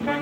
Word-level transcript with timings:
Hello 0.00 0.16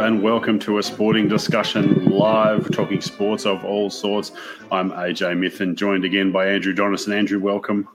and 0.00 0.20
welcome 0.20 0.58
to 0.58 0.78
a 0.78 0.82
sporting 0.82 1.28
discussion 1.28 2.06
live, 2.06 2.72
talking 2.72 3.00
sports 3.00 3.46
of 3.46 3.64
all 3.64 3.88
sorts. 3.88 4.32
I'm 4.72 4.90
AJ 4.90 5.38
Mithen, 5.38 5.76
joined 5.76 6.04
again 6.04 6.32
by 6.32 6.48
Andrew 6.48 6.74
Donison. 6.74 7.14
Andrew, 7.14 7.38
welcome. 7.38 7.86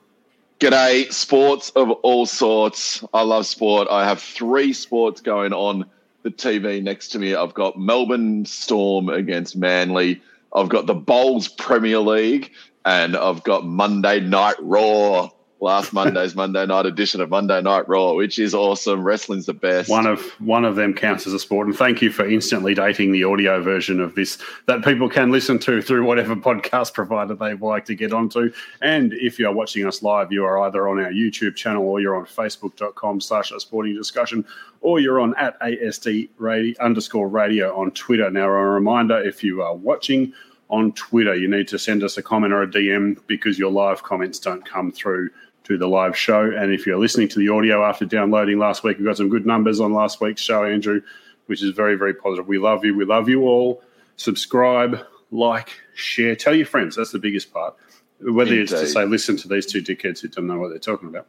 G'day, 0.62 1.12
sports 1.12 1.72
of 1.72 1.92
all 1.92 2.26
sorts. 2.26 3.04
I 3.14 3.24
love 3.24 3.46
sport. 3.46 3.90
I 3.92 4.08
have 4.08 4.22
three 4.22 4.72
sports 4.72 5.20
going 5.20 5.52
on 5.52 5.86
the 6.24 6.32
TV 6.32 6.82
next 6.82 7.10
to 7.10 7.20
me. 7.20 7.36
I've 7.36 7.54
got 7.54 7.78
Melbourne 7.78 8.46
Storm 8.46 9.10
against 9.10 9.58
Manly. 9.58 10.22
I've 10.54 10.70
got 10.70 10.86
the 10.86 10.96
Bowls 10.96 11.48
Premier 11.48 12.00
League, 12.00 12.52
and 12.86 13.16
I've 13.16 13.44
got 13.44 13.66
Monday 13.66 14.20
Night 14.20 14.56
Raw 14.60 15.30
last 15.60 15.92
Monday's 15.94 16.36
Monday 16.36 16.66
night 16.66 16.86
edition 16.86 17.22
of 17.22 17.30
Monday 17.30 17.62
Night 17.62 17.88
Raw, 17.88 18.14
which 18.14 18.40
is 18.40 18.54
awesome. 18.54 19.04
Wrestling's 19.04 19.46
the 19.46 19.54
best. 19.54 19.90
One 19.90 20.06
of 20.06 20.22
one 20.40 20.66
of 20.66 20.76
them 20.76 20.94
counts 20.94 21.26
as 21.26 21.34
a 21.34 21.40
sport, 21.40 21.68
and 21.68 21.76
thank 21.76 22.02
you 22.02 22.12
for 22.12 22.28
instantly 22.28 22.74
dating 22.74 23.12
the 23.12 23.24
audio 23.24 23.62
version 23.62 24.00
of 24.00 24.16
this 24.16 24.38
that 24.68 24.84
people 24.84 25.10
can 25.10 25.32
listen 25.32 25.60
to 25.60 25.82
through 25.82 26.06
whatever 26.06 26.36
podcast 26.36 26.94
provider 26.94 27.34
they 27.34 27.54
like 27.56 27.86
to 27.86 27.96
get 27.96 28.14
onto. 28.14 28.52
And 28.82 29.14
if 29.14 29.40
you 29.40 29.48
are 29.48 29.54
watching 29.54 29.86
us 29.86 30.04
live, 30.04 30.32
you 30.32 30.46
are 30.46 30.60
either 30.60 30.88
on 30.88 31.00
our 31.00 31.12
YouTube 31.12 31.56
channel 31.56 31.88
or 31.88 32.00
you're 32.00 32.16
on 32.16 32.26
Facebook.com 32.26 33.22
slash 33.22 33.52
a 33.52 33.60
sporting 33.60 33.96
discussion, 33.96 34.46
or 34.82 35.00
you're 35.00 35.20
on 35.20 35.36
at 35.38 35.60
ASD 35.60 36.30
radio, 36.38 36.76
underscore 36.84 37.28
radio 37.28 37.76
on 37.80 37.92
Twitter. 37.92 38.30
Now, 38.30 38.46
a 38.46 38.50
reminder 38.50 39.20
if 39.22 39.44
you 39.44 39.62
are 39.62 39.76
watching 39.76 40.34
on 40.70 40.92
Twitter, 40.94 41.34
you 41.34 41.48
need 41.48 41.68
to 41.70 41.80
send 41.80 42.04
us 42.04 42.18
a 42.18 42.24
comment 42.24 42.54
or 42.54 42.62
a 42.62 42.68
DM 42.68 43.18
because 43.28 43.58
your 43.58 43.72
live 43.72 44.04
comments 44.04 44.38
don't 44.38 44.66
come 44.66 44.92
through 44.92 45.30
to 45.68 45.78
the 45.78 45.88
live 45.88 46.18
show. 46.18 46.50
And 46.50 46.72
if 46.72 46.86
you're 46.86 46.98
listening 46.98 47.28
to 47.30 47.40
the 47.40 47.50
audio 47.50 47.84
after 47.84 48.06
downloading 48.06 48.58
last 48.58 48.84
week, 48.84 48.98
we've 48.98 49.06
got 49.06 49.18
some 49.18 49.30
good 49.30 49.46
numbers 49.46 49.80
on 49.80 49.94
last 49.94 50.22
week's 50.22 50.42
show, 50.42 50.64
Andrew, 50.64 51.02
which 51.48 51.62
is 51.62 51.72
very, 51.72 51.96
very 51.96 52.14
positive. 52.14 52.48
We 52.48 52.58
love 52.58 52.86
you. 52.86 52.96
We 52.96 53.06
love 53.06 53.28
you 53.28 53.44
all. 53.44 53.84
Subscribe, 54.16 55.00
like, 55.30 55.70
share, 55.94 56.36
tell 56.36 56.56
your 56.56 56.66
friends. 56.66 56.96
That's 56.96 57.12
the 57.12 57.20
biggest 57.20 57.54
part. 57.54 57.76
Whether 58.22 58.52
Indeed. 58.52 58.62
it's 58.64 58.72
to 58.72 58.88
say, 58.88 59.06
listen 59.06 59.38
to 59.38 59.48
these 59.48 59.66
two 59.66 59.82
dickheads 59.82 60.22
who 60.22 60.30
don't 60.30 60.48
know 60.48 60.58
what 60.58 60.70
they're 60.70 60.80
talking 60.80 61.10
about. 61.10 61.28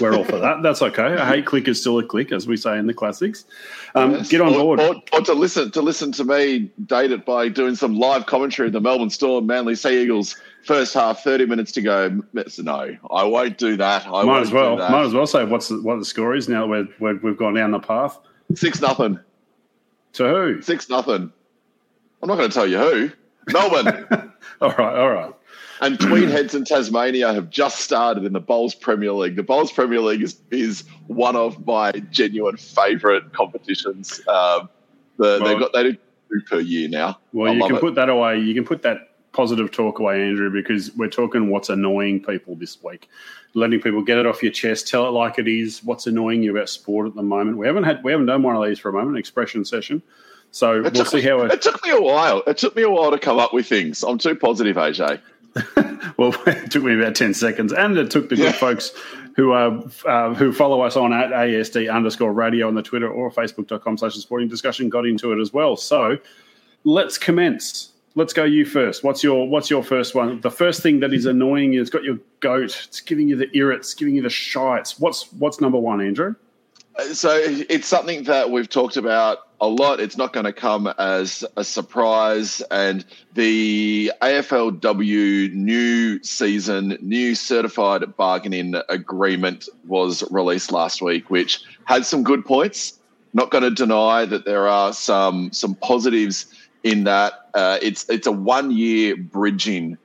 We're 0.00 0.14
all 0.14 0.24
for 0.24 0.38
that. 0.38 0.56
That's 0.62 0.82
okay. 0.82 1.14
A 1.14 1.24
hate 1.24 1.46
click 1.46 1.68
is 1.68 1.80
still 1.80 1.98
a 1.98 2.04
click, 2.04 2.32
as 2.32 2.46
we 2.46 2.56
say 2.56 2.78
in 2.78 2.86
the 2.86 2.94
classics. 2.94 3.44
Um, 3.94 4.12
yes. 4.12 4.28
Get 4.28 4.40
on 4.40 4.54
or, 4.54 4.58
board. 4.58 4.80
Or, 4.80 5.02
or, 5.12 5.20
to 5.22 5.32
listen 5.32 5.70
to 5.70 5.80
listen 5.80 6.12
to 6.12 6.24
me 6.24 6.70
date 6.84 7.10
it 7.10 7.24
by 7.24 7.48
doing 7.48 7.74
some 7.74 7.98
live 7.98 8.26
commentary 8.26 8.68
of 8.68 8.72
the 8.72 8.80
Melbourne 8.80 9.10
Storm, 9.10 9.46
Manly 9.46 9.76
Sea 9.76 10.02
Eagles 10.02 10.36
first 10.64 10.94
half, 10.94 11.22
thirty 11.22 11.46
minutes 11.46 11.72
to 11.72 11.82
go. 11.82 12.20
No, 12.58 12.96
I 13.10 13.24
won't 13.24 13.58
do 13.58 13.76
that. 13.76 14.06
I 14.06 14.24
might 14.24 14.40
as 14.40 14.52
well. 14.52 14.76
Might 14.76 15.04
as 15.04 15.14
well 15.14 15.26
say 15.26 15.44
what's 15.44 15.68
the, 15.68 15.80
what 15.82 15.98
the 15.98 16.04
score 16.04 16.34
is 16.34 16.48
now 16.48 16.66
that 16.68 16.88
we 17.00 17.28
have 17.28 17.36
gone 17.36 17.54
down 17.54 17.70
the 17.70 17.80
path. 17.80 18.18
Six 18.54 18.80
nothing. 18.80 19.18
To 20.14 20.28
who? 20.28 20.62
Six 20.62 20.88
nothing. 20.88 21.32
I'm 22.22 22.28
not 22.28 22.36
going 22.36 22.50
to 22.50 22.54
tell 22.54 22.66
you 22.66 22.78
who. 22.78 23.10
Melbourne. 23.52 24.32
all 24.60 24.70
right. 24.70 24.98
All 24.98 25.10
right. 25.10 25.34
And 25.80 25.98
Tweed 26.00 26.28
Heads 26.28 26.54
in 26.54 26.64
Tasmania 26.64 27.32
have 27.32 27.50
just 27.50 27.80
started 27.80 28.24
in 28.24 28.32
the 28.32 28.40
Bowls 28.40 28.74
Premier 28.74 29.12
League. 29.12 29.36
The 29.36 29.44
Bowls 29.44 29.70
Premier 29.70 30.00
League 30.00 30.22
is, 30.22 30.40
is 30.50 30.82
one 31.06 31.36
of 31.36 31.64
my 31.64 31.92
genuine 32.10 32.56
favourite 32.56 33.32
competitions. 33.32 34.20
Um, 34.26 34.68
the, 35.18 35.38
well, 35.40 35.44
they've 35.44 35.58
got 35.58 35.72
they 35.72 35.82
do 35.84 35.92
two 35.92 36.40
per 36.48 36.60
year 36.60 36.88
now. 36.88 37.20
Well, 37.32 37.52
I 37.52 37.54
you 37.54 37.66
can 37.66 37.76
it. 37.76 37.80
put 37.80 37.94
that 37.94 38.08
away. 38.08 38.40
You 38.40 38.54
can 38.54 38.64
put 38.64 38.82
that 38.82 39.07
positive 39.32 39.70
talk 39.70 39.98
away, 39.98 40.22
Andrew, 40.22 40.50
because 40.50 40.94
we're 40.96 41.08
talking 41.08 41.50
what's 41.50 41.68
annoying 41.68 42.22
people 42.22 42.54
this 42.54 42.82
week. 42.82 43.08
Letting 43.54 43.80
people 43.80 44.02
get 44.02 44.18
it 44.18 44.26
off 44.26 44.42
your 44.42 44.52
chest, 44.52 44.88
tell 44.88 45.06
it 45.06 45.10
like 45.10 45.38
it 45.38 45.48
is. 45.48 45.82
What's 45.82 46.06
annoying 46.06 46.42
you 46.42 46.56
about 46.56 46.68
sport 46.68 47.06
at 47.06 47.14
the 47.14 47.22
moment? 47.22 47.56
We 47.56 47.66
haven't 47.66 47.84
had 47.84 48.04
we 48.04 48.12
haven't 48.12 48.26
done 48.26 48.42
one 48.42 48.56
of 48.56 48.64
these 48.64 48.78
for 48.78 48.90
a 48.90 48.92
moment, 48.92 49.12
an 49.12 49.16
expression 49.16 49.64
session. 49.64 50.02
So 50.50 50.84
it 50.84 50.94
we'll 50.94 51.04
see 51.04 51.18
me, 51.18 51.22
how 51.22 51.42
it, 51.42 51.52
it 51.52 51.62
took 51.62 51.82
me 51.84 51.90
a 51.90 52.00
while. 52.00 52.42
It 52.46 52.58
took 52.58 52.74
me 52.76 52.82
a 52.82 52.90
while 52.90 53.10
to 53.10 53.18
come 53.18 53.38
up 53.38 53.52
with 53.52 53.66
things. 53.66 54.02
I'm 54.02 54.18
too 54.18 54.34
positive, 54.34 54.76
AJ. 54.76 55.20
well, 56.16 56.34
it 56.46 56.70
took 56.70 56.82
me 56.82 56.94
about 56.94 57.14
10 57.14 57.34
seconds, 57.34 57.72
and 57.72 57.96
it 57.96 58.10
took 58.10 58.28
the 58.28 58.36
good 58.36 58.44
yeah. 58.46 58.52
folks 58.52 58.92
who 59.36 59.52
are 59.52 59.82
uh, 60.06 60.34
who 60.34 60.52
follow 60.52 60.80
us 60.80 60.96
on 60.96 61.12
at 61.12 61.30
ASD 61.30 61.92
underscore 61.92 62.32
radio 62.32 62.66
on 62.66 62.74
the 62.74 62.82
Twitter 62.82 63.08
or 63.08 63.30
Facebook.com 63.30 63.96
slash 63.98 64.14
sporting 64.14 64.48
discussion 64.48 64.88
got 64.88 65.06
into 65.06 65.32
it 65.32 65.40
as 65.40 65.52
well. 65.52 65.76
So 65.76 66.18
let's 66.84 67.18
commence. 67.18 67.92
Let's 68.18 68.32
go 68.32 68.42
you 68.42 68.64
first. 68.64 69.04
What's 69.04 69.22
your 69.22 69.48
what's 69.48 69.70
your 69.70 69.84
first 69.84 70.16
one? 70.16 70.40
The 70.40 70.50
first 70.50 70.82
thing 70.82 70.98
that 71.00 71.12
is 71.14 71.20
mm-hmm. 71.20 71.40
annoying 71.40 71.72
you, 71.72 71.80
it's 71.80 71.88
got 71.88 72.02
your 72.02 72.18
goat, 72.40 72.76
it's 72.88 73.00
giving 73.00 73.28
you 73.28 73.36
the 73.36 73.48
irrits, 73.56 73.94
giving 73.94 74.16
you 74.16 74.22
the 74.22 74.28
shites. 74.28 74.98
What's 74.98 75.32
what's 75.34 75.60
number 75.60 75.78
one, 75.78 76.00
Andrew? 76.00 76.34
Uh, 76.96 77.14
so 77.14 77.30
it's 77.38 77.86
something 77.86 78.24
that 78.24 78.50
we've 78.50 78.68
talked 78.68 78.96
about 78.96 79.46
a 79.60 79.68
lot. 79.68 80.00
It's 80.00 80.16
not 80.16 80.32
going 80.32 80.46
to 80.46 80.52
come 80.52 80.88
as 80.98 81.44
a 81.56 81.62
surprise. 81.62 82.60
And 82.72 83.04
the 83.34 84.10
AFLW 84.20 85.52
new 85.52 86.20
season, 86.24 86.98
new 87.00 87.36
certified 87.36 88.16
bargaining 88.16 88.74
agreement 88.88 89.68
was 89.86 90.28
released 90.32 90.72
last 90.72 91.00
week, 91.00 91.30
which 91.30 91.60
had 91.84 92.04
some 92.04 92.24
good 92.24 92.44
points. 92.44 92.98
Not 93.32 93.52
going 93.52 93.62
to 93.62 93.70
deny 93.70 94.24
that 94.24 94.44
there 94.44 94.66
are 94.66 94.92
some 94.92 95.52
some 95.52 95.76
positives 95.76 96.46
in 96.88 97.04
that. 97.04 97.50
Uh, 97.54 97.78
it's 97.82 98.08
it's 98.08 98.26
a 98.26 98.32
one 98.32 98.70
year 98.70 99.16
bridging 99.16 99.98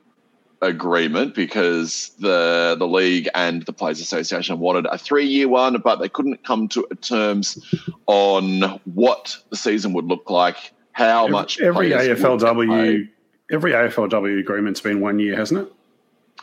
agreement 0.60 1.34
because 1.34 2.10
the 2.18 2.76
the 2.78 2.86
league 2.86 3.28
and 3.34 3.62
the 3.62 3.72
Players 3.72 4.00
Association 4.00 4.58
wanted 4.58 4.86
a 4.86 4.98
three 4.98 5.26
year 5.26 5.48
one, 5.48 5.80
but 5.80 5.96
they 5.96 6.08
couldn't 6.08 6.44
come 6.44 6.68
to 6.68 6.86
terms 7.00 7.58
on 8.06 8.80
what 8.94 9.36
the 9.50 9.56
season 9.56 9.92
would 9.92 10.06
look 10.06 10.30
like, 10.30 10.72
how 10.92 11.24
every, 11.24 11.32
much. 11.32 11.60
Every 11.60 11.90
AFLW 11.90 13.08
every 13.50 13.72
AFLW 13.72 14.38
agreement's 14.38 14.80
been 14.80 15.00
one 15.00 15.18
year, 15.18 15.36
hasn't 15.36 15.66
it? 15.66 15.72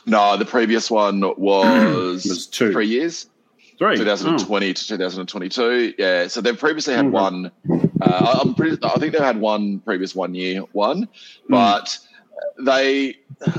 No, 0.05 0.37
the 0.37 0.45
previous 0.45 0.89
one 0.89 1.21
was, 1.37 2.25
was 2.29 2.47
two. 2.47 2.71
three 2.71 2.87
years. 2.87 3.27
Three. 3.81 3.97
2020 3.97 4.69
oh. 4.69 4.73
to 4.73 4.87
2022. 4.89 5.95
Yeah. 5.97 6.27
So 6.27 6.39
they've 6.39 6.57
previously 6.57 6.93
had 6.93 7.05
mm-hmm. 7.05 7.13
one. 7.13 7.51
Uh, 7.99 8.39
I'm 8.39 8.53
pretty, 8.53 8.77
I 8.83 8.99
think 8.99 9.13
they've 9.13 9.21
had 9.23 9.41
one 9.41 9.79
previous 9.79 10.13
one 10.13 10.35
year 10.35 10.59
one, 10.73 11.05
mm. 11.05 11.09
but 11.49 11.97
they 12.59 13.15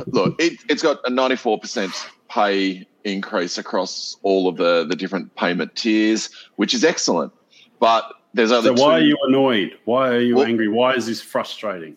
look, 0.06 0.40
it, 0.40 0.60
has 0.70 0.80
got 0.80 0.98
a 1.04 1.10
94% 1.10 2.06
pay 2.30 2.86
increase 3.02 3.58
across 3.58 4.16
all 4.22 4.46
of 4.46 4.58
the, 4.58 4.86
the 4.88 4.94
different 4.94 5.34
payment 5.34 5.74
tiers, 5.74 6.30
which 6.54 6.72
is 6.72 6.84
excellent. 6.84 7.32
But 7.80 8.08
there's 8.32 8.52
only 8.52 8.76
So 8.76 8.84
why 8.84 9.00
two, 9.00 9.04
are 9.04 9.08
you 9.08 9.18
annoyed? 9.26 9.76
Why 9.86 10.10
are 10.10 10.20
you 10.20 10.36
well, 10.36 10.46
angry? 10.46 10.68
Why 10.68 10.94
is 10.94 11.06
this 11.06 11.20
frustrating? 11.20 11.96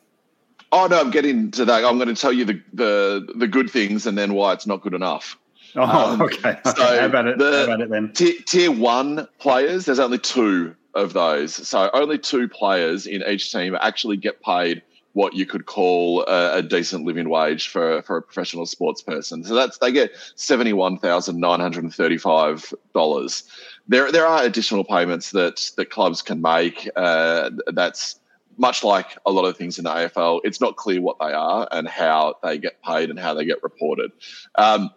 Oh 0.71 0.87
no, 0.87 0.99
I'm 0.99 1.11
getting 1.11 1.51
to 1.51 1.65
that. 1.65 1.85
I'm 1.85 1.99
going 1.99 2.07
to 2.07 2.19
tell 2.19 2.33
you 2.33 2.43
the, 2.43 2.59
the 2.73 3.33
the 3.35 3.47
good 3.47 3.69
things 3.69 4.07
and 4.07 4.17
then 4.17 4.33
why 4.33 4.53
it's 4.53 4.65
not 4.65 4.81
good 4.81 4.95
enough. 4.95 5.37
Oh, 5.87 6.13
um, 6.13 6.21
okay. 6.21 6.57
So 6.63 6.99
how 6.99 7.05
about 7.05 7.27
it? 7.27 7.37
The, 7.37 7.51
how 7.51 7.63
about 7.65 7.81
it 7.81 7.89
then? 7.89 8.13
T- 8.13 8.39
tier 8.43 8.71
one 8.71 9.27
players, 9.39 9.85
there's 9.85 9.99
only 9.99 10.17
two 10.17 10.73
of 10.93 11.11
those. 11.11 11.53
So 11.53 11.89
only 11.93 12.17
two 12.17 12.47
players 12.47 13.05
in 13.05 13.21
each 13.27 13.51
team 13.51 13.75
actually 13.79 14.15
get 14.15 14.41
paid 14.41 14.81
what 15.15 15.33
you 15.33 15.45
could 15.45 15.65
call 15.65 16.23
a, 16.27 16.57
a, 16.57 16.61
decent 16.61 17.05
living 17.05 17.29
wage 17.29 17.69
for, 17.69 18.01
for 18.01 18.17
a 18.17 18.21
professional 18.21 18.65
sports 18.65 19.01
person. 19.01 19.43
So 19.45 19.55
that's 19.55 19.77
they 19.77 19.91
get 19.91 20.11
seventy 20.35 20.73
one 20.73 20.97
thousand 20.97 21.39
nine 21.39 21.61
hundred 21.61 21.83
and 21.83 21.93
thirty 21.93 22.17
five 22.17 22.73
dollars. 22.93 23.43
There 23.87 24.11
there 24.11 24.25
are 24.25 24.43
additional 24.43 24.83
payments 24.83 25.31
that 25.31 25.71
that 25.77 25.89
clubs 25.89 26.21
can 26.21 26.41
make. 26.41 26.89
Uh, 26.95 27.51
that's 27.67 28.19
much 28.57 28.83
like 28.83 29.17
a 29.25 29.31
lot 29.31 29.45
of 29.45 29.57
things 29.57 29.77
in 29.77 29.85
the 29.85 29.89
AFL. 29.89 30.41
It's 30.43 30.61
not 30.61 30.75
clear 30.75 31.01
what 31.01 31.17
they 31.19 31.33
are 31.33 31.67
and 31.71 31.87
how 31.87 32.35
they 32.43 32.57
get 32.57 32.81
paid 32.81 33.09
and 33.09 33.19
how 33.19 33.33
they 33.33 33.45
get 33.45 33.63
reported. 33.63 34.11
Um, 34.55 34.91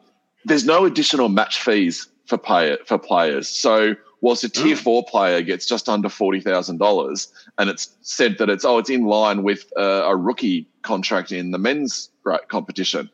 there's 0.49 0.65
no 0.65 0.85
additional 0.85 1.29
match 1.29 1.61
fees 1.63 2.09
for 2.27 2.39
pay 2.39 2.77
for 2.87 2.99
players. 2.99 3.49
So 3.49 3.95
whilst 4.21 4.45
a 4.45 4.49
tier 4.49 4.77
mm. 4.77 4.79
four 4.79 5.05
player 5.05 5.43
gets 5.43 5.67
just 5.67 5.89
under 5.89 6.09
forty 6.09 6.41
thousand 6.41 6.79
dollars, 6.79 7.29
and 7.59 7.71
it's 7.71 7.89
said 8.03 8.39
that 8.39 8.49
it's 8.49 8.65
oh 8.65 8.79
it's 8.79 8.91
in 8.91 9.05
line 9.05 9.43
with 9.43 9.73
uh, 9.77 10.05
a 10.07 10.17
rookie 10.17 10.67
contract 10.83 11.33
in 11.33 11.51
the 11.51 11.59
men's 11.59 12.11
competition. 12.49 13.11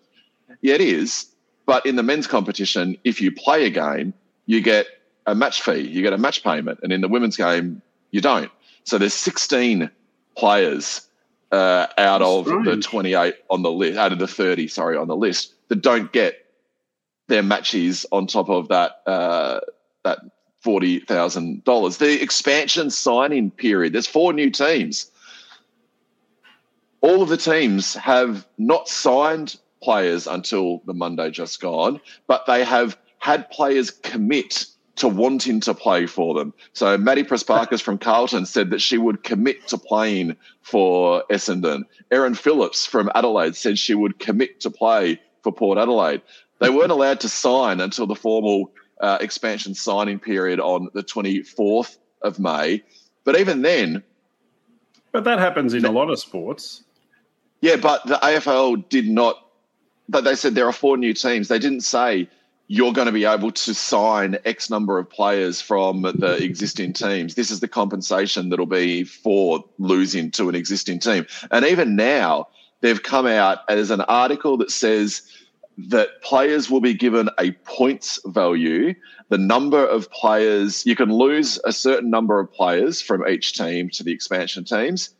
Yeah, 0.63 0.75
it 0.75 0.81
is. 0.81 1.27
But 1.67 1.87
in 1.87 1.97
the 1.97 2.03
men's 2.03 2.27
competition, 2.27 2.97
if 3.05 3.21
you 3.21 3.33
play 3.33 3.65
a 3.65 3.71
game, 3.71 4.13
you 4.47 4.61
get 4.61 4.87
a 5.27 5.35
match 5.35 5.63
fee, 5.63 5.81
you 5.81 6.03
get 6.03 6.13
a 6.13 6.19
match 6.19 6.43
payment, 6.43 6.81
and 6.83 6.93
in 6.93 7.01
the 7.01 7.09
women's 7.09 7.37
game, 7.37 7.81
you 8.11 8.21
don't. 8.21 8.51
So 8.85 8.99
there's 8.99 9.15
16 9.15 9.91
players 10.37 11.09
uh, 11.53 11.87
out 11.97 12.19
That's 12.19 12.31
of 12.31 12.47
strange. 12.47 12.67
the 12.67 12.77
28 12.83 13.35
on 13.49 13.63
the 13.63 13.71
list, 13.73 13.99
out 13.99 14.13
of 14.13 14.19
the 14.19 14.29
30, 14.29 14.69
sorry, 14.69 14.97
on 14.99 15.09
the 15.09 15.17
list 15.17 15.55
that 15.69 15.81
don't 15.81 16.13
get 16.13 16.44
their 17.29 17.43
matches 17.43 18.07
on 18.13 18.27
top 18.27 18.49
of 18.51 18.69
that 18.69 19.03
uh, 19.07 19.61
that 20.05 20.19
$40,000. 20.65 21.99
The 21.99 22.23
expansion 22.23 22.91
signing 22.91 23.51
period, 23.51 23.93
there's 23.93 24.07
four 24.07 24.33
new 24.33 24.51
teams. 24.51 25.11
all 27.05 27.23
of 27.23 27.29
the 27.29 27.37
teams 27.37 27.95
have 27.95 28.47
not 28.57 28.89
signed 28.89 29.57
players 29.83 30.27
until 30.27 30.81
the 30.87 30.95
Monday 30.95 31.31
just 31.31 31.61
gone, 31.61 32.01
but 32.27 32.47
they 32.47 32.65
have 32.65 32.97
had 33.19 33.51
players 33.51 33.91
commit 33.91 34.65
to 34.97 35.09
wanting 35.09 35.61
to 35.61 35.75
play 35.75 36.07
for 36.07 36.35
them. 36.35 36.55
So 36.73 36.97
Maddy 36.97 37.23
Prespakis 37.25 37.83
from 37.83 37.99
Carlton 37.99 38.47
said 38.47 38.71
that 38.71 38.81
she 38.81 38.97
would 38.97 39.23
commit 39.23 39.67
to 39.69 39.77
playing 39.77 40.37
for 40.63 41.25
Essendon. 41.31 41.83
Erin 42.11 42.35
Phillips 42.35 42.87
from 42.87 43.11
Adelaide 43.15 43.55
said 43.55 43.79
she 43.79 43.95
would 43.95 44.19
commit 44.19 44.61
to 44.61 44.71
play 44.71 45.21
for 45.43 45.53
Port 45.53 45.79
Adelaide. 45.79 46.23
They 46.65 46.71
weren't 46.71 46.91
allowed 46.91 47.21
to 47.21 47.29
sign 47.29 47.81
until 47.81 48.07
the 48.07 48.15
formal 48.15 48.73
uh, 48.99 49.19
expansion 49.21 49.75
signing 49.75 50.19
period 50.19 50.61
on 50.61 50.89
the 50.95 51.03
24th 51.03 51.99
of 52.23 52.39
May. 52.39 52.83
But 53.25 53.39
even 53.39 53.61
then. 53.61 54.03
But 55.13 55.25
that 55.25 55.39
happens 55.39 55.75
in 55.75 55.85
a 55.85 55.91
lot 55.91 56.09
of 56.09 56.19
sports. 56.19 56.83
Yeah, 57.61 57.77
but 57.77 58.07
the 58.07 58.15
AFL 58.15 58.89
did 58.89 59.11
not. 59.11 59.47
They 60.09 60.35
said 60.35 60.55
there 60.55 60.67
are 60.67 60.73
four 60.73 60.97
new 60.97 61.13
teams. 61.13 61.49
They 61.49 61.59
didn't 61.59 61.83
say 61.83 62.31
you're 62.67 62.95
going 62.95 63.09
to 63.09 63.13
be 63.13 63.27
able 63.27 63.51
to 63.51 63.75
sign 63.75 64.39
X 64.47 64.71
number 64.71 64.99
of 64.99 65.11
players 65.11 65.61
from 65.61 66.01
the 66.01 66.39
existing 66.43 66.95
teams. 66.95 67.35
This 67.35 67.51
is 67.51 67.61
the 67.61 67.69
compensation 67.69 68.49
that'll 68.49 68.65
be 68.65 69.05
for 69.05 69.63
losing 69.79 70.31
to 70.31 70.49
an 70.49 70.55
existing 70.55 71.01
team. 71.01 71.27
And 71.51 71.67
even 71.67 71.95
now, 71.95 72.49
they've 72.81 73.03
come 73.03 73.27
out 73.27 73.59
as 73.69 73.91
an 73.91 74.01
article 74.01 74.57
that 74.57 74.71
says 74.71 75.23
that 75.77 76.23
players 76.23 76.71
will 76.71 76.81
be 76.81 76.95
given 76.95 77.29
a 77.39 77.53
points 77.65 78.21
value. 78.27 78.95
The 79.29 79.39
number 79.39 79.85
of 79.85 80.11
players, 80.11 80.87
you 80.87 80.95
can 80.95 81.11
lose 81.11 81.59
a 81.65 81.73
certain 81.73 82.11
number 82.11 82.39
of 82.39 82.53
players 82.53 83.01
from 83.01 83.27
each 83.27 83.55
team 83.55 83.91
to 83.91 84.05
the 84.05 84.13
expansion 84.13 84.65
teams 84.65 85.15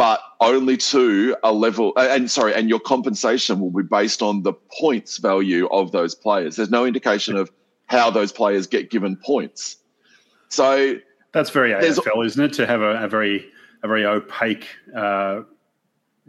but 0.00 0.22
only 0.40 0.78
to 0.78 1.36
a 1.44 1.52
level 1.52 1.92
and 1.94 2.30
sorry 2.30 2.54
and 2.54 2.70
your 2.70 2.80
compensation 2.80 3.60
will 3.60 3.70
be 3.70 3.82
based 3.82 4.22
on 4.22 4.42
the 4.42 4.54
points 4.80 5.18
value 5.18 5.68
of 5.68 5.92
those 5.92 6.14
players. 6.14 6.56
There's 6.56 6.70
no 6.70 6.86
indication 6.86 7.36
of 7.36 7.50
how 7.84 8.10
those 8.10 8.32
players 8.32 8.66
get 8.66 8.90
given 8.90 9.14
points. 9.16 9.76
So 10.48 10.94
that's 11.32 11.50
very 11.50 11.72
AFL 11.72 12.24
isn't 12.24 12.42
it? 12.42 12.52
To 12.54 12.66
have 12.66 12.80
a, 12.80 13.04
a 13.04 13.08
very 13.08 13.46
a 13.82 13.88
very 13.88 14.06
opaque 14.06 14.68
uh, 14.96 15.42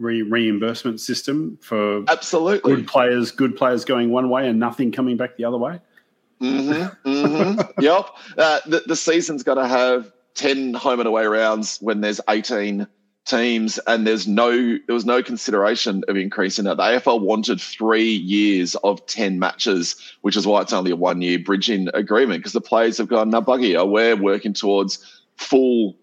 re- 0.02 0.22
reimbursement 0.22 1.00
system 1.00 1.58
for 1.60 2.04
absolutely 2.08 2.76
good 2.76 2.86
players 2.86 3.30
good 3.30 3.56
players 3.56 3.84
going 3.84 4.10
one 4.10 4.28
way 4.28 4.48
and 4.48 4.58
nothing 4.58 4.92
coming 4.92 5.16
back 5.16 5.36
the 5.36 5.44
other 5.44 5.58
way 5.58 5.80
mm-hmm, 6.40 7.08
mm-hmm. 7.08 7.60
yep 7.80 8.06
uh, 8.38 8.60
the, 8.66 8.82
the 8.86 8.96
season's 8.96 9.42
got 9.42 9.54
to 9.54 9.66
have 9.66 10.12
10 10.34 10.74
home 10.74 11.00
and 11.00 11.06
away 11.06 11.26
rounds 11.26 11.78
when 11.80 12.00
there's 12.00 12.20
18 12.28 12.86
teams, 13.24 13.78
and 13.86 14.06
there's 14.06 14.26
no 14.26 14.50
there 14.50 14.94
was 14.94 15.04
no 15.04 15.22
consideration 15.22 16.02
of 16.08 16.16
increasing 16.16 16.64
that. 16.64 16.76
The 16.76 16.82
AFL 16.82 17.20
wanted 17.20 17.60
three 17.60 18.10
years 18.10 18.74
of 18.76 19.04
ten 19.06 19.38
matches, 19.38 19.96
which 20.22 20.36
is 20.36 20.46
why 20.46 20.62
it's 20.62 20.72
only 20.72 20.90
a 20.90 20.96
one 20.96 21.22
year 21.22 21.38
bridging 21.38 21.88
agreement 21.94 22.40
because 22.40 22.52
the 22.52 22.60
players 22.60 22.98
have 22.98 23.08
gone, 23.08 23.30
no 23.30 23.40
buggy, 23.40 23.76
we're 23.76 24.16
working 24.16 24.52
towards 24.52 25.22
full 25.36 25.96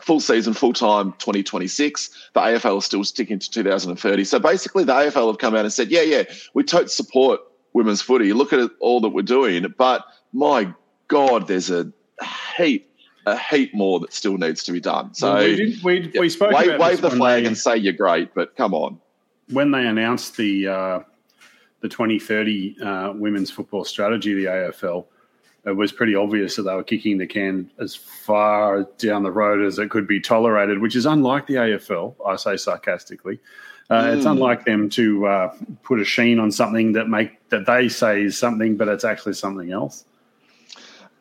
full 0.00 0.20
season, 0.20 0.52
full 0.52 0.72
time 0.72 1.12
2026. 1.12 2.30
The 2.34 2.40
AFL 2.40 2.78
is 2.78 2.84
still 2.84 3.04
sticking 3.04 3.38
to 3.38 3.50
2030. 3.50 4.24
So 4.24 4.38
basically, 4.38 4.84
the 4.84 4.92
AFL 4.92 5.28
have 5.28 5.38
come 5.38 5.54
out 5.54 5.64
and 5.64 5.72
said, 5.72 5.90
yeah, 5.90 6.02
yeah, 6.02 6.24
we 6.54 6.64
totally 6.64 6.88
support 6.88 7.40
women's 7.72 8.02
footy. 8.02 8.32
Look 8.32 8.52
at 8.52 8.70
all 8.80 9.00
that 9.00 9.10
we're 9.10 9.22
doing, 9.22 9.72
but 9.76 10.04
my 10.32 10.72
God, 11.08 11.46
there's 11.46 11.70
a 11.70 11.92
heap 12.56 12.86
a 13.26 13.36
heap 13.36 13.74
more 13.74 14.00
that 14.00 14.12
still 14.12 14.38
needs 14.38 14.64
to 14.64 14.72
be 14.72 14.80
done. 14.80 15.14
So 15.14 15.34
well, 15.34 15.44
we, 15.44 15.80
we, 15.84 16.10
yeah, 16.14 16.20
we 16.20 16.30
spoke 16.30 16.52
wave, 16.52 16.78
wave 16.78 17.00
the 17.00 17.10
flag 17.10 17.42
they, 17.42 17.48
and 17.48 17.56
say 17.56 17.76
you're 17.76 17.92
great, 17.92 18.34
but 18.34 18.56
come 18.56 18.74
on. 18.74 18.98
When 19.50 19.70
they 19.70 19.86
announced 19.86 20.36
the 20.36 20.68
uh, 20.68 21.00
the 21.80 21.88
2030 21.88 22.80
uh, 22.82 23.12
women's 23.14 23.50
football 23.50 23.84
strategy, 23.84 24.34
the 24.34 24.46
AFL, 24.46 25.06
it 25.66 25.72
was 25.72 25.92
pretty 25.92 26.14
obvious 26.14 26.56
that 26.56 26.62
they 26.62 26.74
were 26.74 26.84
kicking 26.84 27.18
the 27.18 27.26
can 27.26 27.70
as 27.78 27.94
far 27.94 28.84
down 28.98 29.22
the 29.22 29.30
road 29.30 29.64
as 29.64 29.78
it 29.78 29.90
could 29.90 30.06
be 30.06 30.20
tolerated, 30.20 30.78
which 30.78 30.96
is 30.96 31.06
unlike 31.06 31.46
the 31.46 31.54
AFL. 31.54 32.14
I 32.26 32.36
say 32.36 32.56
sarcastically. 32.56 33.38
Uh, 33.90 34.04
mm. 34.04 34.16
It's 34.16 34.24
hmm. 34.24 34.32
unlike 34.32 34.64
them 34.64 34.88
to 34.90 35.26
uh, 35.26 35.54
put 35.82 36.00
a 36.00 36.04
sheen 36.04 36.38
on 36.38 36.50
something 36.50 36.92
that 36.92 37.08
make 37.08 37.46
that 37.48 37.66
they 37.66 37.88
say 37.88 38.22
is 38.22 38.38
something, 38.38 38.76
but 38.76 38.88
it's 38.88 39.04
actually 39.04 39.34
something 39.34 39.72
else. 39.72 40.04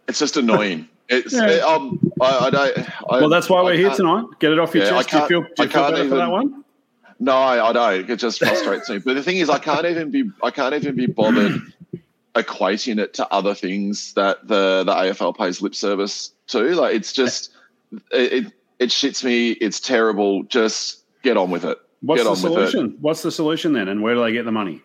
It's 0.08 0.20
just 0.20 0.38
annoying. 0.38 0.88
It's 1.12 1.34
yeah. 1.34 1.48
it, 1.48 1.64
um, 1.64 2.00
I, 2.22 2.38
I, 2.38 2.50
don't. 2.52 2.78
I, 2.78 3.20
well, 3.20 3.30
that's 3.30 3.50
why 3.50 3.64
we're 3.64 3.76
here 3.76 3.90
tonight. 3.90 4.26
Get 4.38 4.52
it 4.52 4.60
off 4.60 4.76
your 4.76 4.84
yeah, 4.84 4.92
chest. 4.92 5.10
Do 5.10 5.18
you 5.18 5.28
feel, 5.28 5.42
do 5.42 5.64
you 5.64 5.68
feel 5.68 5.82
better 5.82 5.98
even, 5.98 6.10
for 6.10 6.16
that 6.18 6.30
one? 6.30 6.64
No, 7.20 7.36
I 7.36 7.74
don't. 7.74 8.08
It 8.08 8.18
just 8.18 8.38
frustrates 8.38 8.88
me. 8.92 9.00
But 9.00 9.16
the 9.16 9.24
thing 9.24 9.38
is, 9.38 9.50
I 9.50 9.58
can't 9.58 9.88
even 9.88 10.12
be. 10.12 10.30
I 10.44 10.52
can't 10.52 10.76
even 10.76 10.96
be 10.96 11.08
bothered 11.08 11.64
equating 12.36 13.00
it 13.00 13.14
to 13.16 13.28
other 13.34 13.54
things 13.54 14.14
that 14.14 14.48
the 14.48 14.84
the 14.86 14.94
AFL 14.94 15.38
pays 15.38 15.62
lip 15.62 15.76
service 15.76 16.32
to. 16.48 16.60
Like 16.76 16.96
it's 16.96 17.14
just 17.14 17.52
it 18.12 18.46
it, 18.46 18.54
it 18.80 18.90
shits 18.90 19.24
me. 19.24 19.52
It's 19.52 19.80
terrible. 19.80 20.44
Just 20.44 21.04
get 21.24 21.38
on 21.38 21.52
with 21.52 21.66
it. 21.66 21.78
What's 22.02 22.24
get 22.24 22.30
the 22.30 22.36
solution? 22.36 22.98
What's 23.02 23.22
the 23.22 23.32
solution 23.32 23.74
then? 23.74 23.88
And 23.88 24.02
where 24.02 24.16
do 24.16 24.24
they 24.24 24.32
get 24.32 24.46
the 24.46 24.52
money? 24.52 24.82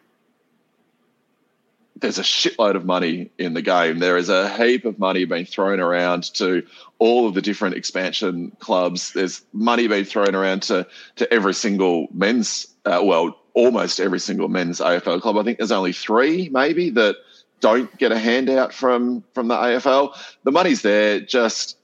there's 2.04 2.18
a 2.18 2.22
shitload 2.22 2.74
of 2.74 2.84
money 2.84 3.30
in 3.38 3.54
the 3.54 3.62
game. 3.62 3.98
There 3.98 4.18
is 4.18 4.28
a 4.28 4.48
heap 4.56 4.84
of 4.84 4.98
money 4.98 5.24
being 5.24 5.46
thrown 5.46 5.80
around 5.80 6.24
to 6.34 6.62
all 6.98 7.26
of 7.26 7.34
the 7.34 7.40
different 7.40 7.76
expansion 7.76 8.54
clubs. 8.58 9.12
There's 9.12 9.42
money 9.52 9.86
being 9.86 10.04
thrown 10.04 10.34
around 10.34 10.62
to 10.64 10.86
to 11.16 11.32
every 11.32 11.54
single 11.54 12.08
men's, 12.12 12.66
uh, 12.84 13.00
well, 13.02 13.38
almost 13.54 14.00
every 14.00 14.20
single 14.20 14.48
men's 14.48 14.80
AFL 14.80 15.22
club. 15.22 15.38
I 15.38 15.44
think 15.44 15.58
there's 15.58 15.72
only 15.72 15.92
three, 15.92 16.50
maybe 16.50 16.90
that 16.90 17.16
don't 17.64 17.96
get 17.96 18.12
a 18.12 18.18
handout 18.18 18.74
from 18.74 19.24
from 19.32 19.48
the 19.48 19.54
AFL. 19.54 20.14
The 20.42 20.52
money's 20.52 20.82
there. 20.82 21.20
Just 21.20 21.78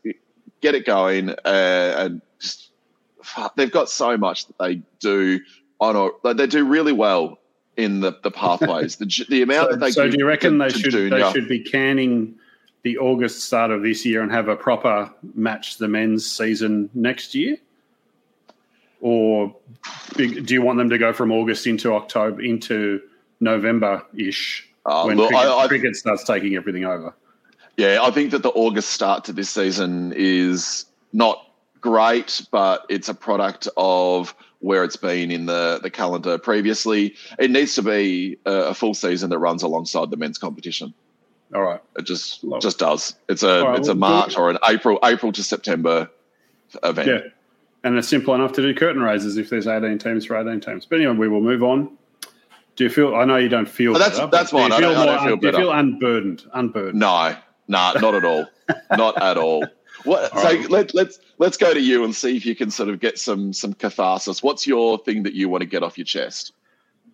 get 0.60 0.74
it 0.74 0.84
going, 0.84 1.30
uh, 1.30 1.34
and 1.46 2.20
just, 2.38 2.68
they've 3.56 3.72
got 3.72 3.88
so 3.88 4.18
much 4.18 4.46
that 4.46 4.58
they 4.58 4.82
do 4.98 5.40
on. 5.80 5.96
A, 5.96 6.34
they 6.34 6.46
do 6.46 6.66
really 6.66 6.92
well 6.92 7.38
in 7.78 8.00
the, 8.00 8.14
the 8.22 8.30
pathways. 8.30 8.96
the, 8.96 9.06
the 9.30 9.40
amount 9.48 9.70
so, 9.70 9.70
that 9.70 9.80
they 9.80 9.90
so 9.90 10.10
do 10.10 10.16
you 10.18 10.26
reckon 10.26 10.58
to, 10.58 10.58
they 10.58 10.68
should 10.68 11.12
they 11.12 11.32
should 11.32 11.48
be 11.48 11.60
canning 11.60 12.34
the 12.82 12.98
August 12.98 13.44
start 13.44 13.70
of 13.70 13.82
this 13.82 14.04
year 14.04 14.20
and 14.20 14.30
have 14.30 14.48
a 14.48 14.56
proper 14.56 15.10
match 15.34 15.78
the 15.78 15.88
men's 15.88 16.30
season 16.30 16.90
next 16.92 17.34
year? 17.34 17.56
Or 19.00 19.56
do 20.16 20.26
you 20.26 20.60
want 20.60 20.76
them 20.76 20.90
to 20.90 20.98
go 20.98 21.14
from 21.14 21.32
August 21.32 21.66
into 21.66 21.94
October 21.94 22.42
into 22.42 23.00
November 23.40 24.04
ish 24.14 24.69
uh, 24.87 25.04
when 25.04 25.16
look, 25.16 25.30
cricket, 25.30 25.49
I, 25.49 25.58
I, 25.58 25.68
cricket 25.68 25.96
starts 25.96 26.25
taking 26.25 26.56
everything 26.56 26.84
over? 26.84 27.14
Yeah, 27.76 28.00
I 28.02 28.10
think 28.10 28.30
that 28.32 28.42
the 28.42 28.50
August 28.50 28.90
start 28.90 29.25
to 29.25 29.32
this 29.32 29.50
season 29.50 30.12
is 30.16 30.87
not 31.12 31.46
great, 31.80 32.46
but 32.50 32.84
it's 32.88 33.08
a 33.08 33.14
product 33.14 33.68
of 33.76 34.34
where 34.60 34.84
it's 34.84 34.96
been 34.96 35.30
in 35.30 35.46
the, 35.46 35.80
the 35.82 35.90
calendar 35.90 36.38
previously. 36.38 37.14
It 37.38 37.50
needs 37.50 37.75
to 37.76 37.82
be 37.82 38.38
a, 38.44 38.66
a 38.66 38.75
full 38.75 38.94
season 38.94 39.30
that 39.30 39.38
runs 39.38 39.62
alongside 39.62 40.10
the 40.10 40.16
men's 40.16 40.38
competition. 40.38 40.92
All 41.54 41.62
right. 41.62 41.80
It 41.96 42.02
just 42.02 42.44
Love 42.44 42.62
just 42.62 42.78
does. 42.78 43.14
It's 43.28 43.42
a 43.42 43.64
right, 43.64 43.78
it's 43.78 43.88
a 43.88 43.94
March 43.94 44.37
or 44.37 44.50
an 44.50 44.58
April 44.68 44.99
April 45.02 45.32
to 45.32 45.42
September 45.42 46.08
event. 46.82 47.08
Yeah. 47.08 47.20
And 47.82 47.96
it's 47.96 48.08
simple 48.08 48.34
enough 48.34 48.52
to 48.52 48.62
do 48.62 48.75
curtain 48.75 49.02
raises 49.02 49.37
if 49.37 49.49
there's 49.49 49.66
18 49.66 49.99
teams 49.99 50.26
for 50.26 50.37
18 50.37 50.60
teams. 50.60 50.87
But 50.87 50.96
anyway, 50.96 51.16
we 51.16 51.28
will 51.28 51.40
move 51.40 51.62
on. 51.62 51.96
Do 52.76 52.84
you 52.84 52.90
feel? 52.90 53.14
I 53.14 53.24
know 53.24 53.36
you 53.36 53.48
don't 53.48 53.68
feel. 53.68 53.96
Oh, 53.96 53.98
that's 53.98 54.18
better, 54.18 54.30
that's. 54.30 54.50
Do 54.50 54.58
you 54.58 54.68
feel, 54.68 54.74
I 54.74 54.80
don't, 54.80 54.96
I 54.96 55.06
don't 55.06 55.26
feel 55.26 55.36
do 55.36 55.46
you 55.58 55.64
feel 55.64 55.72
unburdened? 55.72 56.44
Unburdened? 56.52 56.98
No, 56.98 57.36
no, 57.68 57.92
not 58.00 58.14
at 58.14 58.24
all. 58.24 58.46
not 58.96 59.20
at 59.20 59.36
all. 59.36 59.64
What, 60.04 60.30
so 60.32 60.42
right. 60.42 60.70
let, 60.70 60.94
let's 60.94 61.18
let's 61.38 61.56
go 61.56 61.74
to 61.74 61.80
you 61.80 62.04
and 62.04 62.14
see 62.14 62.36
if 62.36 62.46
you 62.46 62.54
can 62.54 62.70
sort 62.70 62.88
of 62.88 63.00
get 63.00 63.18
some 63.18 63.52
some 63.52 63.74
catharsis. 63.74 64.42
What's 64.42 64.66
your 64.66 64.98
thing 64.98 65.22
that 65.24 65.34
you 65.34 65.48
want 65.48 65.62
to 65.62 65.66
get 65.66 65.82
off 65.82 65.98
your 65.98 66.04
chest? 66.04 66.52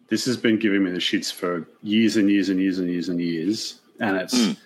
This 0.08 0.25
has 0.26 0.36
been 0.36 0.58
giving 0.58 0.84
me 0.84 0.92
the 0.92 0.98
shits 0.98 1.32
for 1.32 1.66
years 1.82 2.16
and 2.16 2.30
years 2.30 2.48
and 2.48 2.60
years 2.60 2.78
and 2.78 2.88
years 2.88 3.08
and 3.08 3.20
years, 3.20 3.80
and 3.98 4.16
it's 4.16 4.38
mm. 4.38 4.56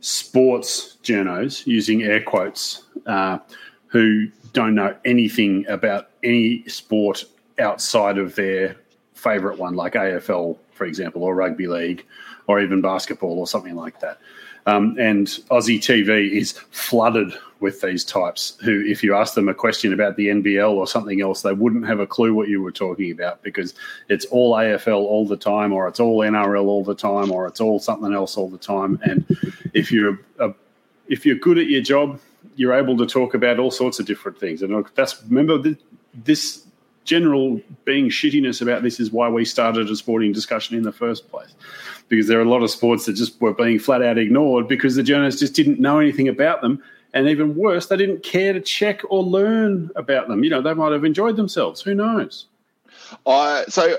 sports 0.00 0.98
journos 1.04 1.66
using 1.66 2.02
air 2.02 2.22
quotes 2.22 2.82
uh, 3.06 3.38
who 3.86 4.26
don't 4.52 4.74
know 4.74 4.96
anything 5.04 5.64
about 5.68 6.10
any 6.24 6.66
sport 6.68 7.24
outside 7.60 8.18
of 8.18 8.34
their 8.34 8.76
favorite 9.18 9.58
one, 9.58 9.74
like 9.74 9.94
AFL, 9.94 10.56
for 10.72 10.84
example, 10.84 11.24
or 11.24 11.34
rugby 11.34 11.66
league, 11.66 12.06
or 12.46 12.60
even 12.60 12.80
basketball 12.80 13.38
or 13.38 13.46
something 13.46 13.74
like 13.74 14.00
that. 14.00 14.18
Um, 14.66 14.96
and 14.98 15.26
Aussie 15.50 15.78
TV 15.78 16.30
is 16.30 16.52
flooded 16.52 17.32
with 17.60 17.80
these 17.80 18.04
types 18.04 18.58
who, 18.62 18.84
if 18.86 19.02
you 19.02 19.14
ask 19.16 19.34
them 19.34 19.48
a 19.48 19.54
question 19.54 19.92
about 19.92 20.16
the 20.16 20.28
NBL 20.28 20.70
or 20.70 20.86
something 20.86 21.20
else, 21.20 21.42
they 21.42 21.52
wouldn't 21.52 21.86
have 21.86 22.00
a 22.00 22.06
clue 22.06 22.34
what 22.34 22.48
you 22.48 22.62
were 22.62 22.70
talking 22.70 23.10
about 23.10 23.42
because 23.42 23.74
it's 24.08 24.26
all 24.26 24.54
AFL 24.54 25.00
all 25.00 25.26
the 25.26 25.36
time, 25.36 25.72
or 25.72 25.88
it's 25.88 26.00
all 26.00 26.18
NRL 26.18 26.66
all 26.66 26.84
the 26.84 26.94
time, 26.94 27.32
or 27.32 27.46
it's 27.46 27.60
all 27.60 27.78
something 27.78 28.12
else 28.12 28.36
all 28.36 28.50
the 28.50 28.58
time. 28.58 29.00
And 29.02 29.24
if 29.72 29.90
you're 29.90 30.20
a, 30.38 30.52
if 31.08 31.24
you're 31.24 31.36
good 31.36 31.58
at 31.58 31.68
your 31.68 31.82
job, 31.82 32.20
you're 32.56 32.74
able 32.74 32.96
to 32.98 33.06
talk 33.06 33.34
about 33.34 33.58
all 33.58 33.70
sorts 33.70 33.98
of 33.98 34.06
different 34.06 34.38
things. 34.38 34.62
And 34.62 34.84
that's 34.94 35.22
remember 35.24 35.74
this 36.12 36.66
general 37.08 37.58
being 37.86 38.10
shittiness 38.10 38.60
about 38.60 38.82
this 38.82 39.00
is 39.00 39.10
why 39.10 39.30
we 39.30 39.42
started 39.42 39.88
a 39.88 39.96
sporting 39.96 40.30
discussion 40.30 40.76
in 40.76 40.82
the 40.82 40.92
first 40.92 41.30
place. 41.30 41.54
Because 42.08 42.26
there 42.26 42.38
are 42.38 42.42
a 42.42 42.48
lot 42.48 42.62
of 42.62 42.70
sports 42.70 43.06
that 43.06 43.14
just 43.14 43.40
were 43.40 43.54
being 43.54 43.78
flat 43.78 44.02
out 44.02 44.18
ignored 44.18 44.68
because 44.68 44.94
the 44.94 45.02
journalists 45.02 45.40
just 45.40 45.54
didn't 45.54 45.80
know 45.80 45.98
anything 45.98 46.28
about 46.28 46.60
them. 46.60 46.82
And 47.14 47.26
even 47.26 47.56
worse, 47.56 47.86
they 47.86 47.96
didn't 47.96 48.22
care 48.22 48.52
to 48.52 48.60
check 48.60 49.00
or 49.08 49.22
learn 49.22 49.90
about 49.96 50.28
them. 50.28 50.44
You 50.44 50.50
know, 50.50 50.60
they 50.60 50.74
might 50.74 50.92
have 50.92 51.04
enjoyed 51.04 51.36
themselves. 51.36 51.80
Who 51.80 51.94
knows? 51.94 52.46
I 53.26 53.64
so 53.68 53.96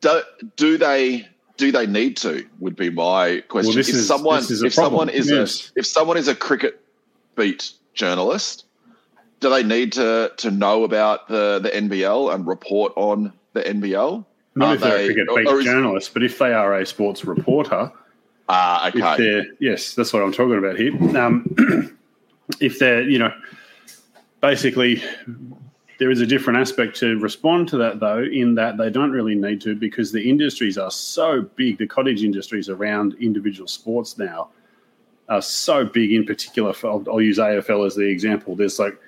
do, 0.00 0.22
do 0.56 0.78
they 0.78 1.28
do 1.56 1.72
they 1.72 1.86
need 1.86 2.16
to? 2.18 2.46
Would 2.60 2.76
be 2.76 2.90
my 2.90 3.42
question. 3.48 3.70
Well, 3.72 3.78
if 3.78 3.88
is, 3.88 4.06
someone 4.06 4.42
if 4.42 4.48
problem. 4.48 4.72
someone 4.72 5.08
is 5.08 5.28
yes. 5.28 5.72
a 5.74 5.80
if 5.80 5.86
someone 5.86 6.16
is 6.16 6.28
a 6.28 6.36
cricket 6.36 6.80
beat 7.34 7.72
journalist, 7.94 8.64
do 9.44 9.50
they 9.50 9.62
need 9.62 9.92
to 9.92 10.32
to 10.38 10.50
know 10.50 10.84
about 10.84 11.28
the 11.28 11.60
the 11.62 11.68
NBL 11.68 12.34
and 12.34 12.46
report 12.46 12.94
on 12.96 13.30
the 13.52 13.60
NBL? 13.60 14.24
Not 14.54 14.68
are 14.68 14.74
if 14.74 14.80
they're 14.80 14.96
they, 14.96 15.04
a 15.04 15.26
cricket 15.26 15.54
beat 15.54 15.64
journalist, 15.64 16.14
but 16.14 16.22
if 16.22 16.38
they 16.38 16.54
are 16.54 16.78
a 16.78 16.86
sports 16.86 17.26
reporter. 17.26 17.92
Ah, 18.48 18.84
uh, 18.84 18.88
okay. 18.88 18.98
If 18.98 19.18
they're, 19.18 19.44
yes, 19.60 19.94
that's 19.94 20.14
what 20.14 20.22
I'm 20.22 20.32
talking 20.32 20.56
about 20.56 20.78
here. 20.78 20.92
Um, 21.18 21.98
if 22.60 22.78
they're, 22.78 23.02
you 23.02 23.18
know, 23.18 23.34
basically 24.40 25.02
there 25.98 26.10
is 26.10 26.22
a 26.22 26.26
different 26.26 26.58
aspect 26.58 26.96
to 27.00 27.18
respond 27.18 27.68
to 27.68 27.76
that, 27.78 28.00
though, 28.00 28.22
in 28.22 28.54
that 28.54 28.78
they 28.78 28.88
don't 28.88 29.10
really 29.10 29.34
need 29.34 29.60
to 29.62 29.74
because 29.74 30.10
the 30.10 30.28
industries 30.28 30.78
are 30.78 30.90
so 30.90 31.42
big. 31.42 31.76
The 31.76 31.86
cottage 31.86 32.22
industries 32.22 32.70
around 32.70 33.14
individual 33.20 33.68
sports 33.68 34.16
now 34.16 34.48
are 35.28 35.42
so 35.42 35.84
big. 35.84 36.12
In 36.12 36.24
particular, 36.24 36.72
for, 36.72 36.88
I'll, 36.88 37.04
I'll 37.10 37.20
use 37.20 37.36
AFL 37.36 37.86
as 37.86 37.94
the 37.94 38.08
example. 38.08 38.56
There's 38.56 38.78
like 38.78 38.98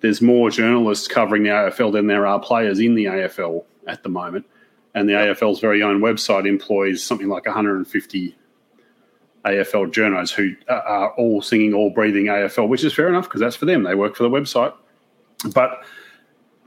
there's 0.00 0.20
more 0.20 0.50
journalists 0.50 1.06
covering 1.08 1.42
the 1.42 1.50
AFL 1.50 1.92
than 1.92 2.06
there 2.06 2.26
are 2.26 2.40
players 2.40 2.78
in 2.78 2.94
the 2.94 3.04
AFL 3.04 3.64
at 3.86 4.02
the 4.02 4.08
moment, 4.08 4.46
and 4.94 5.08
the 5.08 5.12
AFL's 5.14 5.60
very 5.60 5.82
own 5.82 6.00
website 6.00 6.46
employs 6.46 7.02
something 7.02 7.28
like 7.28 7.46
150 7.46 8.36
AFL 9.44 9.92
journalists 9.92 10.34
who 10.34 10.54
are 10.68 11.12
all 11.12 11.40
singing, 11.40 11.74
all 11.74 11.90
breathing 11.90 12.26
AFL, 12.26 12.68
which 12.68 12.84
is 12.84 12.92
fair 12.92 13.08
enough 13.08 13.24
because 13.24 13.40
that's 13.40 13.56
for 13.56 13.66
them. 13.66 13.82
They 13.82 13.94
work 13.94 14.16
for 14.16 14.22
the 14.22 14.30
website, 14.30 14.74
but 15.54 15.82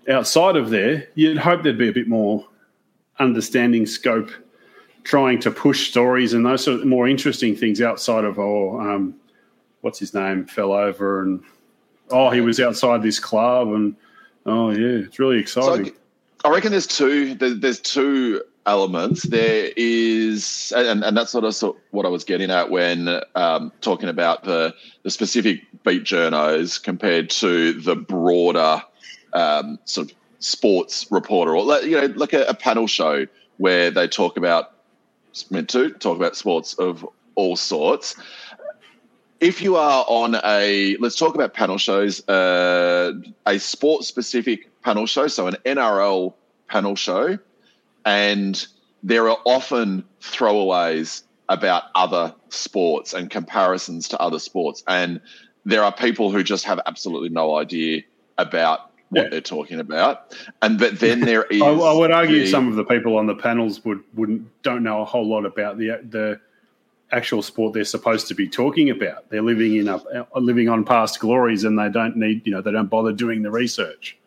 outside 0.09 0.55
of 0.55 0.69
there, 0.69 1.07
you'd 1.15 1.37
hope 1.37 1.63
there'd 1.63 1.77
be 1.77 1.89
a 1.89 1.93
bit 1.93 2.07
more 2.07 2.47
understanding 3.19 3.85
scope, 3.85 4.31
trying 5.03 5.39
to 5.39 5.51
push 5.51 5.89
stories 5.89 6.33
and 6.33 6.45
those 6.45 6.63
sort 6.63 6.79
of 6.79 6.85
more 6.85 7.07
interesting 7.07 7.55
things 7.55 7.81
outside 7.81 8.23
of 8.25 8.39
oh, 8.39 8.79
um, 8.79 9.15
what's 9.81 9.99
his 9.99 10.13
name 10.13 10.45
fell 10.45 10.71
over 10.71 11.21
and 11.21 11.43
oh 12.09 12.29
he 12.29 12.41
was 12.41 12.59
outside 12.59 13.01
this 13.01 13.19
club 13.19 13.69
and 13.69 13.95
oh 14.45 14.71
yeah, 14.71 15.05
it's 15.05 15.19
really 15.19 15.39
exciting. 15.39 15.85
So 15.85 15.93
I 16.45 16.49
reckon 16.49 16.71
there's 16.71 16.87
two. 16.87 17.35
There's 17.35 17.79
two 17.79 18.41
elements. 18.65 19.23
There 19.23 19.71
is, 19.75 20.73
and, 20.75 21.03
and 21.03 21.15
that's 21.15 21.31
sort 21.31 21.45
of 21.45 21.75
what 21.91 22.05
I 22.05 22.09
was 22.09 22.23
getting 22.23 22.51
at 22.51 22.69
when 22.69 23.21
um, 23.35 23.71
talking 23.81 24.09
about 24.09 24.43
the 24.43 24.73
the 25.03 25.11
specific 25.11 25.61
beat 25.83 26.03
journos 26.03 26.81
compared 26.81 27.29
to 27.31 27.73
the 27.73 27.95
broader 27.95 28.81
um, 29.33 29.79
sort 29.85 30.11
of 30.11 30.17
sports 30.39 31.07
reporter 31.09 31.55
or 31.55 31.81
you 31.81 31.99
know 31.99 32.13
like 32.15 32.33
a, 32.33 32.43
a, 32.43 32.53
panel 32.53 32.85
show 32.85 33.25
where 33.57 33.89
they 33.89 34.07
talk 34.07 34.35
about 34.35 34.73
meant 35.49 35.69
to 35.69 35.89
talk 35.91 36.17
about 36.17 36.35
sports 36.35 36.73
of 36.73 37.07
all 37.35 37.55
sorts 37.55 38.15
if 39.43 39.61
you 39.61 39.75
are 39.75 40.05
on 40.07 40.35
a 40.45 40.95
let's 41.01 41.17
talk 41.17 41.35
about 41.35 41.53
panel 41.53 41.77
shows 41.77 42.27
uh, 42.29 43.11
a 43.45 43.59
sport 43.59 44.05
specific 44.05 44.69
panel 44.81 45.05
show 45.05 45.27
so 45.27 45.47
an 45.47 45.55
nrl 45.65 46.33
panel 46.69 46.95
show 46.95 47.37
and 48.05 48.67
there 49.03 49.29
are 49.29 49.37
often 49.45 50.03
throwaways 50.21 51.23
about 51.49 51.83
other 51.93 52.33
sports 52.49 53.13
and 53.13 53.29
comparisons 53.29 54.07
to 54.07 54.19
other 54.21 54.39
sports 54.39 54.81
and 54.87 55.19
there 55.65 55.83
are 55.83 55.91
people 55.91 56.31
who 56.31 56.41
just 56.41 56.63
have 56.63 56.79
absolutely 56.85 57.29
no 57.29 57.57
idea 57.57 58.01
about 58.37 58.91
what 59.09 59.23
yeah. 59.23 59.29
they're 59.29 59.41
talking 59.41 59.79
about. 59.79 60.35
And 60.61 60.77
but 60.79 60.99
then 60.99 61.19
there 61.21 61.43
is. 61.43 61.61
I, 61.61 61.67
I, 61.67 61.93
would 61.93 62.11
argue 62.11 62.41
the, 62.41 62.47
some 62.47 62.67
of 62.67 62.75
the 62.75 62.83
people 62.83 63.15
on 63.15 63.27
the 63.27 63.35
panels 63.35 63.83
would 63.85 64.03
wouldn't 64.13 64.47
don't 64.63 64.83
know 64.83 65.01
a 65.01 65.05
whole 65.05 65.25
lot 65.25 65.45
about 65.45 65.77
the 65.77 66.01
the 66.09 66.41
actual 67.13 67.41
sport 67.41 67.73
they're 67.73 67.85
supposed 67.85 68.27
to 68.27 68.35
be 68.35 68.47
talking 68.49 68.89
about. 68.89 69.29
They're 69.29 69.41
living 69.41 69.75
in 69.75 69.87
a 69.87 69.97
uh, 69.97 70.25
living 70.35 70.67
on 70.67 70.83
past 70.83 71.19
glories, 71.19 71.63
and 71.63 71.77
they 71.77 71.89
don't 71.89 72.17
need 72.17 72.45
you 72.45 72.51
know 72.51 72.61
they 72.61 72.71
don't 72.71 72.89
bother 72.89 73.13
doing 73.13 73.43
the 73.43 73.51
research. 73.51 74.17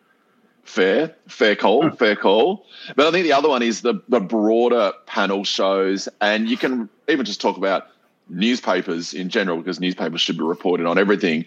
Fair, 0.63 1.15
fair 1.27 1.55
call, 1.55 1.89
fair 1.91 2.15
call. 2.15 2.65
But 2.95 3.07
I 3.07 3.11
think 3.11 3.23
the 3.23 3.33
other 3.33 3.49
one 3.49 3.61
is 3.61 3.81
the 3.81 4.01
the 4.07 4.19
broader 4.19 4.93
panel 5.05 5.43
shows, 5.43 6.09
and 6.21 6.49
you 6.49 6.57
can 6.57 6.89
even 7.07 7.25
just 7.25 7.41
talk 7.41 7.57
about 7.57 7.87
newspapers 8.29 9.13
in 9.13 9.29
general 9.29 9.57
because 9.57 9.79
newspapers 9.79 10.21
should 10.21 10.37
be 10.37 10.43
reporting 10.43 10.85
on 10.85 10.97
everything 10.97 11.45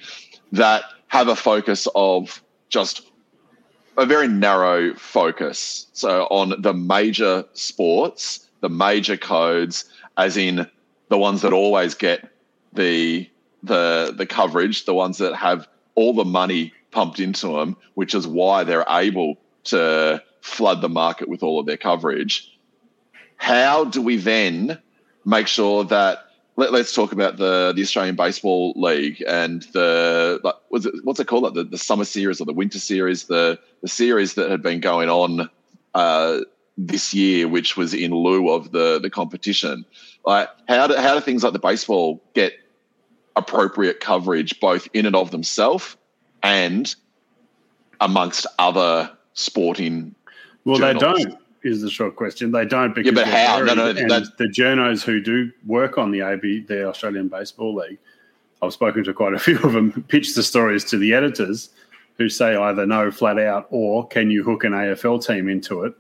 that 0.52 0.85
have 1.09 1.28
a 1.28 1.37
focus 1.37 1.87
of 1.94 2.42
just 2.68 3.11
a 3.99 4.06
very 4.06 4.28
narrow 4.28 4.94
focus. 4.94 5.87
So 5.92 6.23
on 6.30 6.54
the 6.62 6.73
major 6.73 7.44
sports, 7.52 8.47
the 8.61 8.70
major 8.70 9.16
codes, 9.16 9.85
as 10.16 10.37
in 10.37 10.66
the 11.11 11.19
ones 11.19 11.43
that 11.43 11.52
always 11.52 11.95
get 11.95 12.26
the 12.73 13.29
the 13.62 14.14
the 14.17 14.26
coverage, 14.26 14.87
the 14.87 14.95
ones 14.95 15.19
that 15.19 15.35
have 15.35 15.69
all 15.95 16.14
the 16.14 16.25
money 16.25 16.73
pumped 16.93 17.21
into 17.21 17.49
them, 17.49 17.76
which 17.95 18.14
is 18.14 18.26
why 18.26 18.64
they're 18.64 18.87
able 18.88 19.37
to 19.64 20.23
flood 20.40 20.81
the 20.81 20.88
market 20.88 21.29
with 21.29 21.43
all 21.43 21.61
of 21.61 21.67
their 21.67 21.76
coverage. 21.76 22.59
How 23.37 23.85
do 23.85 24.00
we 24.00 24.17
then 24.17 24.79
make 25.25 25.47
sure 25.47 25.85
that 25.85 26.26
let, 26.57 26.73
us 26.75 26.95
talk 26.95 27.12
about 27.12 27.37
the 27.38 27.73
the 27.75 27.83
Australian 27.83 28.17
Baseball 28.17 28.73
League 28.76 29.23
and 29.26 29.62
the 29.73 30.40
like, 30.45 30.55
what's 30.69 30.87
it, 30.87 30.95
what's 31.05 31.21
it 31.21 31.26
called? 31.26 31.43
Like 31.43 31.55
the, 31.55 31.64
the 31.64 31.79
summer 31.79 32.05
series 32.05 32.40
or 32.40 32.45
the 32.45 32.52
winter 32.52 32.79
series, 32.79 33.25
the 33.25 33.59
the 33.83 33.88
series 33.88 34.35
that 34.35 34.50
had 34.50 34.62
been 34.62 34.81
going 34.81 35.09
on 35.09 35.50
uh, 35.95 36.40
this 36.79 37.12
year, 37.14 37.49
which 37.49 37.76
was 37.76 37.95
in 37.95 38.14
lieu 38.14 38.50
of 38.50 38.73
the 38.73 39.00
the 39.00 39.11
competition. 39.11 39.85
Like 40.25 40.49
how 40.69 40.87
do 40.87 40.97
how 40.97 41.15
do 41.15 41.21
things 41.21 41.43
like 41.43 41.53
the 41.53 41.59
baseball 41.59 42.23
get 42.35 42.53
appropriate 43.37 44.00
coverage 44.00 44.59
both 44.61 44.89
in 44.93 45.07
and 45.07 45.17
of 45.17 45.31
themselves 45.31 45.97
and 46.43 46.95
amongst 48.00 48.47
other 48.59 49.11
sporting? 49.35 50.15
Well, 50.65 50.79
journals? 50.79 51.03
they 51.19 51.25
don't 51.25 51.41
is 51.62 51.83
the 51.83 51.91
short 51.91 52.17
question. 52.17 52.53
They 52.53 52.65
don't 52.65 52.95
because 52.95 53.12
yeah, 53.12 53.25
but 53.25 53.27
how? 53.27 53.62
No, 53.62 53.75
no, 53.75 53.91
and 53.91 54.11
the 54.11 54.47
journos 54.47 55.03
who 55.03 55.21
do 55.21 55.50
work 55.67 55.99
on 55.99 56.11
the 56.11 56.21
AB, 56.21 56.61
the 56.61 56.89
Australian 56.89 57.29
Baseball 57.29 57.75
League, 57.75 57.99
I've 58.62 58.73
spoken 58.73 59.05
to 59.05 59.15
quite 59.15 59.35
a 59.35 59.39
few 59.41 59.59
of 59.59 59.73
them. 59.73 60.05
Pitch 60.09 60.35
the 60.35 60.43
stories 60.43 60.85
to 60.87 60.99
the 60.99 61.12
editors, 61.15 61.71
who 62.17 62.29
say 62.29 62.57
either 62.57 62.87
no, 62.87 63.11
flat 63.11 63.39
out, 63.39 63.67
or 63.71 64.07
can 64.09 64.31
you 64.31 64.43
hook 64.43 64.65
an 64.65 64.73
AFL 64.73 65.25
team 65.25 65.49
into 65.49 65.85
it, 65.85 65.95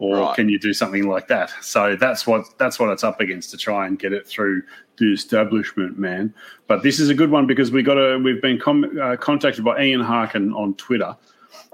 or 0.00 0.16
right. 0.16 0.34
can 0.34 0.48
you 0.48 0.58
do 0.58 0.72
something 0.72 1.06
like 1.06 1.28
that? 1.28 1.52
So 1.60 1.94
that's 1.94 2.26
what 2.26 2.46
that's 2.58 2.80
what 2.80 2.90
it's 2.90 3.04
up 3.04 3.20
against 3.20 3.50
to 3.50 3.58
try 3.58 3.86
and 3.86 3.98
get 3.98 4.12
it 4.14 4.26
through 4.26 4.62
the 4.98 5.12
establishment, 5.12 5.98
man. 5.98 6.34
But 6.66 6.82
this 6.82 6.98
is 6.98 7.10
a 7.10 7.14
good 7.14 7.30
one 7.30 7.46
because 7.46 7.70
we 7.70 7.82
got 7.82 7.98
a 7.98 8.18
we've 8.18 8.40
been 8.40 8.58
com- 8.58 8.98
uh, 9.00 9.16
contacted 9.16 9.62
by 9.62 9.82
Ian 9.82 10.00
Harkin 10.00 10.52
on 10.54 10.74
Twitter 10.74 11.16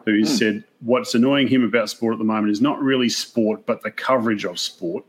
who 0.05 0.23
mm. 0.23 0.27
said 0.27 0.65
what's 0.81 1.15
annoying 1.15 1.49
him 1.49 1.65
about 1.65 1.89
sport 1.89 2.15
at 2.15 2.19
the 2.19 2.25
moment 2.25 2.51
is 2.51 2.61
not 2.61 2.81
really 2.81 3.09
sport, 3.09 3.65
but 3.65 3.83
the 3.83 3.91
coverage 3.91 4.45
of 4.45 4.59
sport. 4.59 5.05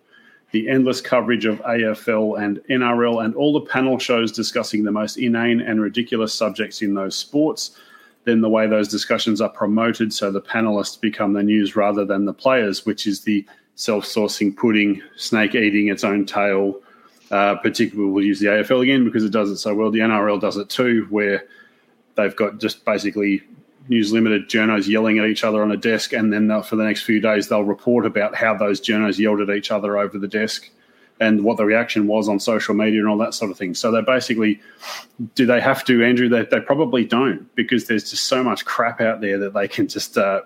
The 0.52 0.70
endless 0.70 1.02
coverage 1.02 1.46
of 1.46 1.60
AFL 1.60 2.42
and 2.42 2.60
NRL 2.70 3.24
and 3.24 3.36
all 3.36 3.52
the 3.52 3.66
panel 3.66 4.00
shows 4.00 4.32
discussing 4.32 4.84
the 4.84 4.92
most 4.92 5.18
inane 5.18 5.60
and 5.60 5.82
ridiculous 5.82 6.34
subjects 6.34 6.82
in 6.82 6.94
those 6.94 7.18
sports. 7.18 7.78
Then 8.28 8.42
the 8.42 8.50
way 8.50 8.68
those 8.68 8.90
discussions 8.90 9.40
are 9.40 9.48
promoted 9.48 10.12
so 10.12 10.30
the 10.30 10.42
panelists 10.42 11.00
become 11.00 11.32
the 11.32 11.42
news 11.42 11.78
rather 11.78 12.04
than 12.04 12.26
the 12.26 12.34
players, 12.34 12.86
which 12.86 13.08
is 13.08 13.22
the 13.22 13.46
self 13.76 14.04
saucing 14.04 14.54
pudding, 14.54 15.02
snake 15.16 15.56
eating 15.56 15.88
its 15.88 16.04
own 16.04 16.26
tail. 16.26 16.82
Uh, 17.32 17.56
particularly, 17.56 18.12
we'll 18.12 18.26
use 18.26 18.42
the 18.42 18.48
AFL 18.48 18.84
again 18.84 19.06
because 19.06 19.24
it 19.24 19.32
does 19.32 19.50
it 19.50 19.56
so 19.56 19.74
well. 19.74 19.92
The 19.92 20.00
NRL 20.00 20.42
does 20.42 20.58
it 20.58 20.68
too, 20.70 21.08
where 21.10 21.46
they've 22.16 22.36
got 22.36 22.60
just 22.60 22.84
basically 22.84 23.44
News 23.88 24.12
Limited 24.12 24.50
journos 24.50 24.90
yelling 24.90 25.20
at 25.20 25.26
each 25.26 25.46
other 25.46 25.64
on 25.64 25.72
a 25.72 25.78
desk, 25.78 26.12
and 26.12 26.34
then 26.34 26.50
for 26.64 26.76
the 26.76 26.84
next 26.84 27.04
few 27.04 27.22
days 27.22 27.48
they'll 27.48 27.64
report 27.64 28.06
about 28.06 28.36
how 28.36 28.54
those 28.58 28.82
journos 28.82 29.18
yelled 29.18 29.40
at 29.40 29.56
each 29.56 29.72
other 29.72 29.98
over 29.98 30.20
the 30.20 30.28
desk 30.28 30.70
and 31.20 31.44
what 31.44 31.58
the 31.58 31.66
reaction 31.66 32.08
was 32.08 32.30
on 32.30 32.40
social 32.40 32.76
media 32.76 33.00
and 33.00 33.10
all 33.10 33.18
that 33.18 33.34
sort 33.34 33.52
of 33.52 33.58
thing. 33.58 33.74
So 33.74 33.92
they 33.92 34.02
basically, 34.02 34.60
do 35.36 35.46
they 35.46 35.60
have 35.62 35.84
to, 35.86 36.04
Andrew? 36.04 36.30
They, 36.30 36.44
they 36.44 36.60
probably 36.60 37.06
don't 37.06 37.54
because 37.56 37.88
there's 37.88 38.10
just 38.10 38.26
so 38.26 38.44
much 38.44 38.66
crap 38.66 39.02
out 39.02 39.22
there 39.22 39.38
that 39.40 39.54
they 39.54 39.68
can 39.68 39.88
just 39.88 40.18
uh, 40.18 40.42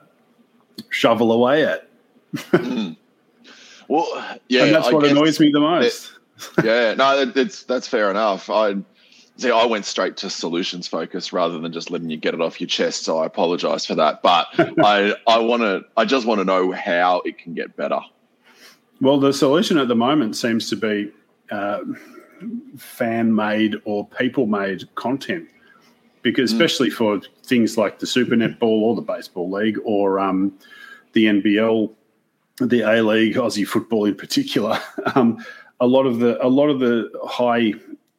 shovel 0.90 1.32
away 1.32 1.66
at. 1.66 1.88
mm. 2.36 2.96
Well, 3.88 4.40
yeah, 4.48 4.64
and 4.64 4.76
that's 4.76 4.88
I 4.88 4.94
what 4.94 5.06
annoys 5.06 5.40
me 5.40 5.52
the 5.52 5.60
most. 5.60 6.14
yeah, 6.64 6.94
no, 6.94 7.26
that's 7.26 7.64
that's 7.64 7.88
fair 7.88 8.10
enough. 8.10 8.50
I 8.50 8.76
See, 9.42 9.50
I 9.50 9.66
went 9.66 9.86
straight 9.86 10.18
to 10.18 10.30
solutions 10.30 10.88
focus 10.88 11.34
rather 11.34 11.58
than 11.58 11.74
just 11.74 11.90
letting 11.90 12.12
you 12.12 12.18
get 12.18 12.36
it 12.36 12.42
off 12.42 12.62
your 12.62 12.68
chest. 12.68 13.06
So 13.06 13.18
I 13.18 13.26
apologize 13.26 13.88
for 13.88 13.96
that. 13.96 14.22
But 14.22 14.48
I, 14.84 15.16
I 15.28 15.40
want 15.40 15.64
to, 15.64 15.84
I 15.98 16.06
just 16.06 16.28
want 16.28 16.40
to 16.40 16.46
know 16.46 16.72
how 16.72 17.22
it 17.26 17.40
can 17.40 17.56
get 17.56 17.76
better. 17.76 18.02
Well, 19.02 19.20
the 19.20 19.34
solution 19.34 19.80
at 19.80 19.88
the 19.88 19.96
moment 19.96 20.36
seems 20.36 20.70
to 20.70 20.76
be 20.76 21.12
uh, 21.50 21.80
fan 22.78 23.34
made 23.34 23.76
or 23.84 24.08
people 24.08 24.46
made 24.46 24.94
content, 24.94 25.50
because 26.22 26.52
mm. 26.52 26.54
especially 26.54 26.90
mm. 26.92 26.94
for 26.94 27.22
things 27.44 27.78
like 27.78 27.98
the 27.98 28.06
Super 28.06 28.36
Netball 28.36 28.62
or 28.62 28.96
the 28.96 29.02
Baseball 29.02 29.50
League 29.50 29.80
or 29.84 30.20
um, 30.20 30.54
the 31.14 31.26
NBL, 31.26 31.92
the 32.60 32.82
A 32.82 33.02
League, 33.02 33.36
Aussie 33.36 33.68
football 33.68 34.06
in 34.06 34.14
particular, 34.14 34.80
um, 35.16 35.44
a 35.80 35.88
lot 35.88 36.06
of 36.06 36.20
the 36.20 36.44
a 36.46 36.48
lot 36.48 36.70
of 36.70 36.80
the 36.80 37.10
high 37.26 37.74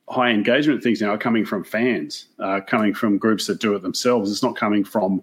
high 0.09 0.31
engagement 0.31 0.83
things 0.83 1.01
now 1.01 1.11
are 1.11 1.19
coming 1.19 1.45
from 1.45 1.63
fans, 1.63 2.27
uh, 2.41 2.61
coming 2.67 2.93
from 2.93 3.19
groups 3.19 3.47
that 3.47 3.61
do 3.61 3.75
it 3.77 3.83
themselves. 3.83 4.33
It's 4.33 4.43
not 4.43 4.57
coming 4.57 4.83
from 4.83 5.23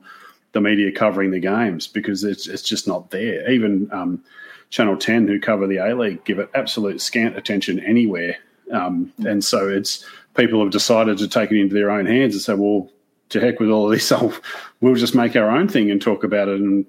the 0.53 0.61
media 0.61 0.89
covering 0.91 1.31
the 1.31 1.39
games 1.39 1.85
because 1.85 2.23
it's 2.23 2.47
it's 2.47 2.63
just 2.63 2.87
not 2.87 3.11
there. 3.11 3.51
Even 3.51 3.89
um, 3.91 4.23
Channel 4.69 4.97
Ten, 4.97 5.27
who 5.27 5.39
cover 5.39 5.67
the 5.67 5.77
A 5.77 5.95
League, 5.95 6.23
give 6.25 6.39
it 6.39 6.49
absolute 6.53 7.01
scant 7.01 7.38
attention 7.38 7.79
anywhere, 7.79 8.38
um, 8.71 9.11
and 9.25 9.43
so 9.43 9.67
it's 9.67 10.05
people 10.35 10.61
have 10.61 10.71
decided 10.71 11.17
to 11.17 11.27
take 11.27 11.51
it 11.51 11.59
into 11.59 11.73
their 11.73 11.89
own 11.89 12.05
hands 12.05 12.33
and 12.33 12.41
say, 12.41 12.53
well, 12.53 12.89
to 13.29 13.39
heck 13.39 13.59
with 13.59 13.69
all 13.69 13.85
of 13.85 13.91
this, 13.91 14.11
I'll, 14.11 14.33
we'll 14.81 14.95
just 14.95 15.15
make 15.15 15.35
our 15.35 15.49
own 15.49 15.67
thing 15.67 15.89
and 15.91 16.01
talk 16.01 16.23
about 16.23 16.47
it 16.47 16.59
and 16.59 16.85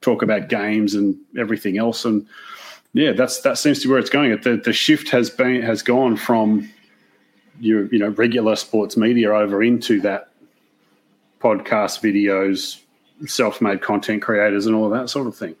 talk 0.00 0.22
about 0.22 0.48
games 0.48 0.94
and 0.94 1.16
everything 1.38 1.78
else 1.78 2.04
and. 2.04 2.26
Yeah, 2.94 3.12
that's 3.12 3.42
that 3.42 3.58
seems 3.58 3.80
to 3.80 3.86
be 3.86 3.90
where 3.90 4.00
it's 4.00 4.08
going. 4.08 4.30
The, 4.40 4.56
the 4.56 4.72
shift 4.72 5.10
has 5.10 5.28
been 5.28 5.60
has 5.60 5.82
gone 5.82 6.16
from 6.16 6.70
your 7.60 7.86
you 7.92 7.98
know 7.98 8.08
regular 8.08 8.56
sports 8.56 8.96
media 8.96 9.32
over 9.32 9.62
into 9.62 10.00
that 10.00 10.30
podcast 11.40 12.00
videos 12.00 12.80
self-made 13.26 13.82
content 13.82 14.22
creators 14.22 14.66
and 14.66 14.74
all 14.74 14.88
that 14.90 15.10
sort 15.10 15.26
of 15.26 15.36
thing 15.36 15.54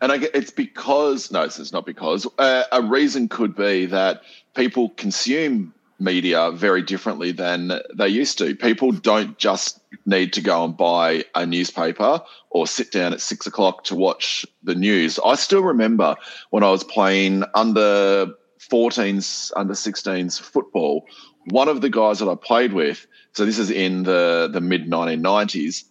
and 0.00 0.12
I, 0.12 0.16
it's 0.34 0.50
because 0.50 1.30
no 1.30 1.42
it's 1.42 1.72
not 1.72 1.86
because 1.86 2.26
uh, 2.38 2.64
a 2.72 2.82
reason 2.82 3.28
could 3.28 3.54
be 3.54 3.86
that 3.86 4.22
people 4.54 4.90
consume 4.90 5.72
media 6.00 6.50
very 6.52 6.82
differently 6.82 7.32
than 7.32 7.72
they 7.94 8.08
used 8.08 8.38
to. 8.38 8.54
People 8.54 8.92
don't 8.92 9.36
just 9.38 9.80
need 10.06 10.32
to 10.32 10.40
go 10.40 10.64
and 10.64 10.76
buy 10.76 11.24
a 11.34 11.44
newspaper 11.44 12.22
or 12.50 12.66
sit 12.66 12.92
down 12.92 13.12
at 13.12 13.20
six 13.20 13.46
o'clock 13.46 13.84
to 13.84 13.94
watch 13.94 14.46
the 14.62 14.74
news. 14.74 15.18
I 15.24 15.34
still 15.34 15.62
remember 15.62 16.16
when 16.50 16.62
I 16.62 16.70
was 16.70 16.84
playing 16.84 17.44
under 17.54 18.28
14s, 18.60 19.52
under 19.56 19.74
16s 19.74 20.40
football, 20.40 21.06
one 21.50 21.68
of 21.68 21.80
the 21.80 21.90
guys 21.90 22.18
that 22.18 22.28
I 22.28 22.34
played 22.34 22.72
with, 22.72 23.06
so 23.32 23.44
this 23.44 23.58
is 23.58 23.70
in 23.70 24.04
the, 24.04 24.48
the 24.52 24.60
mid 24.60 24.88
1990s, 24.88 25.84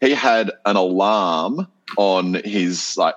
he 0.00 0.14
had 0.14 0.50
an 0.64 0.76
alarm 0.76 1.66
on 1.98 2.34
his 2.34 2.96
like 2.96 3.14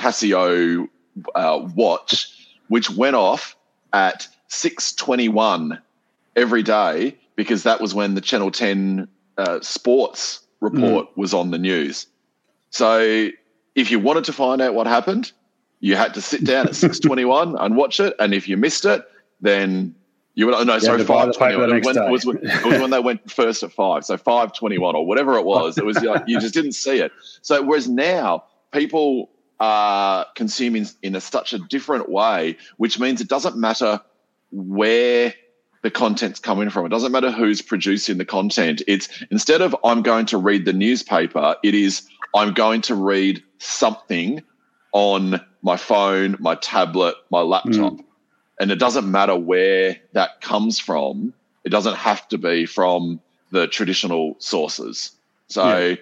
Casio 0.00 0.88
uh, 1.34 1.68
watch, 1.74 2.48
which 2.68 2.90
went 2.90 3.16
off 3.16 3.56
at 3.92 4.26
6.21 4.48 5.80
every 6.36 6.62
day 6.62 7.16
because 7.36 7.64
that 7.64 7.80
was 7.80 7.94
when 7.94 8.14
the 8.14 8.20
Channel 8.20 8.50
10 8.50 9.08
uh, 9.36 9.60
sports 9.60 10.40
report 10.60 11.06
mm. 11.06 11.16
was 11.16 11.34
on 11.34 11.50
the 11.50 11.58
news. 11.58 12.06
So 12.70 13.28
if 13.74 13.90
you 13.90 13.98
wanted 13.98 14.24
to 14.24 14.32
find 14.32 14.60
out 14.60 14.74
what 14.74 14.86
happened, 14.86 15.32
you 15.80 15.96
had 15.96 16.14
to 16.14 16.20
sit 16.20 16.44
down 16.44 16.66
at 16.66 16.72
6:21 16.74 17.56
and 17.60 17.76
watch 17.76 18.00
it, 18.00 18.14
and 18.18 18.34
if 18.34 18.48
you 18.48 18.56
missed 18.56 18.84
it, 18.84 19.02
then 19.40 19.94
you 20.34 20.46
would 20.46 20.66
no, 20.66 20.78
sorry, 20.78 21.02
five 21.04 21.34
twenty 21.34 21.56
one. 21.56 21.74
It, 21.74 22.10
was, 22.10 22.24
when, 22.24 22.38
it 22.38 22.64
was 22.64 22.80
when 22.80 22.90
they 22.90 23.00
went 23.00 23.30
first 23.30 23.62
at 23.62 23.72
five, 23.72 24.04
so 24.04 24.16
five 24.16 24.52
twenty 24.52 24.78
one 24.78 24.94
or 24.94 25.06
whatever 25.06 25.36
it 25.36 25.44
was. 25.44 25.76
It 25.76 25.84
was 25.84 26.00
like, 26.02 26.24
you 26.26 26.38
just 26.40 26.54
didn't 26.54 26.72
see 26.72 26.98
it. 26.98 27.12
So 27.42 27.62
whereas 27.62 27.88
now 27.88 28.44
people 28.72 29.30
are 29.60 30.26
consuming 30.34 30.86
in 31.02 31.14
a, 31.14 31.20
such 31.20 31.52
a 31.52 31.58
different 31.58 32.08
way, 32.08 32.56
which 32.78 32.98
means 32.98 33.20
it 33.20 33.28
doesn't 33.28 33.56
matter 33.56 34.00
where 34.50 35.34
the 35.82 35.90
content's 35.90 36.40
coming 36.40 36.70
from. 36.70 36.86
It 36.86 36.88
doesn't 36.88 37.12
matter 37.12 37.30
who's 37.30 37.62
producing 37.62 38.18
the 38.18 38.24
content. 38.24 38.82
It's 38.88 39.08
instead 39.30 39.60
of 39.60 39.76
I'm 39.84 40.02
going 40.02 40.26
to 40.26 40.38
read 40.38 40.64
the 40.64 40.72
newspaper, 40.72 41.56
it 41.62 41.74
is 41.74 42.08
I'm 42.34 42.54
going 42.54 42.82
to 42.82 42.94
read 42.94 43.42
something 43.58 44.42
on 44.92 45.40
my 45.62 45.76
phone, 45.76 46.36
my 46.38 46.54
tablet, 46.54 47.14
my 47.30 47.40
laptop. 47.40 47.94
Mm. 47.94 48.04
And 48.60 48.70
it 48.70 48.78
doesn't 48.78 49.10
matter 49.10 49.36
where 49.36 49.98
that 50.12 50.40
comes 50.40 50.78
from. 50.78 51.32
It 51.64 51.70
doesn't 51.70 51.96
have 51.96 52.26
to 52.28 52.38
be 52.38 52.66
from 52.66 53.20
the 53.50 53.66
traditional 53.66 54.36
sources. 54.38 55.12
So, 55.48 55.78
yeah, 55.78 55.96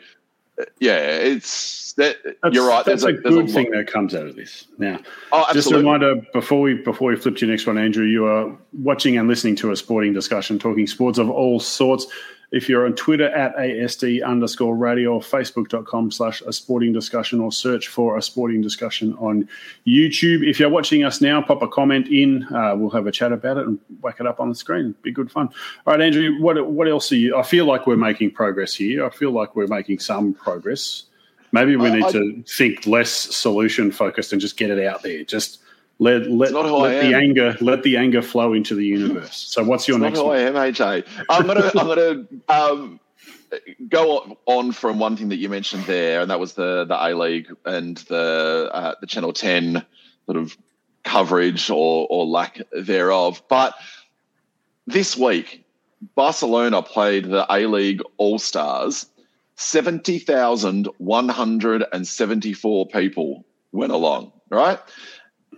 yeah 0.81 0.99
it's 0.99 1.89
that 1.99 2.17
that's, 2.43 2.55
you're 2.55 2.67
right. 2.67 2.85
That's 2.85 3.03
a, 3.03 3.09
a 3.09 3.13
good 3.13 3.51
a 3.51 3.53
thing 3.53 3.73
that 3.73 3.89
comes 3.89 4.15
out 4.15 4.27
of 4.29 4.37
this. 4.37 4.69
Now, 4.79 5.01
oh, 5.33 5.45
just 5.53 5.71
a 5.73 5.77
reminder 5.77 6.15
before 6.33 6.61
we 6.61 6.75
before 6.75 7.11
we 7.11 7.17
flip 7.17 7.37
to 7.37 7.47
your 7.47 7.53
next 7.53 7.67
one, 7.67 7.77
Andrew, 7.77 8.05
you 8.05 8.25
are 8.25 8.57
watching 8.73 9.19
and 9.19 9.29
listening 9.29 9.57
to 9.57 9.73
a 9.73 9.77
sporting 9.77 10.13
discussion, 10.13 10.61
talking 10.61 10.87
sports 10.87 11.19
of 11.19 11.29
all 11.29 11.59
sorts. 11.59 12.07
If 12.51 12.69
you're 12.69 12.87
on 12.87 12.95
Twitter 12.95 13.29
at 13.29 13.55
ASD 13.57 14.25
underscore 14.25 14.75
radio 14.75 15.15
or 15.15 15.21
Facebook.com 15.21 16.11
slash 16.11 16.41
a 16.41 16.53
sporting 16.53 16.95
discussion 16.95 17.41
or 17.41 17.53
search 17.53 17.89
for 17.89 18.17
a 18.17 18.23
sporting 18.23 18.63
discussion 18.63 19.15
on 19.19 19.47
YouTube. 19.87 20.49
If 20.49 20.59
you're 20.59 20.71
watching 20.71 21.05
us 21.05 21.21
now, 21.21 21.43
pop 21.43 21.61
a 21.61 21.69
comment 21.69 22.09
in. 22.09 22.45
Uh, 22.45 22.75
we'll 22.75 22.91
have 22.91 23.07
a 23.07 23.13
chat 23.13 23.33
about 23.33 23.59
it 23.59 23.67
and 23.67 23.79
whack 24.01 24.17
it 24.19 24.27
up 24.27 24.41
on 24.41 24.49
the 24.49 24.55
screen. 24.55 24.87
It'd 24.87 25.03
be 25.03 25.13
good 25.13 25.31
fun. 25.31 25.49
All 25.87 25.93
right, 25.93 26.01
Andrew, 26.01 26.41
what, 26.41 26.67
what 26.67 26.89
else 26.89 27.13
are 27.13 27.17
you? 27.17 27.37
I 27.37 27.43
feel 27.43 27.67
like 27.67 27.87
we're 27.87 27.97
making 27.97 28.31
progress 28.31 28.75
here. 28.75 29.05
I 29.05 29.11
feel 29.11 29.31
like 29.31 29.55
we're 29.55 29.67
making 29.67 29.99
some 29.99 30.33
progress. 30.33 31.05
Maybe 31.53 31.77
we 31.77 31.91
need 31.91 32.05
I, 32.05 32.13
to 32.13 32.43
think 32.47 32.87
less 32.87 33.11
solution 33.11 33.91
focused 33.91 34.33
and 34.33 34.41
just 34.41 34.57
get 34.57 34.71
it 34.71 34.85
out 34.87 35.03
there. 35.03 35.23
Just 35.25 35.61
let 35.99 36.31
let, 36.31 36.53
let 36.53 37.03
the 37.03 37.15
anger 37.15 37.57
let 37.61 37.83
the 37.83 37.97
anger 37.97 38.23
flow 38.23 38.53
into 38.53 38.75
the 38.75 38.85
universe. 38.85 39.37
So 39.37 39.65
what's 39.65 39.89
your 39.89 39.97
it's 39.97 40.03
next? 40.03 40.17
Not 40.19 40.23
who 40.23 40.29
one? 40.29 40.37
I 40.37 40.41
am, 40.43 40.55
AJ. 40.55 41.07
I'm 41.29 41.47
gonna 41.47 41.71
I'm 41.75 41.87
gonna 41.87 42.27
um, 42.49 43.01
go 43.89 44.39
on 44.47 44.73
from 44.73 45.01
one 45.01 45.17
thing 45.17 45.29
that 45.31 45.37
you 45.37 45.49
mentioned 45.49 45.85
there, 45.85 46.21
and 46.21 46.31
that 46.31 46.39
was 46.39 46.53
the 46.53 46.85
the 46.85 46.95
A 46.95 47.15
League 47.15 47.49
and 47.65 47.97
the 48.09 48.71
uh, 48.73 48.95
the 49.01 49.07
Channel 49.09 49.33
Ten 49.33 49.85
sort 50.27 50.37
of 50.37 50.57
coverage 51.03 51.69
or 51.69 52.07
or 52.09 52.27
lack 52.27 52.61
thereof. 52.73 53.43
But 53.49 53.75
this 54.87 55.17
week, 55.17 55.65
Barcelona 56.15 56.81
played 56.81 57.25
the 57.25 57.45
A 57.51 57.67
League 57.67 58.03
All 58.19 58.39
Stars. 58.39 59.07
Seventy 59.57 60.21
thousand 60.21 60.89
one 60.99 61.29
hundred 61.29 61.85
and 61.93 62.07
seventy 62.07 62.53
four 62.53 62.87
people 62.87 63.45
went 63.73 63.91
along. 63.91 64.31
Right 64.51 64.79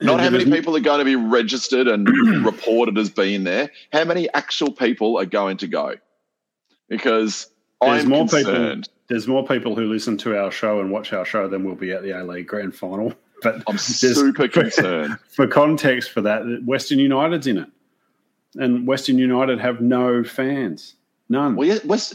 Not 0.00 0.20
how 0.20 0.30
many 0.30 0.44
people 0.44 0.76
are 0.76 0.80
going 0.80 1.00
to 1.00 1.04
be 1.04 1.16
registered 1.16 1.88
and 1.88 2.08
reported 2.44 2.96
as 2.98 3.10
being 3.10 3.42
there. 3.44 3.70
How 3.92 4.04
many 4.04 4.32
actual 4.32 4.72
people 4.72 5.18
are 5.18 5.26
going 5.26 5.56
to 5.58 5.66
go? 5.66 5.94
Because 6.88 7.48
there's 7.80 8.04
I'm 8.04 8.08
more 8.08 8.28
concerned. 8.28 8.84
people. 8.84 8.96
There's 9.08 9.28
more 9.28 9.46
people 9.46 9.76
who 9.76 9.84
listen 9.84 10.16
to 10.18 10.36
our 10.38 10.50
show 10.50 10.80
and 10.80 10.90
watch 10.90 11.12
our 11.12 11.24
show 11.24 11.48
than 11.48 11.64
will 11.64 11.76
be 11.76 11.92
at 11.92 12.02
the 12.02 12.10
A 12.10 12.24
League 12.24 12.48
Grand 12.48 12.74
Final. 12.74 13.12
But 13.42 13.62
I'm 13.68 13.76
super 13.76 14.48
concerned. 14.48 15.18
For, 15.28 15.46
context, 15.46 16.10
for 16.10 16.22
that, 16.22 16.62
Western 16.64 16.98
United's 16.98 17.46
in 17.46 17.58
it, 17.58 17.68
and 18.54 18.86
Western 18.86 19.18
United 19.18 19.60
have 19.60 19.82
no 19.82 20.24
fans, 20.24 20.94
none. 21.28 21.54
Well, 21.54 21.68
yeah, 21.68 21.78
West, 21.84 22.14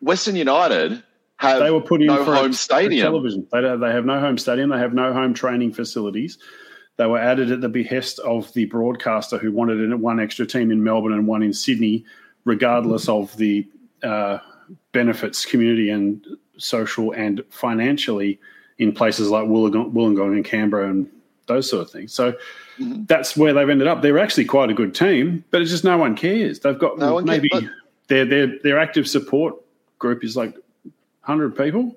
Western 0.00 0.34
United 0.34 1.04
have 1.36 1.60
they 1.60 1.70
were 1.70 1.80
put 1.80 2.00
in 2.00 2.08
no 2.08 2.24
for 2.24 2.34
home 2.34 2.50
a, 2.50 2.54
stadium. 2.54 3.04
television. 3.04 3.46
They, 3.52 3.60
they 3.60 3.92
have 3.92 4.04
no 4.04 4.18
home 4.18 4.38
stadium. 4.38 4.70
They 4.70 4.78
have 4.78 4.92
no 4.92 5.12
home 5.12 5.34
training 5.34 5.72
facilities. 5.72 6.38
They 6.96 7.06
were 7.06 7.18
added 7.20 7.52
at 7.52 7.60
the 7.60 7.68
behest 7.68 8.18
of 8.18 8.52
the 8.54 8.64
broadcaster 8.64 9.38
who 9.38 9.52
wanted 9.52 9.94
one 10.00 10.18
extra 10.18 10.46
team 10.46 10.72
in 10.72 10.82
Melbourne 10.82 11.12
and 11.12 11.28
one 11.28 11.44
in 11.44 11.52
Sydney 11.52 12.04
regardless 12.48 13.08
of 13.08 13.36
the 13.36 13.68
uh, 14.02 14.38
benefits, 14.92 15.44
community 15.44 15.90
and 15.90 16.26
social 16.56 17.12
and 17.12 17.44
financially, 17.50 18.40
in 18.78 18.92
places 18.92 19.28
like 19.28 19.44
Wollongong, 19.44 19.92
Wollongong 19.92 20.34
and 20.34 20.44
Canberra 20.44 20.88
and 20.88 21.08
those 21.46 21.68
sort 21.68 21.82
of 21.82 21.90
things. 21.90 22.12
So 22.12 22.32
mm-hmm. 22.78 23.04
that's 23.06 23.36
where 23.36 23.52
they've 23.52 23.68
ended 23.68 23.86
up. 23.86 24.02
They're 24.02 24.18
actually 24.18 24.46
quite 24.46 24.70
a 24.70 24.74
good 24.74 24.94
team, 24.94 25.44
but 25.50 25.60
it's 25.60 25.70
just 25.70 25.84
no 25.84 25.98
one 25.98 26.16
cares. 26.16 26.60
They've 26.60 26.78
got 26.78 26.98
no 26.98 27.20
maybe 27.20 27.48
cares, 27.48 27.64
their 28.06 28.24
their 28.24 28.58
their 28.62 28.78
active 28.78 29.06
support 29.08 29.56
group 29.98 30.24
is 30.24 30.36
like 30.36 30.56
hundred 31.20 31.56
people. 31.56 31.96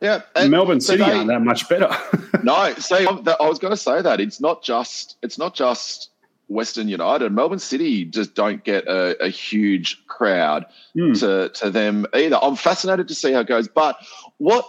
Yeah, 0.00 0.22
Melbourne 0.48 0.80
City 0.80 1.04
they, 1.04 1.12
aren't 1.12 1.28
that 1.28 1.42
much 1.42 1.68
better. 1.68 1.90
no, 2.42 2.72
see, 2.74 3.06
I 3.06 3.46
was 3.46 3.58
going 3.58 3.72
to 3.72 3.76
say 3.76 4.00
that 4.00 4.18
it's 4.18 4.40
not 4.40 4.62
just 4.62 5.16
it's 5.22 5.38
not 5.38 5.54
just 5.54 6.10
Western 6.50 6.88
United. 6.88 7.32
Melbourne 7.32 7.60
City 7.60 8.04
just 8.04 8.34
don't 8.34 8.64
get 8.64 8.86
a, 8.86 9.22
a 9.22 9.28
huge 9.28 10.04
crowd 10.06 10.66
mm. 10.96 11.18
to 11.20 11.48
to 11.60 11.70
them 11.70 12.06
either. 12.12 12.38
I'm 12.42 12.56
fascinated 12.56 13.08
to 13.08 13.14
see 13.14 13.32
how 13.32 13.40
it 13.40 13.46
goes, 13.46 13.68
but 13.68 13.96
what 14.38 14.66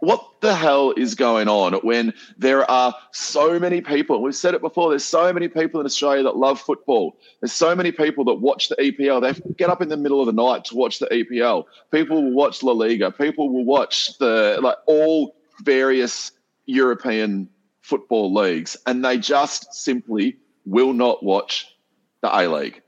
what 0.00 0.40
the 0.40 0.54
hell 0.54 0.92
is 0.96 1.14
going 1.14 1.46
on 1.46 1.74
when 1.74 2.14
there 2.38 2.68
are 2.70 2.94
so 3.12 3.58
many 3.58 3.82
people? 3.82 4.22
We've 4.22 4.34
said 4.34 4.54
it 4.54 4.62
before. 4.62 4.88
There's 4.88 5.04
so 5.04 5.30
many 5.32 5.48
people 5.48 5.78
in 5.78 5.86
Australia 5.86 6.22
that 6.22 6.36
love 6.36 6.58
football. 6.58 7.18
There's 7.40 7.52
so 7.52 7.74
many 7.74 7.92
people 7.92 8.24
that 8.24 8.34
watch 8.34 8.70
the 8.70 8.76
EPL. 8.76 9.20
They 9.20 9.52
get 9.56 9.68
up 9.68 9.82
in 9.82 9.90
the 9.90 9.98
middle 9.98 10.20
of 10.20 10.26
the 10.26 10.32
night 10.32 10.64
to 10.66 10.76
watch 10.76 11.00
the 11.00 11.06
EPL. 11.06 11.64
People 11.90 12.22
will 12.22 12.32
watch 12.32 12.62
La 12.62 12.72
Liga. 12.72 13.10
People 13.10 13.50
will 13.50 13.64
watch 13.64 14.16
the 14.18 14.58
like 14.62 14.76
all 14.86 15.36
various 15.62 16.32
European 16.64 17.48
football 17.82 18.32
leagues, 18.32 18.76
and 18.86 19.04
they 19.04 19.18
just 19.18 19.74
simply 19.74 20.36
will 20.66 20.92
not 20.92 21.22
watch 21.22 21.74
the 22.22 22.28
A 22.28 22.46
League. 22.48 22.82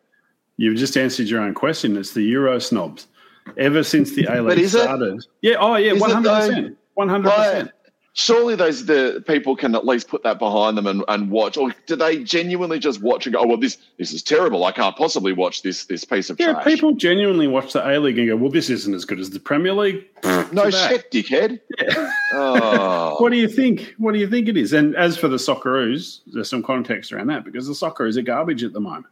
You've 0.57 0.77
just 0.77 0.97
answered 0.97 1.29
your 1.29 1.41
own 1.41 1.55
question. 1.55 1.97
It's 1.97 2.13
the 2.13 2.23
Euro 2.23 2.59
snobs. 2.59 3.09
Ever 3.57 3.83
since 3.83 4.15
the 4.15 4.27
A 4.27 4.43
League 4.43 4.69
started. 4.69 5.17
It? 5.17 5.27
Yeah. 5.41 5.57
Oh, 5.59 5.75
yeah. 5.77 5.95
One 5.95 6.11
hundred 6.11 6.31
percent. 6.31 6.79
One 6.95 7.09
hundred 7.09 7.31
percent. 7.31 7.71
Surely 8.15 8.55
those 8.55 8.85
the 8.85 9.25
people 9.27 9.57
can 9.57 9.75
at 9.75 9.87
least 9.87 10.07
put 10.07 10.23
that 10.23 10.39
behind 10.39 10.77
them 10.77 10.87
and, 10.87 11.03
and 11.09 11.31
watch, 11.31 11.57
or 11.57 11.75
do 11.87 11.97
they 11.97 12.23
genuinely 12.23 12.79
just 12.79 13.01
watch 13.01 13.27
and 13.27 13.35
go, 13.35 13.41
"Oh 13.41 13.47
well, 13.47 13.57
this 13.57 13.79
this 13.97 14.13
is 14.13 14.23
terrible. 14.23 14.65
I 14.65 14.73
can't 14.73 14.95
possibly 14.97 15.33
watch 15.33 15.63
this 15.63 15.87
this 15.87 16.05
piece 16.05 16.29
of 16.29 16.39
yeah, 16.39 16.53
trash." 16.53 16.65
people 16.65 16.93
genuinely 16.93 17.49
watch 17.49 17.73
the 17.73 17.89
A 17.89 17.99
League 17.99 18.19
and 18.19 18.29
go, 18.29 18.37
"Well, 18.37 18.51
this 18.51 18.69
isn't 18.69 18.93
as 18.93 19.07
good 19.07 19.19
as 19.19 19.31
the 19.31 19.41
Premier 19.41 19.73
League." 19.73 20.07
no 20.53 20.69
shit, 20.69 21.11
dickhead. 21.11 21.61
Yeah. 21.81 22.13
Oh. 22.35 23.17
what 23.19 23.33
do 23.33 23.39
you 23.39 23.49
think? 23.49 23.95
What 23.97 24.13
do 24.13 24.19
you 24.19 24.29
think 24.29 24.47
it 24.47 24.59
is? 24.59 24.75
And 24.75 24.95
as 24.95 25.17
for 25.17 25.29
the 25.29 25.39
Socceroos, 25.39 26.21
there's 26.27 26.51
some 26.51 26.63
context 26.63 27.13
around 27.13 27.29
that 27.29 27.45
because 27.45 27.67
the 27.67 27.73
Socceroos 27.73 28.19
are 28.19 28.23
garbage 28.23 28.63
at 28.63 28.75
the 28.75 28.81
moment, 28.81 29.07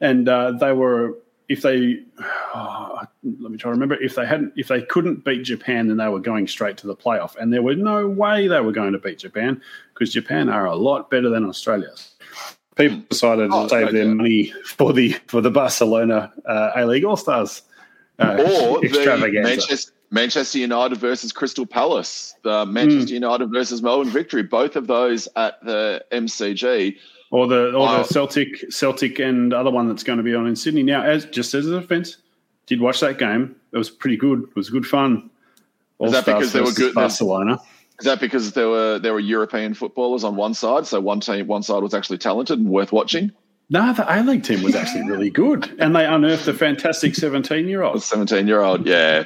and 0.00 0.28
uh, 0.28 0.52
they 0.52 0.72
were 0.72 1.16
if 1.48 1.62
they 1.62 2.00
oh, 2.54 3.02
let 3.40 3.50
me 3.50 3.58
try 3.58 3.68
to 3.68 3.72
remember 3.72 3.96
if 4.02 4.14
they 4.14 4.26
hadn't 4.26 4.52
if 4.56 4.68
they 4.68 4.82
couldn't 4.82 5.24
beat 5.24 5.42
Japan 5.42 5.88
then 5.88 5.96
they 5.96 6.08
were 6.08 6.20
going 6.20 6.46
straight 6.46 6.76
to 6.78 6.86
the 6.86 6.96
playoff 6.96 7.36
and 7.36 7.52
there 7.52 7.62
was 7.62 7.76
no 7.76 8.06
way 8.06 8.48
they 8.48 8.60
were 8.60 8.72
going 8.72 8.92
to 8.92 8.98
beat 8.98 9.18
Japan 9.18 9.60
because 9.94 10.12
Japan 10.12 10.48
are 10.48 10.66
a 10.66 10.76
lot 10.76 11.10
better 11.10 11.28
than 11.28 11.44
Australia. 11.44 11.90
People 12.76 13.02
decided 13.10 13.50
oh, 13.52 13.64
to 13.64 13.68
save 13.68 13.92
their 13.92 14.06
money 14.06 14.52
for 14.64 14.92
the 14.92 15.12
for 15.26 15.40
the 15.40 15.50
Barcelona 15.50 16.32
uh, 16.46 16.70
A 16.76 16.86
League 16.86 17.04
All 17.04 17.16
Stars 17.16 17.62
uh, 18.20 18.34
or 18.34 18.80
the 18.80 19.40
Manchester, 19.42 19.92
Manchester 20.10 20.58
United 20.58 20.96
versus 20.98 21.32
Crystal 21.32 21.66
Palace, 21.66 22.34
the 22.42 22.64
Manchester 22.66 23.10
mm. 23.10 23.14
United 23.14 23.50
versus 23.50 23.82
Melbourne 23.82 24.10
Victory, 24.10 24.42
both 24.42 24.76
of 24.76 24.86
those 24.86 25.28
at 25.36 25.62
the 25.64 26.04
MCG 26.12 26.96
or 27.30 27.46
the 27.46 27.74
or 27.74 27.98
the 27.98 28.04
Celtic 28.04 28.72
Celtic 28.72 29.18
and 29.18 29.52
other 29.52 29.70
one 29.70 29.88
that's 29.88 30.02
going 30.02 30.18
to 30.18 30.22
be 30.22 30.34
on 30.34 30.46
in 30.46 30.56
Sydney. 30.56 30.82
Now, 30.82 31.02
as 31.02 31.24
just 31.26 31.54
as 31.54 31.66
a 31.66 31.80
defence, 31.80 32.16
did 32.66 32.80
watch 32.80 33.00
that 33.00 33.18
game. 33.18 33.56
It 33.72 33.78
was 33.78 33.90
pretty 33.90 34.16
good. 34.16 34.42
It 34.44 34.56
was 34.56 34.70
good 34.70 34.86
fun. 34.86 35.30
All 35.98 36.06
is 36.06 36.12
that 36.12 36.24
because 36.24 36.52
they 36.52 36.60
were 36.60 36.72
good? 36.72 36.94
Barcelona. 36.94 37.60
Is 37.98 38.04
that 38.04 38.20
because 38.20 38.52
there 38.52 38.68
were 38.68 38.98
there 38.98 39.12
were 39.12 39.20
European 39.20 39.74
footballers 39.74 40.22
on 40.22 40.36
one 40.36 40.54
side, 40.54 40.86
so 40.86 41.00
one 41.00 41.20
team 41.20 41.46
one 41.46 41.62
side 41.62 41.82
was 41.82 41.94
actually 41.94 42.18
talented 42.18 42.58
and 42.58 42.68
worth 42.68 42.92
watching? 42.92 43.32
No, 43.70 43.92
the 43.92 44.06
A 44.08 44.22
League 44.22 44.44
team 44.44 44.62
was 44.62 44.74
actually 44.74 45.02
really 45.10 45.30
good, 45.30 45.74
and 45.78 45.94
they 45.94 46.06
unearthed 46.06 46.46
a 46.48 46.54
fantastic 46.54 47.14
seventeen-year-old. 47.14 48.02
Seventeen-year-old, 48.02 48.86
yeah. 48.86 49.24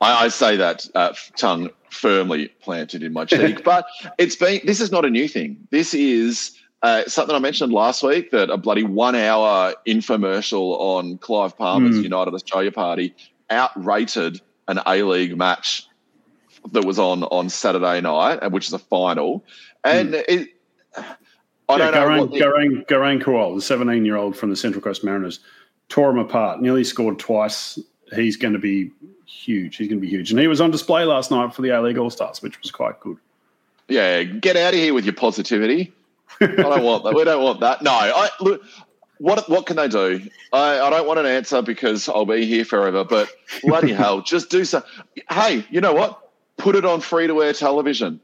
I, 0.00 0.24
I 0.24 0.28
say 0.28 0.56
that 0.56 0.86
uh, 0.94 1.12
tongue 1.36 1.70
firmly 1.90 2.48
planted 2.60 3.02
in 3.02 3.12
my 3.12 3.24
cheek, 3.24 3.62
but 3.64 3.86
it's 4.18 4.36
been. 4.36 4.60
This 4.64 4.80
is 4.80 4.90
not 4.90 5.04
a 5.04 5.10
new 5.10 5.28
thing. 5.28 5.58
This 5.70 5.92
is 5.92 6.58
uh, 6.84 7.02
something 7.06 7.34
I 7.34 7.38
mentioned 7.38 7.72
last 7.72 8.02
week 8.02 8.30
that 8.32 8.50
a 8.50 8.58
bloody 8.58 8.82
one 8.82 9.14
hour 9.14 9.74
infomercial 9.86 10.78
on 10.78 11.16
Clive 11.16 11.56
Palmer's 11.56 11.96
mm. 11.96 12.02
United 12.02 12.34
Australia 12.34 12.70
Party 12.70 13.14
outrated 13.48 14.42
an 14.68 14.80
A 14.86 15.02
League 15.02 15.34
match 15.34 15.88
that 16.72 16.84
was 16.84 16.98
on 16.98 17.22
on 17.24 17.48
Saturday 17.48 18.02
night, 18.02 18.50
which 18.52 18.66
is 18.66 18.74
a 18.74 18.78
final. 18.78 19.42
And 19.82 20.12
mm. 20.12 20.24
it, 20.28 20.50
I 20.94 21.78
yeah, 21.78 21.90
don't 21.90 21.94
know. 21.94 22.26
Garang, 22.28 22.86
Garang 22.86 23.22
Kuol, 23.22 23.56
the 23.56 23.62
17 23.62 24.04
year 24.04 24.16
old 24.16 24.36
from 24.36 24.50
the 24.50 24.56
Central 24.56 24.82
Coast 24.82 25.02
Mariners, 25.02 25.40
tore 25.88 26.10
him 26.10 26.18
apart, 26.18 26.60
nearly 26.60 26.84
scored 26.84 27.18
twice. 27.18 27.78
He's 28.14 28.36
going 28.36 28.52
to 28.52 28.58
be 28.58 28.90
huge. 29.24 29.76
He's 29.76 29.88
going 29.88 30.00
to 30.00 30.06
be 30.06 30.10
huge. 30.10 30.30
And 30.30 30.38
he 30.38 30.48
was 30.48 30.60
on 30.60 30.70
display 30.70 31.06
last 31.06 31.30
night 31.30 31.54
for 31.54 31.62
the 31.62 31.70
A 31.70 31.80
League 31.80 31.96
All 31.96 32.10
Stars, 32.10 32.42
which 32.42 32.60
was 32.60 32.70
quite 32.70 33.00
good. 33.00 33.16
Yeah, 33.88 34.22
get 34.22 34.58
out 34.58 34.74
of 34.74 34.80
here 34.80 34.92
with 34.92 35.06
your 35.06 35.14
positivity. 35.14 35.90
I 36.40 36.46
don't 36.46 36.82
want 36.82 37.04
that. 37.04 37.14
We 37.14 37.24
don't 37.24 37.42
want 37.42 37.60
that. 37.60 37.82
No, 37.82 37.92
I 37.92 38.28
look. 38.40 38.62
What 39.18 39.48
what 39.48 39.66
can 39.66 39.76
they 39.76 39.88
do? 39.88 40.20
I, 40.52 40.80
I 40.80 40.90
don't 40.90 41.06
want 41.06 41.20
an 41.20 41.26
answer 41.26 41.62
because 41.62 42.08
I'll 42.08 42.26
be 42.26 42.46
here 42.46 42.64
forever. 42.64 43.04
But 43.04 43.30
bloody 43.62 43.92
hell, 44.00 44.22
just 44.22 44.50
do 44.50 44.64
so. 44.64 44.82
Hey, 45.30 45.64
you 45.70 45.80
know 45.80 45.92
what? 45.92 46.30
Put 46.56 46.76
it 46.76 46.84
on 46.84 47.00
free 47.00 47.26
to 47.26 47.42
air 47.42 47.52
television. 47.52 48.20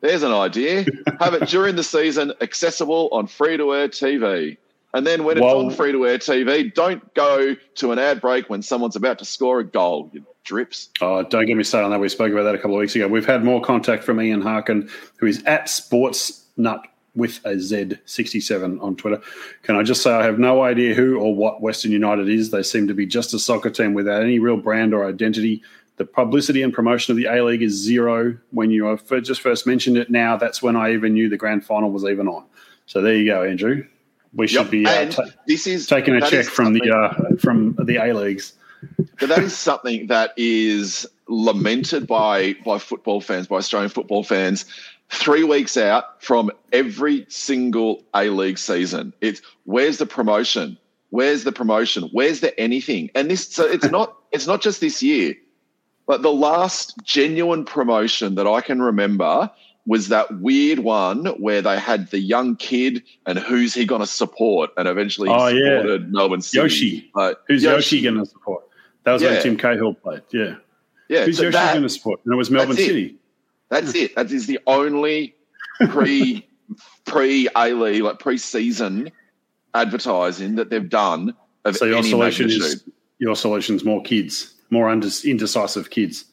There's 0.00 0.22
an 0.22 0.32
idea. 0.32 0.86
Have 1.20 1.34
it 1.34 1.48
during 1.48 1.74
the 1.74 1.82
season, 1.82 2.32
accessible 2.40 3.08
on 3.10 3.26
free 3.26 3.56
to 3.56 3.74
air 3.74 3.88
TV. 3.88 4.56
And 4.94 5.06
then 5.06 5.24
when 5.24 5.36
it's 5.36 5.44
well, 5.44 5.66
on 5.66 5.70
free 5.70 5.92
to 5.92 6.06
air 6.06 6.18
TV, 6.18 6.72
don't 6.72 7.12
go 7.14 7.54
to 7.76 7.92
an 7.92 7.98
ad 7.98 8.20
break 8.20 8.48
when 8.48 8.62
someone's 8.62 8.96
about 8.96 9.18
to 9.18 9.24
score 9.24 9.60
a 9.60 9.64
goal. 9.64 10.08
You 10.12 10.24
drips. 10.48 10.88
Oh, 11.00 11.22
don't 11.22 11.46
get 11.46 11.56
me 11.56 11.62
started 11.62 11.84
on 11.84 11.90
that. 11.92 12.00
We 12.00 12.08
spoke 12.08 12.32
about 12.32 12.44
that 12.44 12.54
a 12.54 12.58
couple 12.58 12.74
of 12.74 12.80
weeks 12.80 12.96
ago. 12.96 13.06
We've 13.06 13.26
had 13.26 13.44
more 13.44 13.60
contact 13.60 14.02
from 14.02 14.20
Ian 14.20 14.40
Harkin, 14.40 14.88
who 15.18 15.26
is 15.26 15.44
at 15.44 15.68
Sports 15.68 16.46
Nut 16.58 16.86
with 17.14 17.40
a 17.44 17.54
Z67 17.54 18.82
on 18.82 18.96
Twitter. 18.96 19.20
Can 19.62 19.76
I 19.76 19.82
just 19.82 20.02
say 20.02 20.12
I 20.12 20.24
have 20.24 20.38
no 20.38 20.62
idea 20.62 20.94
who 20.94 21.18
or 21.18 21.34
what 21.34 21.60
Western 21.60 21.90
United 21.90 22.28
is? 22.28 22.50
They 22.50 22.62
seem 22.62 22.86
to 22.88 22.94
be 22.94 23.06
just 23.06 23.34
a 23.34 23.38
soccer 23.38 23.70
team 23.70 23.94
without 23.94 24.22
any 24.22 24.38
real 24.38 24.56
brand 24.56 24.94
or 24.94 25.04
identity. 25.04 25.62
The 25.96 26.04
publicity 26.04 26.62
and 26.62 26.72
promotion 26.72 27.12
of 27.12 27.16
the 27.16 27.26
A 27.26 27.42
League 27.42 27.62
is 27.62 27.72
zero. 27.72 28.38
When 28.52 28.70
you 28.70 28.96
just 29.22 29.40
first 29.40 29.66
mentioned 29.66 29.96
it, 29.96 30.10
now 30.10 30.36
that's 30.36 30.62
when 30.62 30.76
I 30.76 30.92
even 30.92 31.14
knew 31.14 31.28
the 31.28 31.36
grand 31.36 31.64
final 31.64 31.90
was 31.90 32.04
even 32.04 32.28
on. 32.28 32.44
So 32.86 33.02
there 33.02 33.16
you 33.16 33.26
go, 33.26 33.42
Andrew. 33.42 33.84
We 34.32 34.46
should 34.46 34.62
yep. 34.62 34.70
be 34.70 34.86
uh, 34.86 35.10
ta- 35.10 35.24
this 35.46 35.66
is 35.66 35.86
taking 35.86 36.14
a 36.14 36.20
check 36.20 36.46
from 36.46 36.74
the 36.74 36.90
uh, 36.90 37.36
from 37.36 37.74
the 37.82 37.96
A 37.96 38.12
leagues. 38.12 38.52
But 39.18 39.30
that 39.30 39.40
is 39.40 39.56
something 39.56 40.06
that 40.06 40.34
is 40.36 41.06
lamented 41.28 42.06
by 42.06 42.54
by 42.64 42.78
football 42.78 43.20
fans, 43.20 43.46
by 43.46 43.56
Australian 43.56 43.90
football 43.90 44.22
fans, 44.22 44.66
three 45.10 45.44
weeks 45.44 45.76
out 45.76 46.22
from 46.22 46.50
every 46.72 47.26
single 47.28 48.04
A 48.14 48.28
League 48.30 48.58
season. 48.58 49.12
It's 49.20 49.40
where's 49.64 49.98
the 49.98 50.06
promotion? 50.06 50.78
Where's 51.10 51.44
the 51.44 51.52
promotion? 51.52 52.08
Where's 52.12 52.40
the 52.40 52.58
anything? 52.60 53.10
And 53.14 53.30
this 53.30 53.48
so 53.48 53.64
it's 53.64 53.84
not 53.90 54.16
it's 54.32 54.46
not 54.46 54.62
just 54.62 54.80
this 54.80 55.02
year. 55.02 55.34
But 56.06 56.22
the 56.22 56.32
last 56.32 56.94
genuine 57.02 57.66
promotion 57.66 58.34
that 58.36 58.46
I 58.46 58.62
can 58.62 58.80
remember 58.80 59.50
was 59.88 60.08
that 60.08 60.40
weird 60.40 60.80
one 60.80 61.26
where 61.38 61.62
they 61.62 61.78
had 61.78 62.10
the 62.10 62.18
young 62.18 62.56
kid 62.56 63.02
and 63.26 63.38
who's 63.38 63.72
he 63.74 63.86
going 63.86 64.02
to 64.02 64.06
support, 64.06 64.70
and 64.76 64.86
eventually 64.86 65.30
oh, 65.30 65.48
supported 65.48 66.02
yeah. 66.02 66.08
Melbourne 66.08 66.42
City. 66.42 66.58
Yoshi, 66.58 67.10
who's 67.46 67.62
Yoshi, 67.62 67.96
Yoshi 67.96 68.02
going 68.02 68.18
to 68.18 68.26
support? 68.26 68.64
That 69.04 69.12
was 69.14 69.22
yeah. 69.22 69.30
when 69.32 69.42
Tim 69.42 69.56
Cahill 69.56 69.94
played. 69.94 70.22
Yeah, 70.30 70.56
yeah. 71.08 71.24
Who's 71.24 71.38
so 71.38 71.44
Yoshi 71.44 71.56
going 71.56 71.82
to 71.82 71.88
support? 71.88 72.20
And 72.24 72.34
it 72.34 72.36
was 72.36 72.50
Melbourne 72.50 72.76
City. 72.76 73.06
It. 73.06 73.16
That's 73.70 73.94
it. 73.94 74.14
That 74.16 74.30
is 74.30 74.46
the 74.46 74.58
only 74.66 75.34
pre 75.90 76.46
pre 77.04 77.48
A 77.56 77.72
League 77.72 78.02
like 78.02 78.18
pre 78.18 78.38
season 78.38 79.10
advertising 79.74 80.56
that 80.56 80.70
they've 80.70 80.88
done 80.88 81.34
of 81.64 81.76
so 81.76 81.84
your 81.84 82.02
solution 82.02 82.46
magnitude. 82.46 82.62
is 82.62 82.84
your 83.18 83.36
solution's 83.36 83.84
more 83.84 84.02
kids, 84.02 84.54
more 84.70 84.90
indecisive 84.90 85.90
kids. 85.90 86.24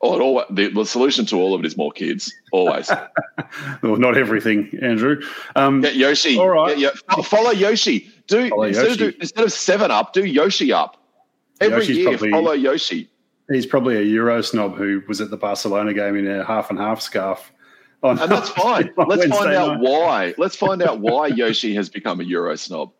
Oh, 0.00 0.20
all, 0.20 0.44
the, 0.50 0.68
the, 0.68 0.84
solution 0.84 1.26
to 1.26 1.36
all 1.36 1.54
of 1.54 1.60
it 1.60 1.66
is 1.66 1.76
more 1.76 1.90
kids, 1.90 2.32
always. 2.52 2.88
well, 3.82 3.96
not 3.96 4.16
everything, 4.16 4.70
Andrew. 4.80 5.20
Um, 5.56 5.80
Get 5.80 5.96
Yoshi. 5.96 6.38
All 6.38 6.48
right. 6.48 6.78
Yeah, 6.78 6.90
follow 7.24 7.50
Yoshi. 7.50 8.08
Do, 8.28 8.48
follow 8.48 8.62
instead, 8.62 8.90
Yoshi. 8.90 9.06
Of, 9.06 9.14
do 9.14 9.18
instead 9.20 9.44
of 9.44 9.52
seven 9.52 9.90
up, 9.90 10.12
do 10.12 10.24
Yoshi 10.24 10.72
up. 10.72 11.02
Every 11.60 11.78
Yoshi's 11.78 11.96
year, 11.96 12.08
probably, 12.10 12.30
follow 12.30 12.52
Yoshi. 12.52 13.10
He's 13.50 13.66
probably 13.66 13.96
a 13.96 14.02
Euro 14.02 14.42
snob 14.42 14.76
who 14.76 15.02
was 15.08 15.20
at 15.20 15.30
the 15.30 15.36
Barcelona 15.36 15.94
game 15.94 16.16
in 16.16 16.28
a 16.30 16.44
half 16.44 16.70
and 16.70 16.78
half 16.78 17.00
scarf. 17.00 17.52
And 18.02 18.18
that's 18.18 18.48
fine. 18.50 18.90
Let's 18.96 19.08
Wednesday 19.08 19.28
find 19.28 19.54
out 19.54 19.80
night. 19.80 19.80
why. 19.80 20.34
Let's 20.38 20.56
find 20.56 20.82
out 20.82 21.00
why 21.00 21.28
Yoshi 21.28 21.74
has 21.74 21.88
become 21.88 22.20
a 22.20 22.24
Euro 22.24 22.56
snob. 22.56 22.92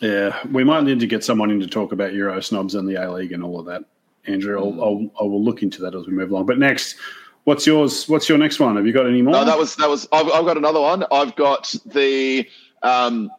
Yeah, 0.00 0.36
we 0.50 0.64
might 0.64 0.82
need 0.82 0.98
to 1.00 1.06
get 1.06 1.24
someone 1.24 1.50
in 1.50 1.60
to 1.60 1.66
talk 1.66 1.92
about 1.92 2.12
Euro 2.12 2.40
snobs 2.40 2.74
and 2.74 2.88
the 2.88 2.96
A 2.96 3.10
League 3.12 3.32
and 3.32 3.42
all 3.42 3.60
of 3.60 3.66
that. 3.66 3.84
Andrew. 4.26 4.58
I'll, 4.58 4.82
I'll, 4.82 5.10
I 5.20 5.22
will 5.22 5.42
look 5.42 5.62
into 5.62 5.80
that 5.82 5.94
as 5.94 6.06
we 6.06 6.12
move 6.12 6.30
along. 6.30 6.46
But 6.46 6.58
next, 6.58 6.96
what's 7.44 7.66
yours? 7.66 8.08
What's 8.08 8.28
your 8.28 8.38
next 8.38 8.58
one? 8.58 8.76
Have 8.76 8.86
you 8.86 8.92
got 8.92 9.06
any 9.06 9.22
more? 9.22 9.32
No, 9.32 9.44
that 9.44 9.56
was 9.56 9.76
that 9.76 9.88
was. 9.88 10.08
I've, 10.12 10.26
I've 10.26 10.44
got 10.44 10.56
another 10.56 10.80
one. 10.80 11.04
I've 11.12 11.36
got 11.36 11.74
the. 11.86 12.48
Um, 12.82 13.30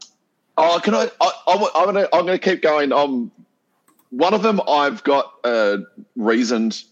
oh, 0.57 0.79
can 0.81 0.95
I? 0.95 1.11
I 1.21 1.31
am 1.53 1.85
gonna 1.85 2.07
I'm 2.13 2.25
gonna 2.25 2.39
keep 2.39 2.61
going. 2.61 2.91
Um, 2.91 3.31
one 4.09 4.33
of 4.33 4.41
them 4.43 4.61
I've 4.67 5.03
got 5.03 5.31
a 5.43 5.79
reasoned 6.15 6.83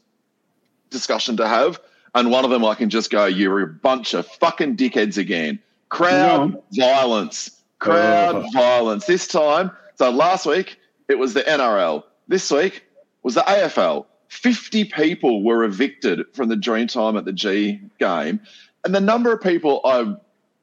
discussion 0.90 1.38
to 1.38 1.48
have, 1.48 1.80
and 2.14 2.32
one 2.32 2.46
of 2.46 2.52
them 2.52 2.64
I 2.64 2.76
can 2.76 2.90
just 2.90 3.12
go, 3.12 3.26
"You're 3.26 3.62
a 3.62 3.68
bunch 3.68 4.14
of 4.14 4.28
fucking 4.28 4.78
dickheads 4.78 5.18
again." 5.18 5.60
Crowd 5.90 6.62
violence, 6.72 7.62
crowd 7.80 8.36
Oh. 8.36 8.50
violence. 8.54 9.06
This 9.06 9.28
time, 9.28 9.72
so 9.96 10.10
last 10.10 10.46
week 10.46 10.78
it 11.08 11.18
was 11.18 11.34
the 11.34 11.48
NRL. 11.48 12.04
This 12.28 12.50
week 12.52 12.84
was 13.24 13.36
the 13.36 13.44
AFL. 13.50 14.08
50 14.30 14.86
people 14.86 15.44
were 15.44 15.64
evicted 15.64 16.26
from 16.34 16.50
the 16.50 16.56
Dreamtime 16.56 17.18
at 17.18 17.26
the 17.26 17.32
G 17.34 17.80
game. 18.00 18.40
And 18.84 18.94
the 18.94 19.00
number 19.00 19.32
of 19.32 19.42
people 19.42 19.82
I 19.86 20.16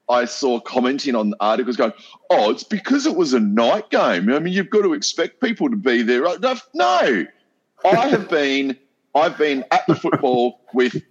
I 0.09 0.25
saw 0.25 0.59
commenting 0.59 1.15
on 1.15 1.33
articles 1.39 1.77
going, 1.77 1.93
oh, 2.29 2.49
it's 2.51 2.63
because 2.63 3.05
it 3.05 3.15
was 3.15 3.33
a 3.33 3.39
night 3.39 3.89
game. 3.89 4.31
I 4.31 4.39
mean, 4.39 4.53
you've 4.53 4.69
got 4.69 4.81
to 4.81 4.93
expect 4.93 5.41
people 5.41 5.69
to 5.69 5.75
be 5.75 6.01
there. 6.01 6.25
Uh, 6.25 6.37
no, 6.41 6.57
No. 6.73 7.25
I 7.85 8.07
have 8.07 8.29
been 8.29 8.77
I've 9.15 9.37
been 9.37 9.63
at 9.71 9.85
the 9.87 9.95
football 9.95 10.61
with 10.73 11.01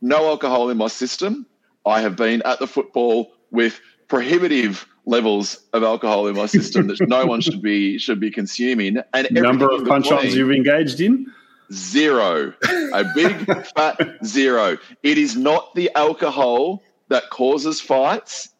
no 0.00 0.26
alcohol 0.26 0.68
in 0.70 0.76
my 0.76 0.88
system. 0.88 1.46
I 1.86 2.00
have 2.00 2.16
been 2.16 2.42
at 2.42 2.58
the 2.58 2.66
football 2.66 3.32
with 3.50 3.80
prohibitive 4.08 4.86
levels 5.06 5.64
of 5.72 5.82
alcohol 5.82 6.26
in 6.26 6.36
my 6.36 6.46
system 6.46 6.88
that 6.88 7.00
no 7.08 7.24
one 7.24 7.40
should 7.40 7.62
be 7.62 7.98
should 7.98 8.20
be 8.20 8.30
consuming. 8.30 8.98
And 9.14 9.28
Number 9.30 9.70
of 9.70 9.80
in 9.80 9.86
punch-ons 9.86 10.34
you've 10.34 10.50
engaged 10.50 11.00
in? 11.00 11.32
Zero. 11.72 12.52
A 12.92 13.04
big 13.14 13.66
fat 13.76 13.98
zero. 14.24 14.76
It 15.02 15.18
is 15.18 15.36
not 15.36 15.74
the 15.74 15.90
alcohol 15.94 16.82
that 17.08 17.30
causes 17.30 17.80
fights. 17.80 18.50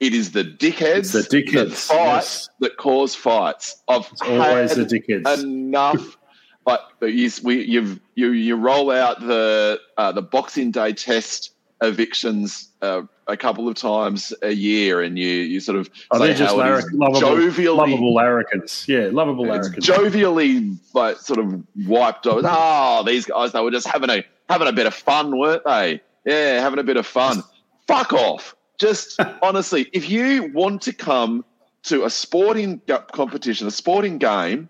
It 0.00 0.14
is 0.14 0.30
the 0.32 0.44
dickheads, 0.44 1.12
It's 1.14 1.28
the 1.28 1.42
dickheads, 1.42 1.70
that 1.70 1.94
fight 1.94 1.96
yes. 2.14 2.48
that 2.60 2.76
cause 2.76 3.14
fights. 3.16 3.82
I've 3.88 4.06
It's 4.12 4.22
always 4.22 4.74
the 4.76 4.84
dickheads. 4.84 5.42
enough. 5.42 6.16
But, 6.64 6.88
but 7.00 7.14
you, 7.14 7.30
we, 7.42 7.64
you've, 7.64 7.98
you 8.14 8.30
you 8.32 8.54
roll 8.54 8.90
out 8.90 9.20
the 9.20 9.80
uh, 9.96 10.12
the 10.12 10.22
Boxing 10.22 10.70
Day 10.70 10.92
test 10.92 11.52
evictions 11.80 12.68
uh, 12.82 13.02
a 13.26 13.36
couple 13.36 13.68
of 13.68 13.74
times 13.74 14.32
a 14.42 14.52
year, 14.52 15.00
and 15.02 15.18
you 15.18 15.26
you 15.28 15.60
sort 15.60 15.78
of 15.78 15.88
Oh, 16.10 16.18
they're 16.18 16.34
just 16.34 16.52
is 16.54 16.92
lovable, 16.92 17.20
jovially 17.20 17.74
lovable 17.76 18.14
larrikins. 18.14 18.86
Yeah, 18.86 19.08
lovable 19.12 19.46
larrikins. 19.46 19.84
jovially 19.84 20.76
like 20.94 21.16
sort 21.16 21.38
of 21.38 21.62
wiped 21.86 22.26
over. 22.26 22.42
Oh, 22.44 23.02
these 23.06 23.24
guys 23.24 23.52
they 23.52 23.60
were 23.60 23.70
just 23.70 23.86
having 23.86 24.10
a 24.10 24.22
having 24.48 24.68
a 24.68 24.72
bit 24.72 24.86
of 24.86 24.94
fun, 24.94 25.38
weren't 25.38 25.64
they? 25.64 26.02
Yeah, 26.26 26.60
having 26.60 26.78
a 26.78 26.84
bit 26.84 26.96
of 26.98 27.06
fun. 27.06 27.42
Fuck 27.88 28.12
off. 28.12 28.54
Just 28.78 29.20
honestly, 29.42 29.88
if 29.92 30.08
you 30.08 30.52
want 30.52 30.82
to 30.82 30.92
come 30.92 31.44
to 31.84 32.04
a 32.04 32.10
sporting 32.10 32.80
competition, 33.12 33.66
a 33.66 33.70
sporting 33.70 34.18
game, 34.18 34.68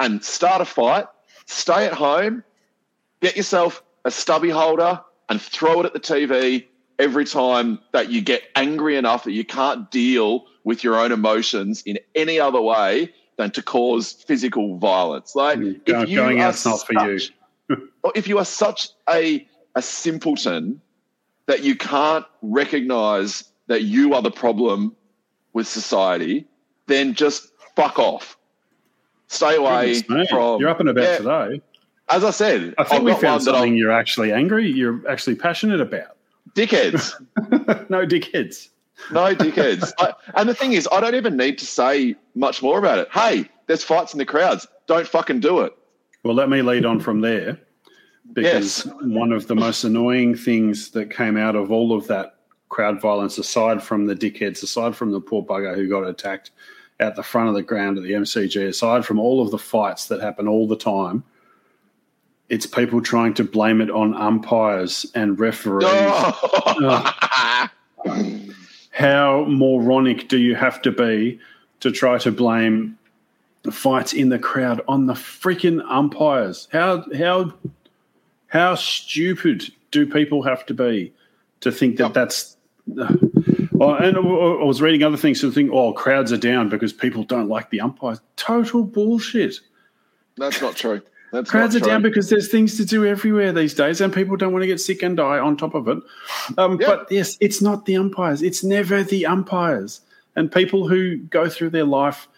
and 0.00 0.22
start 0.22 0.60
a 0.60 0.64
fight, 0.64 1.06
stay 1.46 1.86
at 1.86 1.94
home, 1.94 2.44
get 3.22 3.36
yourself 3.36 3.82
a 4.04 4.10
stubby 4.10 4.50
holder 4.50 5.00
and 5.28 5.40
throw 5.40 5.80
it 5.80 5.86
at 5.86 5.94
the 5.94 6.00
TV 6.00 6.66
every 6.98 7.24
time 7.24 7.78
that 7.92 8.10
you 8.10 8.20
get 8.20 8.42
angry 8.56 8.96
enough 8.96 9.24
that 9.24 9.32
you 9.32 9.44
can't 9.44 9.90
deal 9.90 10.46
with 10.64 10.82
your 10.82 10.96
own 10.96 11.12
emotions 11.12 11.82
in 11.86 11.98
any 12.14 12.38
other 12.40 12.60
way 12.60 13.12
than 13.36 13.50
to 13.52 13.62
cause 13.62 14.12
physical 14.26 14.78
violence. 14.78 15.34
Like 15.34 15.58
go- 15.84 16.02
if 16.02 16.08
you 16.08 16.16
going 16.16 16.40
are 16.40 16.46
out's 16.48 16.64
not 16.64 16.86
for 16.86 16.94
you. 17.06 17.18
such- 17.18 17.32
if 18.14 18.28
you 18.28 18.38
are 18.38 18.44
such 18.44 18.88
a 19.08 19.46
a 19.74 19.82
simpleton 19.82 20.80
that 21.46 21.62
you 21.62 21.76
can't 21.76 22.24
recognize 22.42 23.44
that 23.68 23.82
you 23.82 24.14
are 24.14 24.22
the 24.22 24.30
problem 24.30 24.94
with 25.52 25.66
society, 25.66 26.46
then 26.86 27.14
just 27.14 27.52
fuck 27.74 27.98
off. 27.98 28.36
Stay 29.28 29.56
away 29.56 30.00
from. 30.28 30.60
You're 30.60 30.68
up 30.68 30.80
and 30.80 30.88
about 30.88 31.02
Yeah, 31.02 31.18
today. 31.18 31.62
As 32.08 32.22
I 32.22 32.30
said, 32.30 32.74
I 32.78 32.84
think 32.84 33.00
I've 33.00 33.02
we 33.02 33.14
found 33.14 33.42
something 33.42 33.74
you're 33.76 33.90
actually 33.90 34.32
angry, 34.32 34.70
you're 34.70 35.02
actually 35.10 35.34
passionate 35.34 35.80
about. 35.80 36.16
dickheads. 36.54 37.12
no 37.90 38.06
dickheads. 38.06 38.68
No 39.10 39.34
dickheads. 39.34 39.92
I, 39.98 40.12
and 40.34 40.48
the 40.48 40.54
thing 40.54 40.72
is, 40.74 40.88
I 40.92 41.00
don't 41.00 41.16
even 41.16 41.36
need 41.36 41.58
to 41.58 41.66
say 41.66 42.14
much 42.36 42.62
more 42.62 42.78
about 42.78 42.98
it. 42.98 43.08
Hey, 43.10 43.48
there's 43.66 43.82
fights 43.82 44.12
in 44.14 44.18
the 44.18 44.24
crowds. 44.24 44.68
Don't 44.86 45.06
fucking 45.08 45.40
do 45.40 45.60
it. 45.62 45.76
Well, 46.22 46.34
let 46.34 46.48
me 46.48 46.62
lead 46.62 46.84
on 46.84 47.00
from 47.00 47.20
there 47.20 47.58
because 48.32 48.82
one 49.02 49.32
of 49.32 49.46
the 49.46 49.54
most 49.54 49.84
annoying 49.84 50.34
things 50.34 50.90
that 50.90 51.10
came 51.10 51.36
out 51.36 51.56
of 51.56 51.70
all 51.70 51.92
of 51.92 52.06
that 52.08 52.36
crowd 52.68 53.00
violence, 53.00 53.38
aside 53.38 53.82
from 53.82 54.06
the 54.06 54.14
dickheads, 54.14 54.62
aside 54.62 54.94
from 54.94 55.12
the 55.12 55.20
poor 55.20 55.44
bugger 55.44 55.74
who 55.74 55.88
got 55.88 56.06
attacked 56.06 56.50
at 57.00 57.16
the 57.16 57.22
front 57.22 57.48
of 57.48 57.54
the 57.54 57.62
ground 57.62 57.98
at 57.98 58.04
the 58.04 58.12
MCG, 58.12 58.68
aside 58.68 59.04
from 59.04 59.18
all 59.18 59.40
of 59.40 59.50
the 59.50 59.58
fights 59.58 60.06
that 60.06 60.20
happen 60.20 60.48
all 60.48 60.66
the 60.66 60.76
time, 60.76 61.22
it's 62.48 62.66
people 62.66 63.00
trying 63.00 63.34
to 63.34 63.44
blame 63.44 63.80
it 63.80 63.90
on 63.90 64.14
umpires 64.14 65.06
and 65.14 65.38
referees. 65.38 65.86
Oh. 65.88 67.68
How 68.90 69.44
moronic 69.44 70.28
do 70.28 70.38
you 70.38 70.54
have 70.54 70.80
to 70.82 70.90
be 70.90 71.38
to 71.80 71.90
try 71.90 72.18
to 72.18 72.32
blame 72.32 72.96
fights 73.70 74.12
in 74.12 74.28
the 74.30 74.38
crowd 74.38 74.80
on 74.88 75.06
the 75.06 75.12
freaking 75.12 75.84
umpires? 75.88 76.68
How 76.72 77.04
how 77.16 77.52
how 78.56 78.74
stupid 78.74 79.64
do 79.90 80.06
people 80.06 80.42
have 80.42 80.64
to 80.66 80.74
be 80.74 81.12
to 81.60 81.70
think 81.70 81.96
that 81.98 82.04
Yep. 82.04 82.12
that's? 82.14 82.56
Oh, 83.78 83.94
and 83.94 84.16
I 84.16 84.20
was 84.64 84.80
reading 84.80 85.02
other 85.02 85.16
things 85.18 85.40
to 85.42 85.50
think, 85.52 85.70
oh, 85.72 85.92
crowds 85.92 86.32
are 86.32 86.38
down 86.38 86.68
because 86.68 86.92
people 86.92 87.24
don't 87.24 87.48
like 87.48 87.68
the 87.70 87.80
umpires. 87.80 88.20
Total 88.36 88.82
bullshit. 88.82 89.60
That's 90.38 90.60
not 90.62 90.76
true. 90.76 91.02
That's 91.32 91.50
Crowds 91.50 91.74
are 91.76 91.80
true. 91.80 91.88
down 91.88 92.02
because 92.02 92.30
there's 92.30 92.48
things 92.48 92.76
to 92.78 92.84
do 92.84 93.04
everywhere 93.04 93.52
these 93.52 93.74
days, 93.74 94.00
and 94.00 94.12
people 94.14 94.36
don't 94.36 94.52
want 94.52 94.62
to 94.62 94.66
get 94.66 94.80
sick 94.80 95.02
and 95.02 95.16
die 95.16 95.38
on 95.38 95.56
top 95.56 95.74
of 95.74 95.88
it. 95.88 95.98
Um, 96.56 96.80
Yeah. 96.80 96.86
But 96.86 97.06
yes, 97.10 97.36
it's 97.40 97.60
not 97.60 97.84
the 97.84 97.96
umpires. 97.96 98.42
It's 98.42 98.62
never 98.64 99.02
the 99.02 99.26
umpires. 99.26 100.00
And 100.36 100.50
people 100.50 100.86
who 100.88 101.16
go 101.18 101.48
through 101.48 101.70
their 101.70 101.84
life 101.84 102.28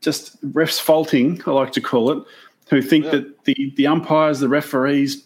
just 0.00 0.42
refs 0.52 0.80
faulting, 0.80 1.40
I 1.46 1.52
like 1.52 1.72
to 1.72 1.80
call 1.80 2.10
it, 2.10 2.22
who 2.68 2.82
think 2.82 3.04
Yeah. 3.06 3.10
that 3.12 3.44
the, 3.44 3.72
the 3.76 3.86
umpires, 3.86 4.40
the 4.40 4.48
referees, 4.48 5.24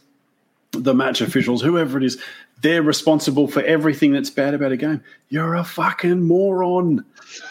the 0.73 0.95
match 0.95 1.21
officials, 1.21 1.63
whoever 1.63 1.99
it 1.99 2.05
is, 2.05 2.21
they're 2.61 2.83
responsible 2.83 3.49
for 3.49 3.63
everything 3.63 4.13
that's 4.13 4.31
bad 4.31 4.55
about 4.55 4.73
a 4.73 4.77
game. 4.77 5.03
You're 5.29 5.55
a 5.55 5.65
fucking 5.65 6.23
moron. 6.23 7.05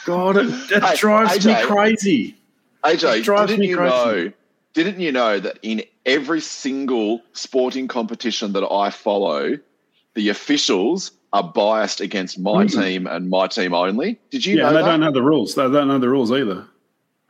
God, 0.05 0.37
it, 0.37 0.47
it 0.71 0.83
Hey, 0.83 0.95
drives 0.95 1.45
me 1.45 1.55
crazy. 1.63 2.35
AJ, 2.83 3.19
It 3.19 3.23
drives 3.23 3.49
didn't 3.51 3.61
me 3.61 3.69
you 3.69 3.77
crazy. 3.77 3.95
know? 3.95 4.31
Didn't 4.73 4.99
you 4.99 5.11
know 5.11 5.39
that 5.39 5.57
in 5.63 5.83
every 6.05 6.39
single 6.41 7.21
sporting 7.33 7.87
competition 7.87 8.53
that 8.53 8.63
I 8.69 8.91
follow, 8.91 9.57
the 10.13 10.29
officials 10.29 11.11
are 11.33 11.43
biased 11.43 11.99
against 12.01 12.37
my 12.39 12.65
Mm. 12.65 12.73
team 12.83 13.07
and 13.07 13.29
my 13.29 13.47
team 13.47 13.73
only? 13.73 14.19
Did 14.29 14.45
you 14.45 14.57
Yeah, 14.57 14.63
know 14.63 14.69
they 14.73 14.81
that? 14.81 14.85
don't 14.85 14.99
know 14.99 15.11
the 15.11 15.23
rules. 15.23 15.55
They 15.55 15.63
don't 15.63 15.87
know 15.87 15.97
the 15.99 16.09
rules 16.09 16.31
either. 16.31 16.65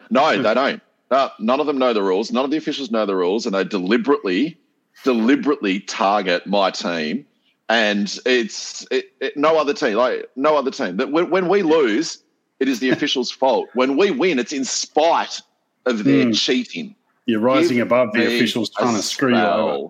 No, 0.09 0.41
they 0.41 0.53
don't. 0.53 0.81
Uh, 1.09 1.29
none 1.39 1.59
of 1.61 1.67
them 1.67 1.77
know 1.77 1.93
the 1.93 2.03
rules. 2.03 2.31
None 2.31 2.43
of 2.45 2.51
the 2.51 2.57
officials 2.57 2.91
know 2.91 3.05
the 3.05 3.15
rules, 3.15 3.45
and 3.45 3.55
they 3.55 3.63
deliberately, 3.63 4.57
deliberately 5.03 5.79
target 5.81 6.45
my 6.47 6.71
team. 6.71 7.25
And 7.69 8.17
it's 8.25 8.87
it, 8.91 9.11
it, 9.19 9.35
no 9.35 9.57
other 9.57 9.73
team, 9.73 9.95
like 9.95 10.29
no 10.37 10.55
other 10.55 10.71
team. 10.71 10.97
That 10.97 11.11
when, 11.11 11.29
when 11.29 11.49
we 11.49 11.63
lose, 11.63 12.19
it 12.59 12.69
is 12.69 12.79
the 12.79 12.89
officials' 12.91 13.29
fault. 13.31 13.67
When 13.73 13.97
we 13.97 14.11
win, 14.11 14.39
it's 14.39 14.53
in 14.53 14.63
spite 14.63 15.41
of 15.85 16.03
their 16.05 16.25
Hmm. 16.25 16.31
cheating. 16.31 16.95
You're 17.25 17.41
rising 17.41 17.77
Give 17.77 17.87
above 17.87 18.13
the 18.13 18.25
officials 18.25 18.69
trying 18.69 18.95
to 18.95 19.01
screw 19.01 19.35
you 19.35 19.41
over. 19.43 19.89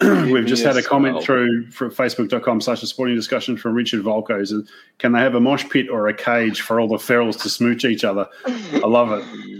We've 0.32 0.46
just 0.46 0.64
had 0.64 0.78
a 0.78 0.82
comment 0.82 1.16
spell. 1.16 1.26
through 1.26 1.70
from 1.70 1.90
facebook.com 1.90 2.62
slash 2.62 2.82
a 2.82 2.86
sporting 2.86 3.16
discussion 3.16 3.58
from 3.58 3.74
Richard 3.74 4.02
Volko. 4.02 4.40
He 4.40 4.46
says, 4.46 4.66
Can 4.98 5.12
they 5.12 5.18
have 5.18 5.34
a 5.34 5.40
mosh 5.40 5.68
pit 5.68 5.90
or 5.90 6.08
a 6.08 6.14
cage 6.14 6.62
for 6.62 6.80
all 6.80 6.88
the 6.88 6.96
ferals 6.96 7.38
to 7.42 7.50
smooch 7.50 7.84
each 7.84 8.02
other? 8.02 8.26
I 8.46 8.86
love 8.86 9.12
it. 9.12 9.24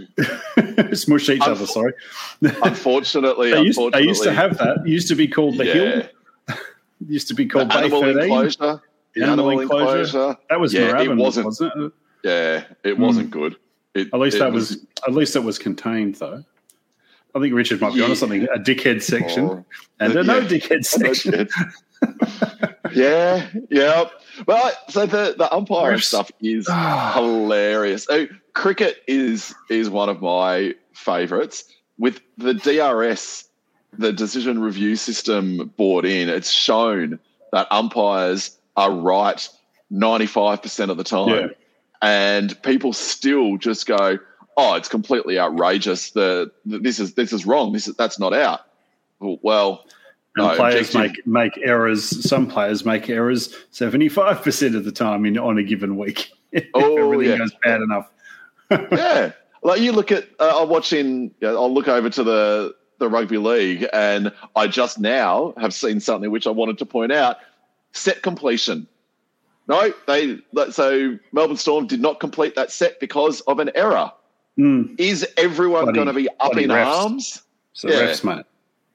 Smush 0.93 1.29
each 1.29 1.41
other, 1.41 1.65
sorry. 1.65 1.93
Unfortunately, 2.41 3.51
They 3.51 3.61
used, 3.61 3.77
they 3.79 3.83
unfortunately, 3.83 4.07
used 4.07 4.23
to 4.23 4.33
have 4.33 4.57
that. 4.57 4.77
It 4.85 4.87
used 4.89 5.07
to 5.09 5.15
be 5.15 5.27
called 5.27 5.57
the 5.57 5.65
yeah. 5.65 5.73
hill. 5.73 6.03
It 7.01 7.09
used 7.09 7.27
to 7.29 7.33
be 7.33 7.45
The 7.45 7.49
called 7.49 7.69
Bay 7.69 7.75
animal 7.79 8.01
13. 8.01 8.21
enclosure. 8.23 8.81
The 9.15 9.23
Animal 9.23 9.49
animal 9.49 9.59
enclosure. 9.61 9.99
enclosure. 10.01 10.37
That 10.49 10.59
was 10.59 10.73
Yeah, 10.73 11.01
it 11.01 11.15
wasn't- 11.17 11.45
wasn't 11.47 11.73
it? 11.75 11.91
Yeah, 12.23 12.63
it 12.83 12.93
hmm. 12.95 13.01
wasn't 13.01 13.31
good. 13.31 13.55
It, 13.95 14.09
At 14.13 14.19
least 14.19 14.35
it 14.35 14.39
that 14.39 14.53
was, 14.53 14.85
at 15.07 15.13
least 15.13 15.35
it 15.35 15.43
was 15.43 15.57
contained 15.57 16.15
though. 16.15 16.43
I 17.33 17.39
think 17.39 17.53
Richard 17.55 17.81
might 17.81 17.93
be 17.93 17.99
Yeah. 17.99 18.03
onto 18.05 18.15
something. 18.15 18.43
A 18.43 18.59
dickhead 18.59 19.01
section 19.01 19.45
Oh, 19.45 19.65
and 19.99 20.13
a 20.15 20.23
no 20.23 20.37
yeah. 20.39 20.47
dickhead 20.47 20.85
section. 20.97 21.47
Yeah, 22.93 23.47
yeah. 23.69 24.05
Well, 24.47 24.71
so 24.89 25.05
the 25.05 25.35
the 25.37 25.53
umpire 25.53 25.97
stuff 25.99 26.31
is 26.41 26.67
Ah. 26.69 27.13
hilarious. 27.15 28.07
Oh, 28.09 28.27
cricket 28.53 29.03
is 29.07 29.53
is 29.69 29.89
one 29.89 30.09
of 30.09 30.21
my 30.21 30.75
favourites. 30.93 31.65
With 31.97 32.21
the 32.37 32.53
DRS, 32.53 33.45
the 33.97 34.11
decision 34.11 34.59
review 34.59 34.95
system 34.95 35.71
brought 35.77 36.05
in, 36.05 36.29
it's 36.29 36.49
shown 36.51 37.19
that 37.51 37.67
umpires 37.71 38.57
are 38.75 38.91
right 38.91 39.47
ninety 39.89 40.25
five 40.25 40.61
percent 40.61 40.91
of 40.91 40.97
the 40.97 41.03
time, 41.03 41.29
Yeah. 41.29 41.47
and 42.01 42.59
people 42.63 42.93
still 42.93 43.57
just 43.57 43.85
go, 43.85 44.17
"Oh, 44.57 44.73
it's 44.75 44.89
completely 44.89 45.37
outrageous. 45.39 46.11
The, 46.11 46.51
the 46.65 46.79
this 46.79 46.99
is 46.99 47.13
this 47.13 47.31
is 47.33 47.45
wrong. 47.45 47.73
This 47.73 47.87
is 47.87 47.95
that's 47.95 48.17
not 48.19 48.33
out." 48.33 48.61
Well, 49.19 49.85
And 50.37 50.47
No, 50.47 50.55
players 50.55 50.95
objective- 50.95 51.25
make 51.27 51.55
make 51.57 51.65
errors. 51.67 52.03
Some 52.29 52.47
players 52.47 52.85
make 52.85 53.09
errors 53.09 53.53
seventy 53.71 54.07
five 54.09 54.41
percent 54.41 54.75
of 54.75 54.85
the 54.85 54.91
time 54.91 55.25
in 55.25 55.37
on 55.37 55.57
a 55.57 55.63
given 55.63 55.97
week. 55.97 56.31
if 56.51 56.65
Oh, 56.73 56.97
everything 57.13 57.31
yeah. 57.33 57.37
goes 57.39 57.51
bad 57.63 57.81
enough. 57.81 58.09
yeah, 58.91 59.31
like 59.63 59.81
you 59.81 59.91
look 59.91 60.11
at, 60.13 60.27
uh, 60.39 60.61
I'm 60.61 60.69
watching. 60.69 61.23
You 61.41 61.47
know, 61.47 61.55
I'll 61.61 61.73
look 61.73 61.87
over 61.89 62.09
to 62.09 62.23
the 62.23 62.75
the 62.99 63.09
rugby 63.09 63.37
league, 63.37 63.85
and 63.91 64.31
I 64.55 64.67
just 64.67 64.99
now 64.99 65.53
have 65.57 65.73
seen 65.73 65.99
something 65.99 66.31
which 66.31 66.47
I 66.47 66.51
wanted 66.51 66.77
to 66.77 66.85
point 66.85 67.11
out: 67.11 67.37
set 67.91 68.21
completion. 68.21 68.87
No, 69.67 69.93
they 70.07 70.39
so 70.71 71.17
Melbourne 71.33 71.57
Storm 71.57 71.87
did 71.87 71.99
not 72.01 72.19
complete 72.21 72.55
that 72.55 72.71
set 72.71 72.99
because 73.01 73.41
of 73.41 73.59
an 73.59 73.71
error. 73.75 74.11
Mm, 74.57 74.95
Is 74.99 75.25
everyone 75.37 75.93
going 75.93 76.07
to 76.07 76.13
be 76.13 76.27
up 76.29 76.37
bloody 76.51 76.63
in 76.65 76.69
refs. 76.71 76.85
arms? 76.85 77.41
so 77.73 77.89
Yeah. 77.89 78.01
refs, 78.07 78.23
mate. 78.23 78.45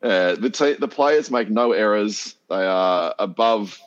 Uh, 0.03 0.35
the 0.35 0.51
te- 0.51 0.75
the 0.75 0.89
players 0.89 1.31
make 1.31 1.51
no 1.51 1.73
errors. 1.73 2.35
They 2.49 2.67
are 2.67 3.15
above, 3.19 3.81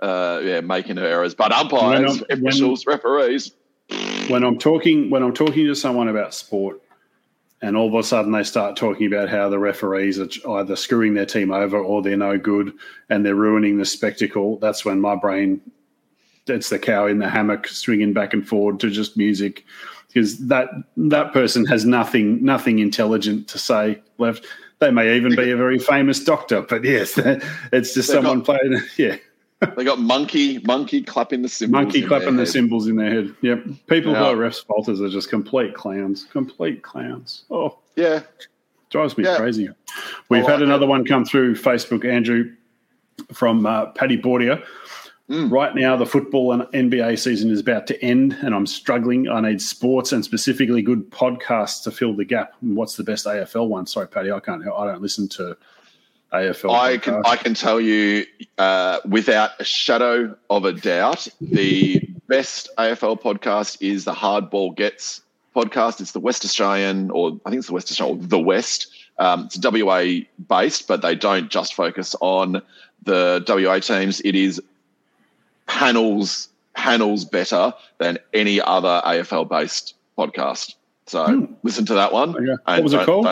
uh, 0.00 0.40
yeah, 0.42 0.60
making 0.60 0.98
errors. 0.98 1.34
But 1.34 1.52
umpires, 1.52 2.22
officials, 2.30 2.86
referees, 2.86 3.52
when 4.28 4.44
I'm 4.44 4.58
talking 4.58 5.10
when 5.10 5.22
I'm 5.22 5.34
talking 5.34 5.66
to 5.66 5.74
someone 5.74 6.08
about 6.08 6.34
sport, 6.34 6.80
and 7.60 7.76
all 7.76 7.88
of 7.88 7.94
a 7.94 8.02
sudden 8.06 8.32
they 8.32 8.44
start 8.44 8.76
talking 8.76 9.06
about 9.06 9.28
how 9.28 9.48
the 9.48 9.58
referees 9.58 10.18
are 10.18 10.28
either 10.60 10.76
screwing 10.76 11.14
their 11.14 11.26
team 11.26 11.50
over 11.50 11.78
or 11.78 12.00
they're 12.00 12.16
no 12.16 12.38
good 12.38 12.72
and 13.10 13.26
they're 13.26 13.34
ruining 13.34 13.76
the 13.76 13.84
spectacle, 13.84 14.56
that's 14.60 14.84
when 14.84 15.00
my 15.00 15.16
brain, 15.16 15.60
it's 16.46 16.70
the 16.70 16.78
cow 16.78 17.06
in 17.06 17.18
the 17.18 17.28
hammock 17.28 17.66
swinging 17.66 18.12
back 18.12 18.32
and 18.32 18.48
forward 18.48 18.80
to 18.80 18.88
just 18.88 19.16
music, 19.16 19.64
because 20.06 20.38
that 20.46 20.68
that 20.96 21.32
person 21.32 21.66
has 21.66 21.84
nothing 21.84 22.42
nothing 22.42 22.78
intelligent 22.78 23.48
to 23.48 23.58
say 23.58 24.00
left. 24.16 24.46
They 24.80 24.90
may 24.90 25.14
even 25.16 25.36
be 25.36 25.50
a 25.50 25.56
very 25.56 25.78
famous 25.78 26.22
doctor, 26.24 26.62
but 26.62 26.82
yes, 26.84 27.18
it's 27.72 27.92
just 27.94 28.08
someone 28.10 28.40
got- 28.40 28.58
playing. 28.58 28.80
Yeah, 28.96 29.16
they 29.76 29.84
got 29.84 29.98
monkey 30.00 30.58
monkey 30.60 31.02
clapping 31.02 31.42
the 31.42 31.48
cymbals. 31.50 31.84
monkey 31.84 32.02
in 32.02 32.08
clapping 32.08 32.36
the 32.36 32.42
head. 32.44 32.48
cymbals 32.48 32.86
in 32.88 32.96
their 32.96 33.10
head. 33.10 33.34
Yep. 33.42 33.64
People 33.88 34.12
Yeah. 34.12 34.18
who 34.20 34.24
are 34.24 34.34
refs 34.36 34.64
faulters 34.64 35.02
are 35.02 35.10
just 35.10 35.28
complete 35.28 35.74
clowns. 35.74 36.24
Complete 36.32 36.82
clowns. 36.82 37.44
Oh, 37.50 37.76
Yeah, 37.94 38.22
drives 38.88 39.18
me 39.18 39.24
Yeah. 39.24 39.36
crazy. 39.36 39.68
We've 40.30 40.44
I 40.46 40.50
had 40.52 40.60
like 40.60 40.62
another 40.66 40.86
one 40.86 41.04
come 41.04 41.26
through 41.26 41.56
Facebook, 41.56 42.06
Andrew, 42.10 42.50
from 43.34 43.66
uh, 43.66 43.86
Paddy 43.92 44.16
Bordia. 44.16 44.64
Mm. 45.30 45.48
Right 45.48 45.76
now, 45.76 45.96
the 45.96 46.06
football 46.06 46.50
and 46.52 46.62
NBA 46.90 47.16
season 47.16 47.52
is 47.52 47.60
about 47.60 47.86
to 47.86 48.04
end, 48.04 48.36
and 48.42 48.52
I'm 48.52 48.66
struggling. 48.66 49.28
I 49.28 49.40
need 49.40 49.62
sports 49.62 50.10
and 50.10 50.24
specifically 50.24 50.82
good 50.82 51.08
podcasts 51.10 51.84
to 51.84 51.92
fill 51.92 52.14
the 52.14 52.24
gap. 52.24 52.54
What's 52.60 52.96
the 52.96 53.04
best 53.04 53.26
AFL 53.26 53.68
one? 53.68 53.86
Sorry, 53.86 54.08
Paddy, 54.08 54.32
I 54.32 54.40
can't. 54.40 54.66
I 54.66 54.86
don't 54.86 55.00
listen 55.00 55.28
to 55.28 55.56
AFL. 56.32 56.74
I 56.74 56.98
can. 56.98 57.22
I 57.24 57.36
can 57.36 57.54
tell 57.54 57.80
you 57.80 58.26
uh, 58.58 58.98
without 59.08 59.52
a 59.60 59.64
shadow 59.64 60.36
of 60.50 60.64
a 60.64 60.72
doubt, 60.72 61.28
the 61.40 62.00
best 62.26 62.68
AFL 62.76 63.20
podcast 63.20 63.78
is 63.80 64.04
the 64.04 64.14
Hardball 64.14 64.76
Gets 64.76 65.22
podcast. 65.54 66.00
It's 66.00 66.10
the 66.10 66.18
West 66.18 66.44
Australian, 66.44 67.12
or 67.12 67.38
I 67.46 67.50
think 67.50 67.60
it's 67.60 67.68
the 67.68 67.74
West 67.74 67.88
Australian, 67.92 68.18
or 68.18 68.26
the 68.26 68.40
West. 68.40 68.88
Um, 69.20 69.44
it's 69.44 69.58
WA 69.62 70.26
based, 70.48 70.88
but 70.88 71.02
they 71.02 71.14
don't 71.14 71.50
just 71.50 71.74
focus 71.74 72.16
on 72.20 72.62
the 73.04 73.44
WA 73.46 73.78
teams. 73.78 74.20
It 74.22 74.34
is 74.34 74.60
panels 75.70 76.48
panels 76.74 77.24
better 77.24 77.72
than 77.98 78.18
any 78.32 78.60
other 78.60 79.00
AFL 79.04 79.48
based 79.48 79.94
podcast. 80.18 80.74
So 81.06 81.24
Hmm. 81.24 81.44
listen 81.62 81.86
to 81.86 81.94
that 81.94 82.12
one. 82.12 82.30
Okay. 82.36 82.56
What 82.64 82.82
was 82.82 82.92
it 82.94 83.04
called? 83.06 83.26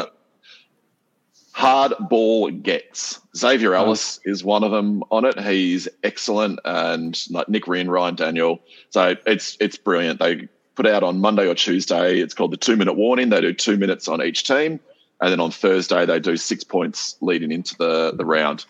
Hard 1.53 1.95
ball 2.09 2.51
gets. 2.51 3.21
Xavier 3.37 3.75
Oh. 3.75 3.79
Ellis 3.87 4.21
is 4.25 4.45
one 4.45 4.63
of 4.63 4.71
them 4.71 5.03
on 5.11 5.25
it. 5.25 5.39
He's 5.41 5.89
excellent, 6.05 6.61
and 6.65 7.21
like 7.31 7.49
Nick 7.49 7.67
Ryan, 7.67 7.91
Ryan 7.91 8.15
Daniel. 8.15 8.61
So 8.91 9.17
it's 9.27 9.57
it's 9.61 9.77
brilliant. 9.77 10.21
They 10.21 10.49
put 10.77 10.87
out 10.87 11.03
on 11.03 11.21
Monday 11.21 11.49
or 11.49 11.55
Tuesday. 11.57 12.21
It's 12.21 12.35
called 12.35 12.53
the 12.53 12.57
two 12.57 12.77
minute 12.77 12.95
warning. 12.95 13.31
They 13.31 13.41
do 13.41 13.53
two 13.53 13.77
minutes 13.77 14.07
on 14.07 14.23
each 14.23 14.45
team, 14.45 14.79
and 15.21 15.33
then 15.33 15.41
on 15.41 15.51
Thursday 15.51 16.07
they 16.07 16.21
do 16.21 16.37
six 16.37 16.63
points 16.63 17.17
leading 17.21 17.51
into 17.51 17.77
the 17.77 18.13
the 18.17 18.25
round. 18.25 18.65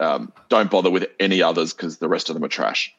Um, 0.00 0.32
don't 0.48 0.70
bother 0.70 0.90
with 0.90 1.08
any 1.18 1.42
others 1.42 1.72
because 1.72 1.96
the 1.98 2.08
rest 2.08 2.28
of 2.30 2.34
them 2.34 2.44
are 2.44 2.48
trash. 2.48 2.94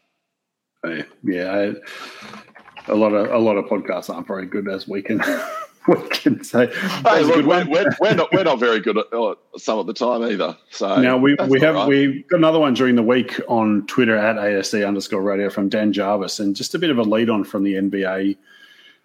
Yeah, 0.86 1.04
yeah. 1.24 1.52
I, 1.52 2.92
a 2.92 2.96
lot 2.96 3.14
of 3.14 3.30
a 3.32 3.38
lot 3.38 3.58
of 3.58 3.66
podcasts 3.66 4.14
aren't 4.14 4.28
very 4.28 4.46
good, 4.46 4.68
as 4.68 4.88
we 4.88 5.02
can 5.02 5.22
we 5.88 5.96
can 6.10 6.44
say. 6.44 6.68
Hey, 7.06 7.24
look, 7.24 7.46
we're, 7.46 7.66
we're, 7.70 7.90
we're 8.00 8.16
not 8.16 8.32
we're 8.32 8.44
not 8.44 8.60
very 8.60 8.80
good 8.80 8.98
at 8.98 9.06
uh, 9.14 9.36
some 9.58 9.78
of 9.80 9.88
the 9.88 9.94
time 9.94 10.24
either. 10.24 10.58
So 10.72 11.02
Now 11.02 11.18
we, 11.18 11.36
we 11.48 11.60
have 11.60 11.76
right. 11.76 11.88
we 11.88 12.24
got 12.30 12.38
another 12.38 12.60
one 12.60 12.74
during 12.74 12.96
the 12.96 13.04
week 13.04 13.40
on 13.48 13.86
Twitter 13.88 14.16
at 14.16 14.38
ASD 14.38 14.88
underscore 14.88 15.22
radio 15.22 15.50
from 15.50 15.70
Dan 15.70 15.94
Jarvis, 15.94 16.40
and 16.40 16.56
just 16.56 16.74
a 16.76 16.80
bit 16.80 16.90
of 16.90 16.98
a 16.98 17.04
lead 17.04 17.30
on 17.30 17.44
from 17.44 17.64
the 17.64 17.74
NBA 17.74 18.38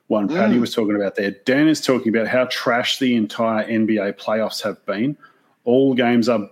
one. 0.09 0.29
Paddy 0.29 0.57
Mm. 0.57 0.61
was 0.61 0.75
talking 0.75 0.97
about 0.97 1.17
there. 1.17 1.33
Dan 1.45 1.69
is 1.69 1.81
talking 1.81 2.15
about 2.15 2.29
how 2.29 2.45
trash 2.47 2.99
the 2.99 3.17
entire 3.17 3.67
NBA 3.67 4.15
playoffs 4.19 4.63
have 4.63 4.85
been. 4.87 5.17
All 5.65 5.95
games 5.95 6.29
are 6.29 6.51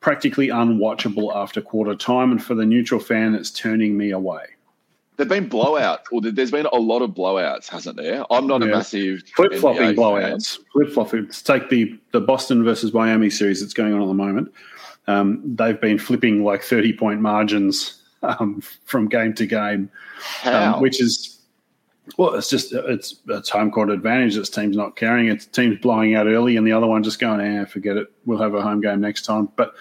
practically 0.00 0.48
unwatchable 0.48 1.34
after 1.34 1.60
quarter 1.60 1.94
time, 1.94 2.30
and 2.30 2.42
for 2.42 2.54
the 2.54 2.64
neutral 2.64 3.00
fan, 3.00 3.34
it's 3.34 3.50
turning 3.50 3.96
me 3.96 4.10
away. 4.10 4.44
There've 5.16 5.28
been 5.28 5.50
blowouts, 5.50 6.04
or 6.12 6.20
there- 6.20 6.30
there's 6.30 6.52
been 6.52 6.66
a 6.72 6.76
lot 6.76 7.02
of 7.02 7.10
blowouts, 7.10 7.68
hasn't 7.68 7.96
there? 7.96 8.24
I'm 8.32 8.46
not 8.46 8.62
a 8.62 8.66
massive 8.66 9.22
Flip 9.34 9.52
flopping 9.54 9.96
blowouts. 9.96 10.58
Flip 10.72 10.88
flopping. 10.92 11.28
Take 11.44 11.68
the 11.70 11.98
the 12.12 12.20
Boston 12.20 12.62
versus 12.62 12.94
Miami 12.94 13.28
series 13.30 13.60
that's 13.60 13.74
going 13.74 13.92
on 13.92 14.00
at 14.02 14.06
the 14.06 14.14
moment. 14.14 14.52
Um, 15.08 15.42
they've 15.44 15.80
been 15.80 15.98
flipping 15.98 16.44
like 16.44 16.62
thirty 16.62 16.92
point 16.92 17.20
margins 17.20 18.00
um, 18.22 18.62
from 18.84 19.08
game 19.08 19.32
to 19.34 19.46
game, 19.46 19.90
um, 20.44 20.80
which 20.80 21.00
is 21.00 21.37
well, 22.16 22.34
it's 22.34 22.48
just 22.48 22.72
it's 22.72 23.16
it's 23.28 23.48
home 23.48 23.70
court 23.70 23.90
advantage. 23.90 24.36
This 24.36 24.50
team's 24.50 24.76
not 24.76 24.96
carrying 24.96 25.28
it. 25.28 25.48
Team's 25.52 25.78
blowing 25.78 26.14
out 26.14 26.26
early, 26.26 26.56
and 26.56 26.66
the 26.66 26.72
other 26.72 26.86
one 26.86 27.02
just 27.02 27.18
going, 27.18 27.40
"Eh, 27.40 27.64
forget 27.64 27.96
it. 27.96 28.08
We'll 28.24 28.38
have 28.38 28.54
a 28.54 28.62
home 28.62 28.80
game 28.80 29.00
next 29.00 29.24
time." 29.24 29.48
But 29.56 29.74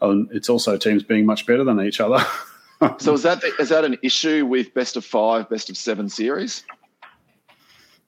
um, 0.00 0.28
it's 0.32 0.48
also 0.48 0.76
teams 0.76 1.02
being 1.02 1.26
much 1.26 1.46
better 1.46 1.64
than 1.64 1.80
each 1.80 2.00
other. 2.00 2.24
so 2.98 3.14
is 3.14 3.22
that 3.22 3.40
the, 3.40 3.52
is 3.58 3.68
that 3.68 3.84
an 3.84 3.98
issue 4.02 4.46
with 4.46 4.72
best 4.74 4.96
of 4.96 5.04
five, 5.04 5.48
best 5.48 5.70
of 5.70 5.76
seven 5.76 6.08
series? 6.08 6.64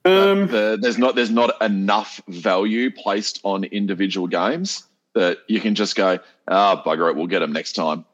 um, 0.04 0.46
The, 0.48 0.78
there's 0.80 0.98
not 0.98 1.14
there's 1.14 1.30
not 1.30 1.60
enough 1.62 2.20
value 2.28 2.90
placed 2.90 3.40
on 3.42 3.64
individual 3.64 4.26
games 4.26 4.84
that 5.14 5.38
you 5.48 5.60
can 5.60 5.74
just 5.74 5.96
go, 5.96 6.18
ah, 6.48 6.82
bugger 6.84 7.10
it, 7.10 7.16
we'll 7.16 7.26
get 7.26 7.40
them 7.40 7.52
next 7.52 7.72
time. 7.72 8.04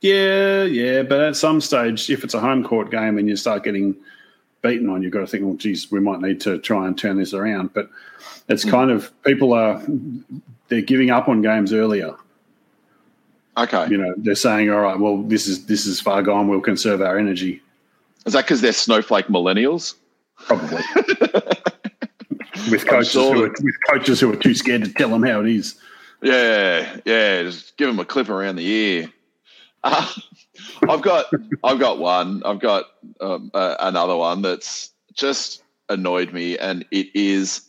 Yeah, 0.00 0.62
yeah, 0.62 1.02
but 1.02 1.20
at 1.20 1.36
some 1.36 1.60
stage, 1.60 2.08
if 2.08 2.22
it's 2.22 2.34
a 2.34 2.40
home 2.40 2.62
court 2.62 2.90
game 2.90 3.18
and 3.18 3.28
you 3.28 3.36
start 3.36 3.64
getting 3.64 3.96
beaten 4.62 4.88
on, 4.88 5.02
you've 5.02 5.12
got 5.12 5.20
to 5.20 5.26
think, 5.26 5.44
well, 5.44 5.54
geez, 5.54 5.90
we 5.90 6.00
might 6.00 6.20
need 6.20 6.40
to 6.42 6.58
try 6.58 6.86
and 6.86 6.96
turn 6.96 7.18
this 7.18 7.34
around. 7.34 7.72
But 7.74 7.90
it's 8.48 8.62
hmm. 8.62 8.70
kind 8.70 8.90
of 8.90 9.10
people 9.24 9.52
are 9.52 9.82
they're 10.68 10.82
giving 10.82 11.10
up 11.10 11.28
on 11.28 11.42
games 11.42 11.72
earlier. 11.72 12.14
Okay, 13.56 13.88
You 13.90 13.98
know, 13.98 14.14
they're 14.16 14.36
saying, 14.36 14.70
all 14.70 14.80
right, 14.80 14.98
well, 14.98 15.22
this 15.22 15.48
is 15.48 15.66
this 15.66 15.84
is 15.84 16.00
far 16.00 16.22
gone. 16.22 16.46
We'll 16.46 16.60
conserve 16.60 17.02
our 17.02 17.18
energy. 17.18 17.60
is 18.24 18.32
that 18.34 18.44
because 18.44 18.60
they're 18.60 18.72
snowflake 18.72 19.26
millennials? 19.26 19.94
Probably 20.36 20.80
with 22.70 22.86
coaches 22.86 23.10
sure 23.10 23.34
who 23.34 23.44
are, 23.44 23.48
with 23.48 23.74
coaches 23.90 24.20
who 24.20 24.32
are 24.32 24.36
too 24.36 24.54
scared 24.54 24.84
to 24.84 24.92
tell 24.92 25.08
them 25.08 25.24
how 25.24 25.40
it 25.40 25.48
is. 25.48 25.74
Yeah, 26.22 26.98
yeah. 27.04 27.42
Just 27.42 27.76
give 27.76 27.88
them 27.88 27.98
a 27.98 28.04
clip 28.04 28.28
around 28.28 28.56
the 28.56 28.66
ear. 28.66 29.12
I've 30.88 31.02
got, 31.02 31.26
I've 31.64 31.78
got 31.78 31.98
one. 31.98 32.42
I've 32.44 32.60
got 32.60 32.86
um, 33.20 33.50
uh, 33.54 33.76
another 33.80 34.16
one 34.16 34.42
that's 34.42 34.90
just 35.14 35.62
annoyed 35.88 36.32
me, 36.32 36.58
and 36.58 36.84
it 36.90 37.08
is 37.14 37.62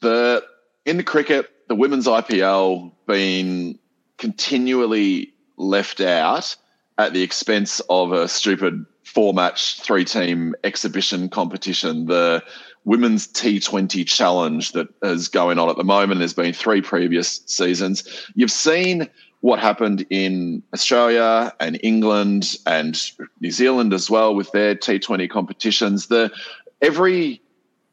the 0.00 0.44
in 0.84 0.96
the 0.96 1.02
cricket, 1.02 1.50
the 1.68 1.74
women's 1.74 2.06
IPL 2.06 2.92
being 3.06 3.78
continually 4.18 5.34
left 5.56 6.00
out 6.00 6.56
at 6.98 7.12
the 7.12 7.22
expense 7.22 7.80
of 7.90 8.12
a 8.12 8.28
stupid 8.28 8.86
four-match, 9.04 9.80
three-team 9.80 10.54
exhibition 10.64 11.28
competition. 11.28 12.06
The 12.06 12.42
women's 12.84 13.26
T20 13.28 14.06
challenge 14.06 14.72
that 14.72 14.88
is 15.02 15.28
going 15.28 15.58
on 15.58 15.68
at 15.68 15.76
the 15.76 15.84
moment. 15.84 16.20
There's 16.20 16.32
been 16.32 16.52
three 16.52 16.80
previous 16.80 17.42
seasons. 17.46 18.04
You've 18.34 18.50
seen 18.50 19.08
what 19.40 19.58
happened 19.58 20.06
in 20.10 20.62
Australia 20.72 21.52
and 21.60 21.78
England 21.82 22.56
and 22.66 23.00
New 23.40 23.50
Zealand 23.50 23.92
as 23.92 24.10
well 24.10 24.34
with 24.34 24.50
their 24.52 24.74
T20 24.74 25.28
competitions. 25.30 26.06
The 26.06 26.32
every 26.80 27.40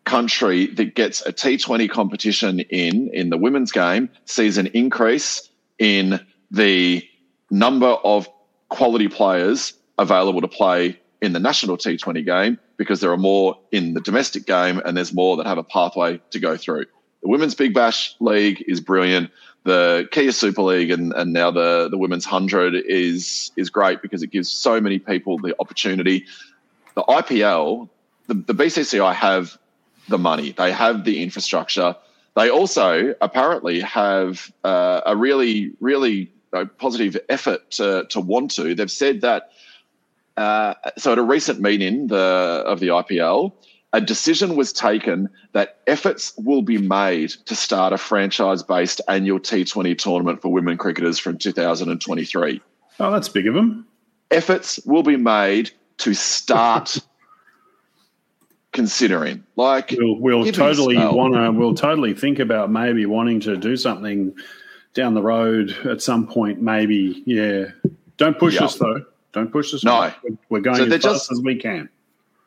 country 0.05 0.67
that 0.67 0.95
gets 0.95 1.25
a 1.25 1.31
T20 1.31 1.89
competition 1.89 2.59
in 2.59 3.09
in 3.13 3.29
the 3.29 3.37
women's 3.37 3.71
game 3.71 4.09
sees 4.25 4.57
an 4.57 4.67
increase 4.67 5.49
in 5.79 6.19
the 6.51 7.07
number 7.49 7.87
of 7.87 8.27
quality 8.69 9.07
players 9.07 9.73
available 9.97 10.41
to 10.41 10.47
play 10.47 10.99
in 11.21 11.33
the 11.33 11.39
national 11.39 11.77
T20 11.77 12.25
game 12.25 12.59
because 12.77 12.99
there 12.99 13.11
are 13.11 13.17
more 13.17 13.57
in 13.71 13.93
the 13.93 14.01
domestic 14.01 14.45
game 14.45 14.81
and 14.83 14.97
there's 14.97 15.13
more 15.13 15.37
that 15.37 15.45
have 15.45 15.57
a 15.57 15.63
pathway 15.63 16.19
to 16.31 16.39
go 16.39 16.57
through. 16.57 16.85
The 17.23 17.29
Women's 17.29 17.55
Big 17.55 17.73
Bash 17.73 18.15
League 18.19 18.63
is 18.67 18.81
brilliant. 18.81 19.31
The 19.63 20.09
Kia 20.11 20.33
Super 20.33 20.61
League 20.61 20.91
and, 20.91 21.13
and 21.13 21.31
now 21.31 21.51
the, 21.51 21.87
the 21.89 21.97
Women's 21.97 22.25
100 22.25 22.75
is, 22.75 23.51
is 23.55 23.69
great 23.69 24.01
because 24.01 24.21
it 24.21 24.27
gives 24.29 24.49
so 24.51 24.81
many 24.81 24.99
people 24.99 25.39
the 25.39 25.55
opportunity. 25.59 26.25
The 26.95 27.03
IPL, 27.03 27.87
the, 28.27 28.33
the 28.33 28.53
BCCI 28.53 29.15
have 29.15 29.57
the 30.09 30.17
money, 30.17 30.51
they 30.51 30.73
have 30.73 31.05
the 31.05 31.23
infrastructure. 31.23 31.95
They 32.35 32.49
also 32.49 33.15
apparently 33.21 33.79
have 33.79 34.51
uh, 34.65 35.01
a 35.05 35.15
really, 35.15 35.71
really 35.79 36.29
uh, 36.51 36.65
positive 36.77 37.17
effort 37.29 37.71
to, 37.71 38.05
to 38.09 38.19
want 38.19 38.51
to. 38.51 38.75
They've 38.75 38.91
said 38.91 39.21
that. 39.21 39.51
Uh, 40.35 40.73
so 40.97 41.13
at 41.13 41.19
a 41.19 41.23
recent 41.23 41.61
meeting 41.61 42.07
the, 42.07 42.17
of 42.17 42.81
the 42.81 42.87
IPL, 42.87 43.53
a 43.93 44.01
decision 44.01 44.55
was 44.55 44.73
taken 44.73 45.29
that 45.53 45.77
efforts 45.85 46.33
will 46.37 46.63
be 46.63 46.79
made 46.79 47.29
to 47.45 47.55
start 47.55 47.93
a 47.93 47.97
franchise 47.97 48.63
based 48.63 48.99
annual 49.07 49.39
T20 49.39 49.95
tournament 49.97 50.41
for 50.41 50.51
women 50.51 50.77
cricketers 50.77 51.19
from 51.19 51.37
2023. 51.37 52.61
Oh, 52.99 53.11
that's 53.11 53.29
big 53.29 53.47
of 53.47 53.53
them. 53.53 53.87
Efforts 54.31 54.79
will 54.85 55.03
be 55.03 55.15
made 55.15 55.71
to 55.99 56.15
start 56.15 56.97
considering. 58.71 59.43
Like 59.55 59.93
we'll, 59.95 60.19
we'll 60.19 60.51
totally 60.51 60.97
want 60.97 61.35
to. 61.35 61.51
We'll 61.53 61.75
totally 61.75 62.15
think 62.15 62.39
about 62.39 62.71
maybe 62.71 63.05
wanting 63.05 63.39
to 63.41 63.55
do 63.55 63.77
something 63.77 64.35
down 64.95 65.13
the 65.13 65.21
road 65.21 65.69
at 65.85 66.01
some 66.01 66.25
point. 66.25 66.61
Maybe, 66.61 67.21
yeah. 67.27 67.65
Don't 68.17 68.39
push 68.39 68.55
yep. 68.55 68.63
us 68.63 68.75
though. 68.75 69.05
Don't 69.33 69.51
push 69.51 69.71
us. 69.73 69.83
No, 69.83 70.11
we're 70.49 70.61
going 70.61 70.77
so 70.77 70.83
as 70.83 70.89
fast 70.89 71.03
just, 71.03 71.31
as 71.31 71.41
we 71.41 71.55
can 71.55 71.89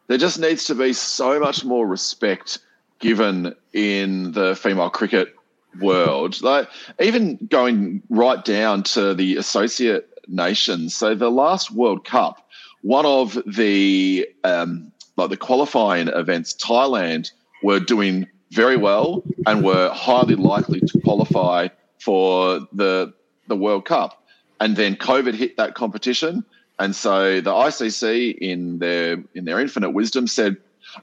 there 0.09 0.19
just 0.19 0.39
needs 0.39 0.65
to 0.67 0.75
be 0.75 0.93
so 0.93 1.41
much 1.41 1.65
more 1.65 1.87
respect 1.87 2.59
given 2.99 3.55
in 3.73 4.33
the 4.33 4.57
female 4.57 4.91
cricket 4.91 5.35
world. 5.81 6.41
Like 6.43 6.69
even 7.01 7.37
going 7.51 8.03
right 8.09 8.45
down 8.45 8.83
to 8.85 9.15
the 9.15 9.37
associate 9.37 10.09
nations. 10.29 10.95
So 10.95 11.15
the 11.15 11.31
last 11.31 11.71
World 11.71 12.05
Cup, 12.05 12.49
one 12.83 13.07
of 13.07 13.39
the 13.47 14.29
um, 14.45 14.93
like 15.17 15.31
the 15.31 15.37
qualifying 15.37 16.09
events, 16.09 16.55
Thailand 16.55 17.31
were 17.63 17.81
doing 17.81 18.27
very 18.51 18.77
well 18.77 19.23
and 19.47 19.65
were 19.65 19.91
highly 19.91 20.37
likely 20.37 20.81
to 20.81 21.01
qualify 21.01 21.69
for 22.01 22.61
the 22.73 23.13
the 23.49 23.57
World 23.57 23.85
Cup. 23.85 24.23
And 24.61 24.77
then 24.77 24.97
COVID 24.97 25.35
hit 25.35 25.57
that 25.59 25.75
competition 25.75 26.45
and 26.79 26.95
so 26.95 27.41
the 27.41 27.53
ICC, 27.53 28.37
in 28.39 28.79
their 28.79 29.23
in 29.35 29.45
their 29.45 29.61
infinite 29.61 29.91
wisdom, 29.91 30.27
said, 30.27 30.57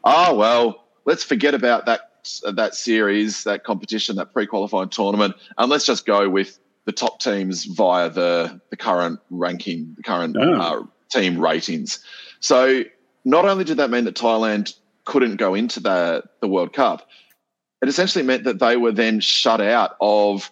"Ah, 0.03 0.30
oh, 0.30 0.36
well, 0.36 0.86
let's 1.05 1.24
forget 1.24 1.53
about 1.53 1.86
that 1.86 2.11
that 2.53 2.76
series, 2.76 3.43
that 3.43 3.63
competition, 3.63 4.15
that 4.17 4.34
pre-qualifying 4.34 4.89
tournament, 4.89 5.36
and 5.57 5.69
let's 5.69 5.86
just 5.86 6.05
go 6.05 6.30
with 6.30 6.59
the 6.86 6.91
top 6.91 7.19
teams 7.19 7.65
via 7.65 8.09
the 8.09 8.61
the 8.69 8.78
current 8.78 9.19
ranking, 9.30 9.93
the 9.97 10.03
current 10.03 10.36
oh. 10.39 10.53
uh, 10.53 10.84
team 11.09 11.39
ratings." 11.39 12.03
So 12.39 12.84
not 13.26 13.45
only 13.45 13.63
did 13.63 13.78
that 13.78 13.89
mean 13.89 14.05
that 14.05 14.15
Thailand 14.15 14.76
couldn't 15.05 15.38
go 15.38 15.55
into 15.55 15.80
the 15.80 16.24
the 16.39 16.47
World 16.47 16.74
Cup, 16.74 17.07
it 17.82 17.89
essentially 17.89 18.24
meant 18.24 18.43
that 18.43 18.59
they 18.59 18.78
were 18.78 18.91
then 18.91 19.19
shut 19.19 19.59
out 19.59 19.95
of 19.99 20.51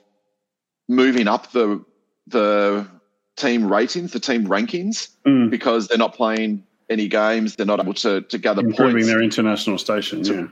moving 0.90 1.28
up 1.28 1.52
the 1.52 1.86
the 2.28 2.88
team 3.36 3.72
ratings, 3.72 4.12
the 4.12 4.20
team 4.20 4.48
rankings, 4.48 5.10
mm. 5.26 5.50
because 5.50 5.88
they're 5.88 5.98
not 5.98 6.14
playing 6.14 6.64
any 6.90 7.08
games. 7.08 7.56
They're 7.56 7.66
not 7.66 7.80
able 7.80 7.94
to, 7.96 8.22
to 8.22 8.38
gather 8.38 8.62
Improving 8.62 8.96
points. 8.96 9.08
their 9.08 9.22
international 9.22 9.78
station, 9.78 10.24
to, 10.24 10.34
yeah. 10.34 10.48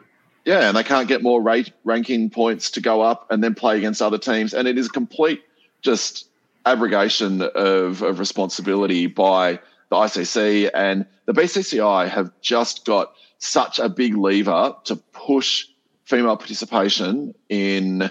Yeah, 0.46 0.68
and 0.70 0.78
they 0.78 0.84
can't 0.84 1.08
get 1.08 1.22
more 1.22 1.42
rate 1.42 1.72
ranking 1.84 2.30
points 2.30 2.72
to 2.72 2.82
go 2.82 3.02
up 3.02 3.30
and 3.30 3.44
then 3.44 3.54
play 3.54 3.78
against 3.78 4.02
other 4.02 4.18
teams. 4.18 4.54
And 4.54 4.68
it 4.68 4.78
is 4.78 4.88
a 4.88 4.90
complete 4.90 5.44
just 5.82 6.28
abrogation 6.66 7.42
of, 7.42 8.02
of 8.02 8.20
responsibility 8.20 9.08
by 9.08 9.60
the 9.90 9.96
ICC 9.96 10.70
and 10.74 11.06
the 11.26 11.34
BCCI 11.34 12.10
have 12.10 12.32
just 12.42 12.86
got 12.86 13.14
such 13.40 13.80
a 13.80 13.90
big 13.90 14.16
lever 14.16 14.76
to 14.86 14.96
push 14.96 15.66
female 16.06 16.38
participation 16.38 17.34
in 17.50 18.10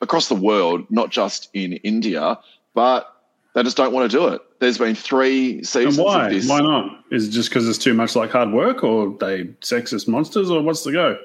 across 0.00 0.28
the 0.28 0.34
world, 0.34 0.86
not 0.90 1.10
just 1.10 1.48
in 1.54 1.74
India, 1.74 2.38
but 2.74 3.15
they 3.56 3.62
just 3.62 3.78
don't 3.78 3.94
want 3.94 4.10
to 4.10 4.14
do 4.14 4.28
it. 4.28 4.42
There's 4.58 4.76
been 4.76 4.94
three 4.94 5.64
seasons. 5.64 5.96
And 5.96 6.04
why? 6.04 6.26
Of 6.26 6.32
this. 6.32 6.46
Why 6.46 6.60
not? 6.60 7.02
Is 7.10 7.28
it 7.28 7.30
just 7.30 7.48
because 7.48 7.66
it's 7.66 7.78
too 7.78 7.94
much 7.94 8.14
like 8.14 8.30
hard 8.30 8.52
work, 8.52 8.84
or 8.84 9.16
they 9.18 9.44
sexist 9.62 10.06
monsters, 10.06 10.50
or 10.50 10.60
what's 10.60 10.84
the 10.84 10.92
go? 10.92 11.18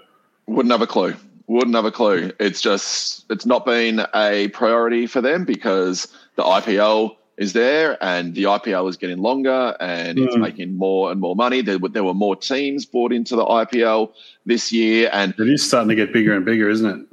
Wouldn't 0.45 0.71
have 0.71 0.81
a 0.81 0.87
clue. 0.87 1.13
Wouldn't 1.47 1.75
have 1.75 1.83
a 1.83 1.91
clue. 1.91 2.31
It's 2.39 2.61
just 2.61 3.29
it's 3.29 3.45
not 3.45 3.65
been 3.65 4.05
a 4.15 4.47
priority 4.47 5.07
for 5.07 5.19
them 5.19 5.43
because 5.43 6.07
the 6.37 6.43
IPL 6.43 7.17
is 7.35 7.51
there 7.51 8.01
and 8.01 8.33
the 8.33 8.43
IPL 8.43 8.89
is 8.89 8.95
getting 8.95 9.17
longer 9.17 9.75
and 9.81 10.17
mm. 10.17 10.25
it's 10.25 10.35
hmm. 10.35 10.41
making 10.41 10.77
more 10.77 11.11
and 11.11 11.19
more 11.19 11.35
money. 11.35 11.61
There, 11.61 11.79
there 11.79 12.05
were 12.05 12.13
more 12.13 12.37
teams 12.37 12.85
brought 12.85 13.11
into 13.11 13.35
the 13.35 13.43
IPL 13.43 14.13
this 14.45 14.71
year, 14.71 15.09
and 15.11 15.33
it 15.37 15.49
is 15.49 15.67
starting 15.67 15.89
to 15.89 15.95
get 15.95 16.13
bigger 16.13 16.33
and 16.33 16.45
bigger, 16.45 16.69
isn't 16.69 16.89
it? 16.89 17.07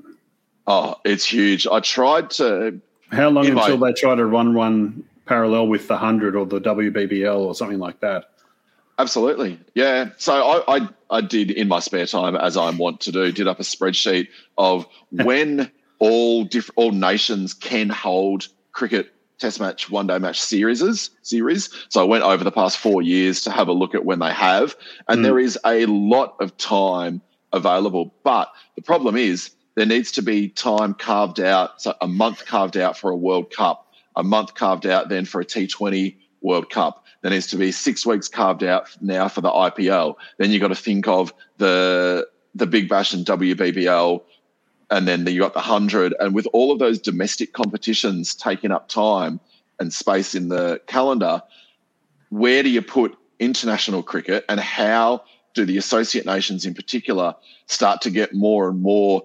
Oh, 0.68 0.94
it's 1.04 1.24
huge. 1.24 1.66
I 1.66 1.80
tried 1.80 2.30
to 2.30 2.80
how 3.10 3.30
long 3.30 3.46
until 3.46 3.78
they 3.78 3.92
try 3.92 4.14
to 4.14 4.24
run 4.24 4.54
one 4.54 5.04
parallel 5.26 5.68
with 5.68 5.88
the 5.88 5.94
100 5.94 6.36
or 6.36 6.46
the 6.46 6.60
WBBL 6.60 7.38
or 7.38 7.54
something 7.54 7.78
like 7.78 8.00
that? 8.00 8.30
Absolutely. 8.98 9.58
Yeah. 9.74 10.10
So 10.16 10.34
I, 10.34 10.76
I, 10.78 10.88
I 11.10 11.20
did 11.20 11.50
in 11.50 11.68
my 11.68 11.78
spare 11.78 12.06
time, 12.06 12.34
as 12.34 12.56
I 12.56 12.70
want 12.70 13.00
to 13.02 13.12
do, 13.12 13.30
did 13.30 13.46
up 13.46 13.60
a 13.60 13.62
spreadsheet 13.62 14.28
of 14.56 14.86
when 15.10 15.70
all 16.00 16.44
diff- 16.44 16.70
all 16.74 16.90
nations 16.90 17.54
can 17.54 17.88
hold 17.88 18.48
cricket 18.72 19.12
test 19.38 19.60
match, 19.60 19.88
one 19.88 20.08
day 20.08 20.18
match 20.18 20.40
series 20.40 21.10
series. 21.22 21.70
So 21.88 22.00
I 22.00 22.04
went 22.04 22.24
over 22.24 22.42
the 22.42 22.50
past 22.50 22.78
four 22.78 23.02
years 23.02 23.42
to 23.42 23.52
have 23.52 23.68
a 23.68 23.72
look 23.72 23.94
at 23.94 24.04
when 24.04 24.18
they 24.18 24.32
have, 24.32 24.74
and 25.06 25.20
mm. 25.20 25.22
there 25.22 25.38
is 25.38 25.56
a 25.64 25.86
lot 25.86 26.34
of 26.40 26.56
time 26.56 27.22
available. 27.52 28.12
But 28.24 28.52
the 28.74 28.82
problem 28.82 29.16
is 29.16 29.50
there 29.78 29.86
needs 29.86 30.10
to 30.10 30.22
be 30.22 30.48
time 30.48 30.92
carved 30.92 31.38
out, 31.38 31.80
so 31.80 31.94
a 32.00 32.08
month 32.08 32.44
carved 32.46 32.76
out 32.76 32.98
for 32.98 33.12
a 33.12 33.16
World 33.16 33.54
Cup, 33.54 33.86
a 34.16 34.24
month 34.24 34.54
carved 34.54 34.86
out 34.86 35.08
then 35.08 35.24
for 35.24 35.40
a 35.40 35.44
T20 35.44 36.16
World 36.40 36.68
Cup. 36.68 37.04
There 37.22 37.30
needs 37.30 37.46
to 37.48 37.56
be 37.56 37.70
six 37.70 38.04
weeks 38.04 38.26
carved 38.26 38.64
out 38.64 38.88
now 39.00 39.28
for 39.28 39.40
the 39.40 39.50
IPL. 39.50 40.16
Then 40.38 40.50
you've 40.50 40.60
got 40.60 40.68
to 40.68 40.74
think 40.74 41.06
of 41.06 41.32
the 41.58 42.26
the 42.56 42.66
Big 42.66 42.88
Bash 42.88 43.14
and 43.14 43.24
WBBL, 43.24 44.20
and 44.90 45.06
then 45.06 45.24
you've 45.28 45.42
got 45.42 45.54
the 45.54 45.60
hundred. 45.60 46.12
And 46.18 46.34
with 46.34 46.48
all 46.52 46.72
of 46.72 46.80
those 46.80 46.98
domestic 46.98 47.52
competitions 47.52 48.34
taking 48.34 48.72
up 48.72 48.88
time 48.88 49.38
and 49.78 49.92
space 49.92 50.34
in 50.34 50.48
the 50.48 50.80
calendar, 50.88 51.40
where 52.30 52.64
do 52.64 52.68
you 52.68 52.82
put 52.82 53.16
international 53.38 54.02
cricket, 54.02 54.44
and 54.48 54.58
how 54.58 55.22
do 55.54 55.64
the 55.64 55.78
associate 55.78 56.26
nations 56.26 56.66
in 56.66 56.74
particular 56.74 57.36
start 57.66 58.00
to 58.00 58.10
get 58.10 58.34
more 58.34 58.68
and 58.68 58.82
more 58.82 59.22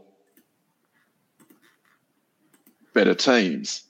better 2.93 3.13
teams 3.13 3.83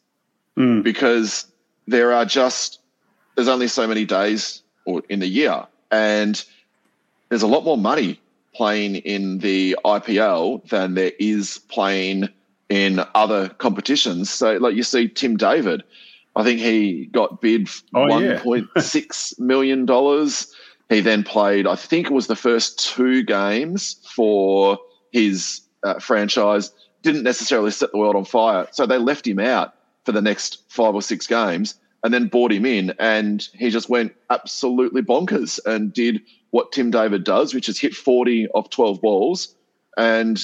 mm. 0.58 0.84
because 0.84 1.48
there 1.88 2.12
are 2.12 2.26
just 2.26 2.80
there's 3.36 3.48
only 3.48 3.68
so 3.68 3.88
many 3.88 4.06
days 4.06 4.62
or 4.86 5.02
in 5.10 5.20
the 5.20 5.28
year 5.28 5.66
and 5.92 6.46
there's 7.30 7.42
a 7.42 7.48
lot 7.48 7.64
more 7.64 7.78
money 7.78 8.20
playing 8.54 8.96
in 8.98 9.40
the 9.40 9.76
IPL 9.84 10.68
than 10.70 10.94
there 10.94 11.12
is 11.20 11.60
playing 11.70 12.30
in 12.70 13.02
other 13.16 13.50
competitions. 13.50 14.30
So 14.30 14.58
like 14.58 14.76
you 14.76 14.84
see 14.84 15.08
Tim 15.08 15.38
David, 15.38 15.84
I 16.36 16.44
think 16.44 16.60
he 16.60 17.06
got 17.08 17.42
bid 17.42 17.70
oh, 17.94 18.08
one 18.08 18.38
point 18.40 18.68
yeah. 18.76 18.82
six 18.82 19.38
million 19.40 19.86
dollars. 19.86 20.54
He 20.90 21.00
then 21.00 21.24
played, 21.24 21.66
I 21.66 21.76
think 21.76 22.08
it 22.08 22.14
was 22.14 22.28
the 22.28 22.36
first 22.36 22.78
two 22.80 23.24
games 23.24 23.96
for 24.16 24.78
his 25.12 25.62
uh, 25.84 26.00
franchise 26.00 26.72
didn't 27.04 27.24
necessarily 27.24 27.72
set 27.72 27.92
the 27.92 27.98
world 27.98 28.16
on 28.16 28.26
fire. 28.26 28.68
So 28.72 28.86
they 28.86 28.98
left 28.98 29.28
him 29.28 29.40
out 29.40 29.76
for 30.06 30.12
the 30.12 30.22
next 30.22 30.64
five 30.70 30.96
or 30.96 31.02
six 31.02 31.28
games 31.28 31.76
and 32.04 32.14
then 32.14 32.28
brought 32.28 32.52
him 32.52 32.66
in. 32.66 32.94
And 33.00 33.48
he 33.54 33.70
just 33.70 33.90
went 33.90 34.14
absolutely 34.30 35.02
bonkers 35.02 35.60
and 35.66 35.94
did 35.94 36.22
what 36.50 36.72
Tim 36.72 36.92
David 36.92 37.24
does, 37.24 37.54
which 37.54 37.70
is 37.70 37.80
hit 37.80 37.94
40 37.94 38.48
off 38.50 38.70
12 38.70 39.02
balls. 39.02 39.56
And 39.98 40.42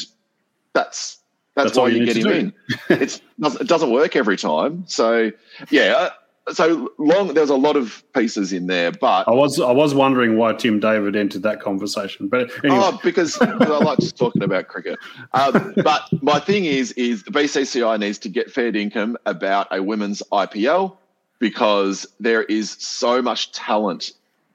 that's 0.74 1.18
that's, 1.55 1.72
that's 1.72 1.78
why 1.78 1.89
you, 1.89 1.99
you 1.99 2.05
get 2.05 2.18
him 2.18 2.28
in. 2.28 2.53
it's, 2.89 3.22
it 3.41 3.68
doesn't 3.68 3.91
work 3.91 4.16
every 4.16 4.38
time. 4.38 4.86
So, 4.88 5.32
yeah, 5.70 6.10
so 6.52 6.91
long 6.97 7.34
there's 7.34 7.50
a 7.50 7.56
lot 7.56 7.76
of 7.76 8.04
pieces 8.14 8.54
in 8.54 8.68
there 8.68 8.91
but 8.91 9.28
i 9.28 9.32
was 9.32 9.60
i 9.60 9.72
was 9.72 9.93
wondering 9.93 10.38
why 10.38 10.54
tim 10.54 10.80
david 10.80 11.16
entered 11.16 11.43
that 11.43 11.62
conversation 11.62 12.28
but 12.28 12.50
anyway. 12.64 12.80
oh 12.82 13.00
because, 13.04 13.38
i 13.41 13.45
like 13.56 14.00
just 14.00 14.18
talking 14.18 14.43
about 14.43 14.68
cricket 14.68 14.97
um, 15.34 15.74
but 15.84 16.04
my 16.22 16.39
thing 16.39 16.66
is 16.66 16.91
is 16.93 17.24
the 17.24 17.32
bcci 17.32 18.00
needs 18.00 18.18
to 18.18 18.30
get 18.30 18.52
fair 18.52 18.76
income 18.76 19.18
about 19.26 19.68
a 19.72 19.82
women's 19.82 20.22
ipl 20.32 20.97
because 21.39 22.06
there 22.20 22.43
is 22.43 22.72
so 22.72 23.22
much 23.22 23.52
talent 23.52 24.12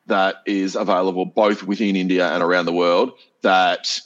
that 0.07 0.37
is 0.47 0.77
available 0.77 1.25
both 1.25 1.63
within 1.63 1.97
india 1.97 2.33
and 2.33 2.43
around 2.43 2.67
the 2.67 2.73
world 2.73 3.13
that 3.43 4.01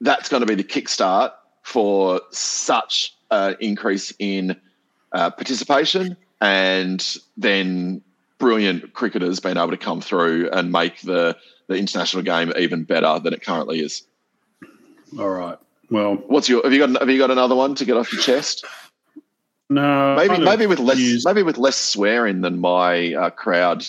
that's 0.00 0.28
going 0.28 0.40
to 0.40 0.46
be 0.46 0.54
the 0.54 0.64
kickstart 0.64 1.32
for 1.62 2.20
such 2.30 3.14
an 3.30 3.56
increase 3.60 4.12
in 4.18 4.56
uh, 5.12 5.30
participation 5.30 6.16
and 6.40 7.16
then 7.36 8.02
brilliant 8.38 8.92
cricketers 8.94 9.40
being 9.40 9.56
able 9.56 9.70
to 9.70 9.76
come 9.76 10.00
through 10.00 10.50
and 10.50 10.72
make 10.72 11.00
the, 11.02 11.36
the 11.68 11.74
international 11.74 12.22
game 12.22 12.52
even 12.58 12.84
better 12.84 13.18
than 13.18 13.32
it 13.34 13.42
currently 13.42 13.80
is. 13.80 14.02
All 15.18 15.28
right. 15.28 15.58
Well, 15.90 16.14
what's 16.14 16.48
your 16.48 16.62
have 16.62 16.72
you 16.72 16.78
got 16.78 17.00
have 17.00 17.10
you 17.10 17.18
got 17.18 17.30
another 17.30 17.56
one 17.56 17.74
to 17.76 17.84
get 17.84 17.96
off 17.96 18.12
your 18.12 18.22
chest? 18.22 18.64
No, 19.68 20.14
maybe 20.16 20.38
maybe 20.38 20.66
with 20.66 20.78
less 20.78 20.98
used. 20.98 21.26
maybe 21.26 21.42
with 21.42 21.58
less 21.58 21.76
swearing 21.76 22.40
than 22.40 22.60
my 22.60 23.14
uh, 23.14 23.30
crowd 23.30 23.84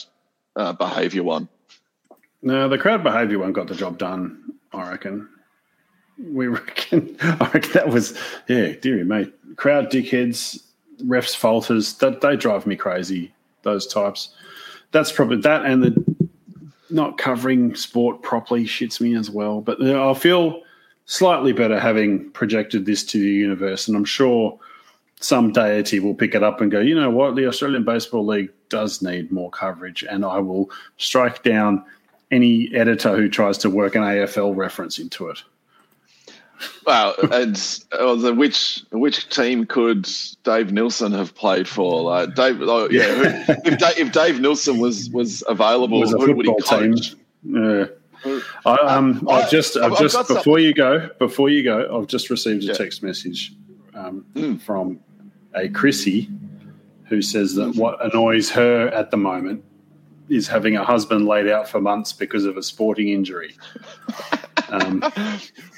uh, 0.55 0.73
behaviour 0.73 1.23
one. 1.23 1.47
No, 2.41 2.67
the 2.67 2.77
crowd 2.77 3.03
behaviour 3.03 3.37
one 3.37 3.53
got 3.53 3.67
the 3.67 3.75
job 3.75 3.99
done. 3.99 4.53
I 4.73 4.89
reckon. 4.89 5.29
We 6.17 6.47
reckon. 6.47 7.17
I 7.21 7.51
reckon 7.53 7.71
that 7.73 7.89
was 7.89 8.17
yeah, 8.47 8.73
dearie 8.73 9.03
mate. 9.03 9.33
Crowd 9.57 9.91
dickheads, 9.91 10.63
refs 11.03 11.35
faulters. 11.35 11.93
That 11.95 12.21
they 12.21 12.35
drive 12.35 12.65
me 12.65 12.75
crazy. 12.75 13.33
Those 13.63 13.87
types. 13.87 14.29
That's 14.91 15.11
probably 15.11 15.37
that, 15.37 15.65
and 15.65 15.83
the 15.83 16.29
not 16.89 17.17
covering 17.17 17.75
sport 17.75 18.21
properly 18.21 18.65
shits 18.65 18.99
me 18.99 19.15
as 19.15 19.29
well. 19.29 19.61
But 19.61 19.79
you 19.79 19.93
know, 19.93 20.09
I 20.09 20.13
feel 20.13 20.61
slightly 21.05 21.53
better 21.53 21.79
having 21.79 22.29
projected 22.31 22.85
this 22.85 23.03
to 23.05 23.19
the 23.19 23.29
universe, 23.29 23.87
and 23.87 23.95
I'm 23.95 24.05
sure 24.05 24.59
some 25.19 25.51
deity 25.51 25.99
will 25.99 26.15
pick 26.15 26.35
it 26.35 26.43
up 26.43 26.61
and 26.61 26.71
go, 26.71 26.79
you 26.79 26.95
know 26.95 27.09
what, 27.09 27.35
the 27.35 27.47
Australian 27.47 27.83
Baseball 27.83 28.25
League 28.25 28.49
does 28.69 29.01
need 29.01 29.31
more 29.31 29.51
coverage, 29.51 30.03
and 30.03 30.25
I 30.25 30.39
will 30.39 30.69
strike 30.97 31.43
down 31.43 31.85
any 32.31 32.73
editor 32.73 33.15
who 33.15 33.29
tries 33.29 33.57
to 33.59 33.69
work 33.69 33.95
an 33.95 34.01
AFL 34.01 34.55
reference 34.55 34.97
into 34.97 35.27
it. 35.27 35.43
Well, 36.85 37.15
and 37.31 37.79
uh, 37.91 38.33
which 38.33 38.83
which 38.91 39.29
team 39.29 39.65
could 39.65 40.09
Dave 40.43 40.71
Nilsson 40.71 41.11
have 41.13 41.35
played 41.35 41.67
for? 41.67 42.01
Like 42.01 42.35
Dave, 42.35 42.61
oh, 42.61 42.89
yeah. 42.89 43.45
if, 43.65 43.77
Dave, 43.77 43.97
if 43.97 44.11
Dave 44.11 44.39
Nilsson 44.39 44.79
was 44.79 45.09
was 45.09 45.43
available, 45.47 45.99
was 45.99 46.11
who 46.11 46.35
would 46.35 46.45
he 46.45 46.55
coach? 46.63 47.11
Team. 47.11 47.15
Yeah. 47.43 47.85
I, 48.65 48.75
um, 48.75 49.27
I've 49.27 49.49
just, 49.49 49.77
I've, 49.77 49.93
I've 49.93 49.99
just 49.99 50.27
before 50.27 50.59
you 50.59 50.73
go, 50.73 51.09
before 51.17 51.49
you 51.49 51.63
go, 51.63 51.97
I've 51.97 52.07
just 52.07 52.29
received 52.29 52.63
a 52.63 52.67
yeah. 52.67 52.73
text 52.73 53.01
message 53.01 53.53
um, 53.95 54.25
mm. 54.35 54.61
from 54.61 54.99
a 55.55 55.69
Chrissy 55.69 56.29
who 57.05 57.21
says 57.21 57.55
that 57.55 57.75
what 57.75 58.03
annoys 58.05 58.51
her 58.51 58.87
at 58.89 59.11
the 59.11 59.17
moment 59.17 59.63
is 60.29 60.47
having 60.47 60.77
a 60.77 60.83
husband 60.83 61.25
laid 61.25 61.47
out 61.47 61.67
for 61.67 61.81
months 61.81 62.13
because 62.13 62.45
of 62.45 62.57
a 62.57 62.63
sporting 62.63 63.09
injury. 63.09 63.55
Um, 64.71 65.03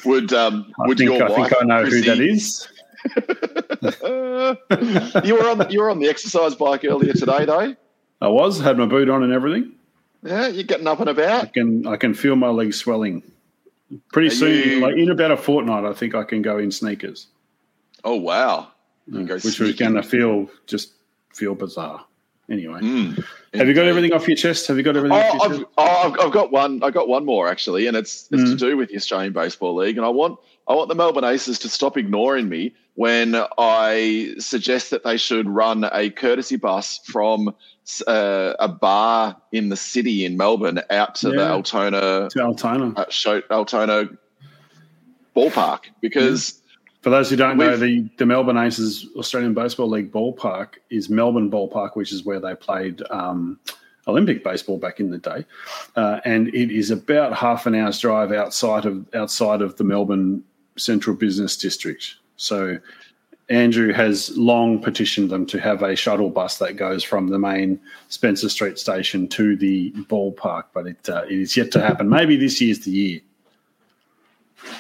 would 0.05 0.31
um, 0.33 0.73
would 0.79 0.97
think, 0.97 1.09
your 1.09 1.23
I 1.23 1.29
wife, 1.29 1.49
think 1.49 1.61
I 1.61 1.65
know 1.65 1.83
Chrissy, 1.83 1.97
who 1.97 2.03
that 2.03 2.19
is. 2.21 2.67
you 5.27 5.35
were 5.35 5.49
on 5.49 5.57
the, 5.57 5.67
you 5.69 5.81
were 5.81 5.89
on 5.89 5.99
the 5.99 6.07
exercise 6.07 6.55
bike 6.55 6.85
earlier 6.85 7.13
today, 7.13 7.45
though. 7.45 7.75
I 8.21 8.27
was 8.27 8.59
had 8.59 8.77
my 8.77 8.85
boot 8.85 9.09
on 9.09 9.23
and 9.23 9.33
everything. 9.33 9.73
Yeah, 10.23 10.47
you're 10.47 10.63
getting 10.63 10.87
up 10.87 10.99
and 10.99 11.09
about. 11.09 11.43
I 11.43 11.45
can 11.47 11.87
I 11.87 11.97
can 11.97 12.13
feel 12.13 12.35
my 12.35 12.49
legs 12.49 12.77
swelling. 12.77 13.23
Pretty 14.11 14.29
Are 14.29 14.31
soon, 14.31 14.69
you... 14.69 14.79
like 14.79 14.95
in 14.95 15.09
about 15.09 15.31
a 15.31 15.37
fortnight, 15.37 15.85
I 15.85 15.93
think 15.93 16.15
I 16.15 16.23
can 16.23 16.41
go 16.41 16.57
in 16.57 16.71
sneakers. 16.71 17.27
Oh 18.03 18.15
wow! 18.15 18.69
Which 19.07 19.59
was 19.59 19.75
going 19.75 19.95
to 19.95 20.03
feel 20.03 20.49
just 20.67 20.93
feel 21.33 21.55
bizarre. 21.55 22.05
Anyway, 22.53 22.81
mm, 22.81 23.25
have 23.55 23.67
you 23.67 23.73
got 23.73 23.87
everything 23.87 24.13
off 24.13 24.27
your 24.27 24.37
chest? 24.37 24.67
Have 24.67 24.77
you 24.77 24.83
got 24.83 24.95
everything? 24.95 25.17
Oh, 25.17 25.39
I've, 25.41 25.65
oh, 25.75 26.15
I've, 26.21 26.31
got 26.31 26.51
one. 26.51 26.83
I 26.83 26.91
got 26.91 27.07
one 27.07 27.25
more 27.25 27.47
actually, 27.47 27.87
and 27.87 27.97
it's 27.97 28.27
it's 28.31 28.43
mm. 28.43 28.49
to 28.51 28.55
do 28.55 28.77
with 28.77 28.89
the 28.89 28.95
Australian 28.95 29.33
Baseball 29.33 29.73
League. 29.73 29.97
And 29.97 30.05
I 30.05 30.09
want 30.09 30.37
I 30.67 30.75
want 30.75 30.89
the 30.89 30.95
Melbourne 30.95 31.23
Aces 31.23 31.57
to 31.59 31.69
stop 31.69 31.97
ignoring 31.97 32.49
me 32.49 32.75
when 32.93 33.35
I 33.57 34.35
suggest 34.37 34.91
that 34.91 35.03
they 35.03 35.17
should 35.17 35.49
run 35.49 35.89
a 35.91 36.11
courtesy 36.11 36.57
bus 36.57 36.99
from 37.05 37.55
uh, 38.05 38.53
a 38.59 38.67
bar 38.67 39.35
in 39.51 39.69
the 39.69 39.75
city 39.75 40.25
in 40.25 40.37
Melbourne 40.37 40.79
out 40.91 41.15
to 41.15 41.29
yeah. 41.29 41.35
the 41.37 41.49
Altona 41.49 42.29
to 42.29 42.39
Altona 42.39 42.93
uh, 42.95 43.09
show, 43.09 43.41
Altona 43.49 44.09
ballpark 45.35 45.85
because. 46.01 46.59
For 47.03 47.09
those 47.09 47.29
who 47.29 47.35
don't 47.35 47.57
know, 47.57 47.75
the, 47.75 48.09
the 48.17 48.25
Melbourne 48.25 48.57
Aces 48.57 49.07
Australian 49.17 49.53
Baseball 49.53 49.89
League 49.89 50.09
ballpark 50.09 50.75
is 50.89 51.09
Melbourne 51.09 51.51
Ballpark, 51.51 51.97
which 51.97 52.13
is 52.13 52.23
where 52.23 52.39
they 52.39 52.55
played 52.55 53.01
um, 53.09 53.59
Olympic 54.07 54.41
baseball 54.41 54.77
back 54.77 55.01
in 55.01 55.11
the 55.11 55.17
day, 55.17 55.45
uh, 55.97 56.21
and 56.23 56.47
it 56.47 56.71
is 56.71 56.91
about 56.91 57.33
half 57.33 57.65
an 57.65 57.75
hour's 57.75 57.99
drive 57.99 58.31
outside 58.31 58.85
of 58.85 59.05
outside 59.13 59.61
of 59.61 59.75
the 59.75 59.83
Melbourne 59.83 60.43
Central 60.77 61.13
Business 61.13 61.57
District. 61.57 62.15
So 62.37 62.79
Andrew 63.49 63.91
has 63.91 64.35
long 64.37 64.81
petitioned 64.81 65.29
them 65.29 65.45
to 65.47 65.59
have 65.59 65.83
a 65.83 65.97
shuttle 65.97 66.29
bus 66.29 66.57
that 66.59 66.77
goes 66.77 67.03
from 67.03 67.27
the 67.27 67.39
main 67.39 67.81
Spencer 68.07 68.47
Street 68.47 68.79
station 68.79 69.27
to 69.27 69.57
the 69.57 69.91
ballpark, 70.09 70.65
but 70.73 70.87
it, 70.87 71.09
uh, 71.09 71.23
it 71.29 71.37
is 71.37 71.57
yet 71.57 71.69
to 71.73 71.81
happen. 71.81 72.07
Maybe 72.07 72.37
this 72.37 72.61
year's 72.61 72.79
the 72.79 72.91
year. 72.91 73.19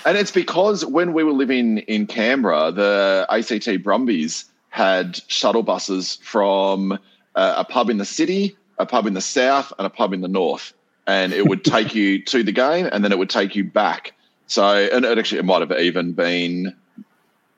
And 0.05 0.17
it's 0.17 0.31
because 0.31 0.85
when 0.85 1.13
we 1.13 1.23
were 1.23 1.31
living 1.31 1.79
in 1.79 2.07
Canberra, 2.07 2.71
the 2.71 3.25
ACT 3.29 3.83
Brumbies 3.83 4.45
had 4.69 5.21
shuttle 5.27 5.63
buses 5.63 6.17
from 6.23 6.93
uh, 7.35 7.53
a 7.57 7.63
pub 7.63 7.89
in 7.89 7.97
the 7.97 8.05
city, 8.05 8.55
a 8.79 8.85
pub 8.85 9.05
in 9.05 9.13
the 9.13 9.21
south, 9.21 9.71
and 9.77 9.85
a 9.85 9.89
pub 9.89 10.13
in 10.13 10.21
the 10.21 10.27
north. 10.27 10.73
And 11.05 11.33
it 11.33 11.47
would 11.47 11.63
take 11.63 11.93
you 11.95 12.21
to 12.25 12.43
the 12.43 12.51
game 12.51 12.87
and 12.91 13.03
then 13.03 13.11
it 13.11 13.17
would 13.17 13.29
take 13.29 13.55
you 13.55 13.63
back. 13.63 14.13
So, 14.47 14.65
and 14.65 15.05
it 15.05 15.17
actually, 15.17 15.39
it 15.39 15.45
might 15.45 15.61
have 15.61 15.71
even 15.79 16.13
been 16.13 16.75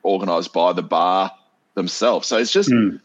organised 0.04 0.52
by 0.52 0.72
the 0.72 0.82
bar 0.82 1.32
themselves. 1.74 2.28
So 2.28 2.38
it's 2.38 2.52
just, 2.52 2.70
mm. 2.70 3.00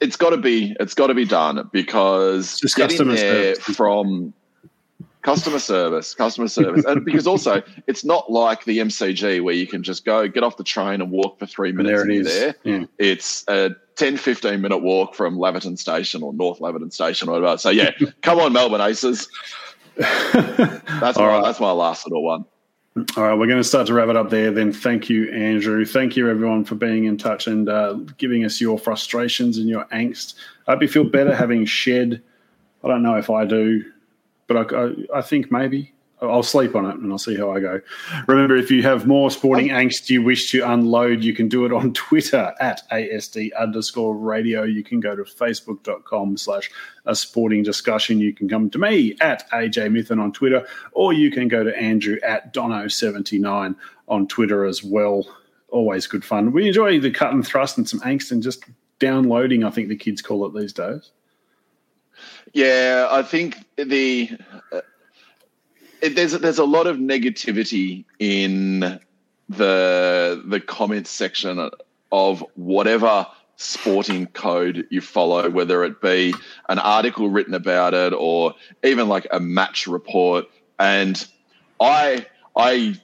it's 0.00 0.16
got 0.16 0.30
to 0.30 0.36
be, 0.36 0.74
it's 0.80 0.94
got 0.94 1.08
to 1.08 1.14
be 1.14 1.26
done 1.26 1.68
because 1.72 2.58
just 2.60 2.76
getting 2.76 3.08
there 3.08 3.54
from 3.56 4.32
customer 5.22 5.58
service, 5.58 6.14
customer 6.14 6.48
service, 6.48 6.84
and 6.84 7.04
because 7.04 7.26
also 7.26 7.62
it's 7.86 8.04
not 8.04 8.30
like 8.30 8.64
the 8.64 8.78
MCG 8.78 9.42
where 9.42 9.54
you 9.54 9.66
can 9.66 9.82
just 9.82 10.04
go 10.04 10.26
get 10.28 10.42
off 10.42 10.56
the 10.56 10.64
train 10.64 11.00
and 11.00 11.10
walk 11.10 11.38
for 11.38 11.46
three 11.46 11.72
minutes 11.72 12.02
and, 12.02 12.26
there. 12.26 12.54
Yeah. 12.64 12.84
It's 12.98 13.44
a 13.48 13.70
10, 13.96 14.16
15 14.16 14.60
minute 14.60 14.78
walk 14.78 15.14
from 15.14 15.36
Laverton 15.36 15.78
Station 15.78 16.22
or 16.22 16.32
North 16.32 16.60
Laverton 16.60 16.92
Station 16.92 17.28
or 17.28 17.32
whatever. 17.32 17.58
So 17.58 17.70
yeah, 17.70 17.90
come 18.22 18.38
on, 18.38 18.52
Melbourne 18.52 18.80
Aces. 18.80 19.28
That's 19.96 21.18
my, 21.18 21.26
right. 21.26 21.42
that's 21.42 21.60
my 21.60 21.72
last 21.72 22.06
little 22.06 22.22
one. 22.22 22.44
All 23.16 23.22
right, 23.22 23.34
we're 23.34 23.46
going 23.46 23.60
to 23.60 23.64
start 23.64 23.86
to 23.86 23.94
wrap 23.94 24.08
it 24.08 24.16
up 24.16 24.30
there. 24.30 24.50
Then, 24.50 24.72
thank 24.72 25.08
you, 25.08 25.30
Andrew. 25.30 25.84
Thank 25.84 26.16
you, 26.16 26.28
everyone, 26.28 26.64
for 26.64 26.74
being 26.74 27.04
in 27.04 27.16
touch 27.16 27.46
and 27.46 27.68
uh, 27.68 27.94
giving 28.18 28.44
us 28.44 28.60
your 28.60 28.78
frustrations 28.78 29.58
and 29.58 29.68
your 29.68 29.84
angst. 29.86 30.34
I 30.66 30.72
hope 30.72 30.82
you 30.82 30.88
feel 30.88 31.04
better 31.04 31.34
having 31.34 31.64
shed. 31.66 32.20
I 32.82 32.88
don't 32.88 33.02
know 33.02 33.14
if 33.14 33.30
I 33.30 33.44
do 33.44 33.84
but 34.50 34.74
I, 34.74 34.76
I, 34.76 35.18
I 35.18 35.22
think 35.22 35.52
maybe 35.52 35.92
I'll 36.20 36.42
sleep 36.42 36.74
on 36.74 36.84
it 36.84 36.96
and 36.96 37.12
I'll 37.12 37.18
see 37.18 37.36
how 37.36 37.52
I 37.52 37.60
go. 37.60 37.80
Remember, 38.26 38.56
if 38.56 38.68
you 38.68 38.82
have 38.82 39.06
more 39.06 39.30
sporting 39.30 39.70
oh. 39.70 39.76
angst 39.76 40.10
you 40.10 40.24
wish 40.24 40.50
to 40.50 40.68
unload, 40.68 41.22
you 41.22 41.32
can 41.32 41.48
do 41.48 41.64
it 41.66 41.72
on 41.72 41.92
Twitter 41.94 42.52
at 42.58 42.82
ASD 42.90 43.50
underscore 43.56 44.16
radio. 44.16 44.64
You 44.64 44.82
can 44.82 44.98
go 44.98 45.14
to 45.14 45.22
facebook.com 45.22 46.36
slash 46.36 46.68
a 47.06 47.14
sporting 47.14 47.62
discussion. 47.62 48.18
You 48.18 48.34
can 48.34 48.48
come 48.48 48.68
to 48.70 48.78
me 48.78 49.16
at 49.20 49.48
AJ 49.52 49.88
Mithen 49.92 50.20
on 50.20 50.32
Twitter, 50.32 50.66
or 50.90 51.12
you 51.12 51.30
can 51.30 51.46
go 51.46 51.62
to 51.62 51.76
Andrew 51.80 52.18
at 52.24 52.52
Dono79 52.52 53.76
on 54.08 54.26
Twitter 54.26 54.64
as 54.64 54.82
well. 54.82 55.24
Always 55.68 56.08
good 56.08 56.24
fun. 56.24 56.50
We 56.50 56.66
enjoy 56.66 56.98
the 56.98 57.12
cut 57.12 57.32
and 57.32 57.46
thrust 57.46 57.78
and 57.78 57.88
some 57.88 58.00
angst 58.00 58.32
and 58.32 58.42
just 58.42 58.64
downloading, 58.98 59.62
I 59.62 59.70
think 59.70 59.88
the 59.88 59.96
kids 59.96 60.20
call 60.20 60.44
it 60.44 60.60
these 60.60 60.72
days. 60.72 61.12
Yeah, 62.52 63.08
I 63.10 63.22
think 63.22 63.56
the 63.76 64.30
uh, 64.72 64.80
it, 66.02 66.16
there's 66.16 66.32
there's 66.32 66.58
a 66.58 66.64
lot 66.64 66.86
of 66.86 66.96
negativity 66.96 68.04
in 68.18 69.00
the 69.48 70.42
the 70.46 70.60
comments 70.60 71.10
section 71.10 71.70
of 72.12 72.44
whatever 72.54 73.26
sporting 73.56 74.26
code 74.28 74.86
you 74.90 75.00
follow, 75.00 75.50
whether 75.50 75.84
it 75.84 76.00
be 76.00 76.34
an 76.68 76.78
article 76.78 77.28
written 77.28 77.54
about 77.54 77.92
it 77.92 78.14
or 78.14 78.54
even 78.82 79.08
like 79.08 79.26
a 79.30 79.38
match 79.38 79.86
report. 79.86 80.46
And 80.78 81.24
I 81.78 82.26
I 82.56 82.98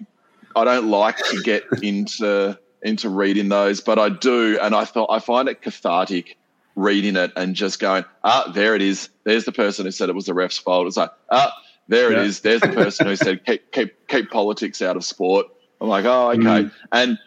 I 0.57 0.65
don't 0.65 0.89
like 0.89 1.19
to 1.31 1.43
get 1.43 1.65
into 1.83 2.59
into 2.83 3.11
reading 3.11 3.49
those, 3.49 3.81
but 3.81 3.99
I 3.99 4.09
do, 4.09 4.59
and 4.61 4.75
I 4.75 4.85
thought 4.85 5.11
I 5.11 5.19
find 5.19 5.49
it 5.49 5.63
cathartic 5.63 6.39
reading 6.77 7.17
it 7.17 7.33
and 7.37 7.57
just 7.57 7.81
going, 7.81 8.05
ah, 8.23 8.51
there 8.55 8.77
it 8.77 8.83
is. 8.83 9.09
There's 9.25 9.45
the 9.45 9.53
person 9.53 9.87
who 9.87 9.91
said 9.91 10.09
it 10.09 10.15
was 10.15 10.27
the 10.27 10.35
ref's 10.35 10.59
fault. 10.59 10.87
It's 10.87 10.97
like, 10.97 11.11
ah, 11.31 11.53
there 11.89 12.13
yeah. 12.13 12.21
it 12.21 12.27
is. 12.27 12.41
There's 12.41 12.61
the 12.61 12.69
person 12.69 13.07
who 13.07 13.17
said 13.17 13.45
keep, 13.45 13.73
keep 13.73 14.09
keep 14.09 14.31
politics 14.31 14.81
out 14.83 14.97
of 14.97 15.05
sport. 15.05 15.47
I'm 15.81 15.89
like, 15.89 16.05
oh, 16.05 16.31
okay. 16.31 16.41
Mm. 16.41 16.73
And 16.93 17.19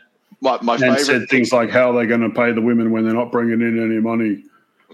my 0.41 0.59
my 0.61 0.75
and 0.75 0.81
favorite 0.81 1.05
said 1.05 1.29
things 1.29 1.51
like 1.51 1.69
how 1.69 1.91
are 1.91 1.99
they 1.99 2.07
going 2.07 2.21
to 2.21 2.29
pay 2.29 2.51
the 2.51 2.61
women 2.61 2.91
when 2.91 3.03
they're 3.03 3.13
not 3.13 3.31
bringing 3.31 3.61
in 3.61 3.83
any 3.83 3.99
money. 3.99 4.43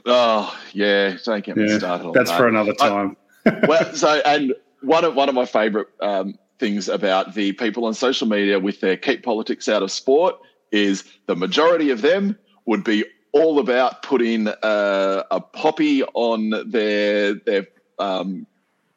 Oh 0.05 0.57
yeah, 0.73 1.17
don't 1.23 1.43
get 1.43 1.57
me 1.57 1.69
started. 1.77 2.13
that's 2.13 2.29
that. 2.29 2.37
for 2.37 2.47
another 2.47 2.73
time. 2.73 3.17
I, 3.45 3.59
well, 3.67 3.93
so 3.93 4.09
and 4.25 4.53
one 4.81 5.03
of 5.03 5.15
one 5.15 5.29
of 5.29 5.35
my 5.35 5.45
favorite 5.45 5.87
um, 5.99 6.37
things 6.59 6.87
about 6.87 7.33
the 7.33 7.51
people 7.53 7.85
on 7.85 7.93
social 7.93 8.27
media 8.27 8.59
with 8.59 8.79
their 8.81 8.97
keep 8.97 9.23
politics 9.23 9.67
out 9.67 9.83
of 9.83 9.91
sport 9.91 10.35
is 10.71 11.03
the 11.25 11.35
majority 11.35 11.89
of 11.89 12.01
them 12.01 12.37
would 12.65 12.83
be 12.83 13.05
all 13.35 13.59
about 13.59 14.01
putting 14.01 14.47
uh, 14.47 15.23
a 15.29 15.41
poppy 15.41 16.03
on 16.03 16.51
their 16.71 17.33
their 17.33 17.67
um, 17.99 18.47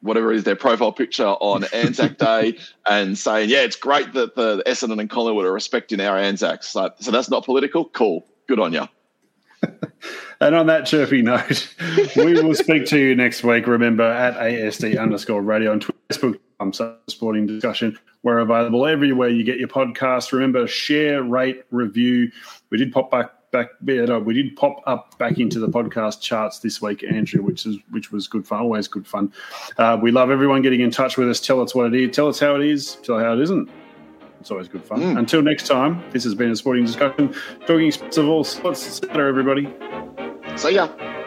whatever 0.01 0.31
is 0.31 0.45
their 0.45 0.55
profile 0.55 0.93
picture 0.93 1.27
on 1.27 1.65
Anzac 1.73 2.17
Day 2.17 2.57
and 2.89 3.17
saying, 3.17 3.49
yeah, 3.49 3.59
it's 3.59 3.75
great 3.75 4.13
that 4.13 4.35
the 4.35 4.63
Essendon 4.65 4.99
and 4.99 5.09
Collingwood 5.09 5.45
are 5.45 5.51
respecting 5.51 5.99
our 5.99 6.17
Anzacs. 6.17 6.69
So, 6.69 6.89
so 6.99 7.11
that's 7.11 7.29
not 7.29 7.43
political. 7.43 7.85
Cool. 7.85 8.25
Good 8.47 8.59
on 8.59 8.71
you. 8.71 8.87
and 10.41 10.55
on 10.55 10.67
that 10.67 10.85
chirpy 10.85 11.21
note, 11.21 11.75
we 12.15 12.41
will 12.41 12.55
speak 12.55 12.85
to 12.85 12.97
you 12.97 13.13
next 13.13 13.43
week. 13.43 13.67
Remember 13.67 14.03
at 14.03 14.35
ASD 14.35 14.97
underscore 14.97 15.41
radio 15.41 15.73
on 15.73 15.81
Twitter, 15.81 15.99
Facebook, 16.09 16.39
um, 16.61 16.71
sporting 17.07 17.45
discussion. 17.45 17.99
We're 18.23 18.39
available 18.39 18.85
everywhere 18.85 19.27
you 19.29 19.43
get 19.43 19.59
your 19.59 19.67
podcast. 19.67 20.31
Remember, 20.31 20.65
share, 20.65 21.23
rate, 21.23 21.63
review. 21.71 22.31
We 22.69 22.77
did 22.77 22.93
pop 22.93 23.11
back 23.11 23.31
back 23.51 23.69
we 23.81 24.33
did 24.33 24.55
pop 24.55 24.81
up 24.85 25.17
back 25.17 25.39
into 25.39 25.59
the 25.59 25.67
podcast 25.67 26.21
charts 26.21 26.59
this 26.59 26.81
week, 26.81 27.03
Andrew, 27.03 27.41
which 27.41 27.65
is 27.65 27.77
which 27.89 28.11
was 28.11 28.27
good 28.27 28.47
fun. 28.47 28.61
Always 28.61 28.87
good 28.87 29.07
fun. 29.07 29.31
Uh, 29.77 29.97
we 30.01 30.11
love 30.11 30.31
everyone 30.31 30.61
getting 30.61 30.81
in 30.81 30.91
touch 30.91 31.17
with 31.17 31.29
us. 31.29 31.39
Tell 31.39 31.61
us 31.61 31.73
what 31.75 31.93
it 31.93 32.01
is. 32.01 32.15
Tell 32.15 32.27
us 32.27 32.39
how 32.39 32.55
it 32.55 32.65
is. 32.65 32.95
Tell 33.03 33.15
us 33.15 33.23
how 33.23 33.33
it 33.33 33.39
isn't. 33.41 33.69
It's 34.39 34.51
always 34.51 34.67
good 34.67 34.83
fun. 34.83 35.01
Mm. 35.01 35.19
Until 35.19 35.41
next 35.41 35.67
time, 35.67 36.01
this 36.11 36.23
has 36.23 36.33
been 36.33 36.51
a 36.51 36.55
sporting 36.55 36.85
discussion. 36.85 37.33
Talking 37.67 37.91
sports 37.91 38.17
of 38.17 38.27
all 38.27 38.43
sorts. 38.43 39.01
everybody. 39.03 39.67
See 40.55 40.75
ya. 40.75 41.18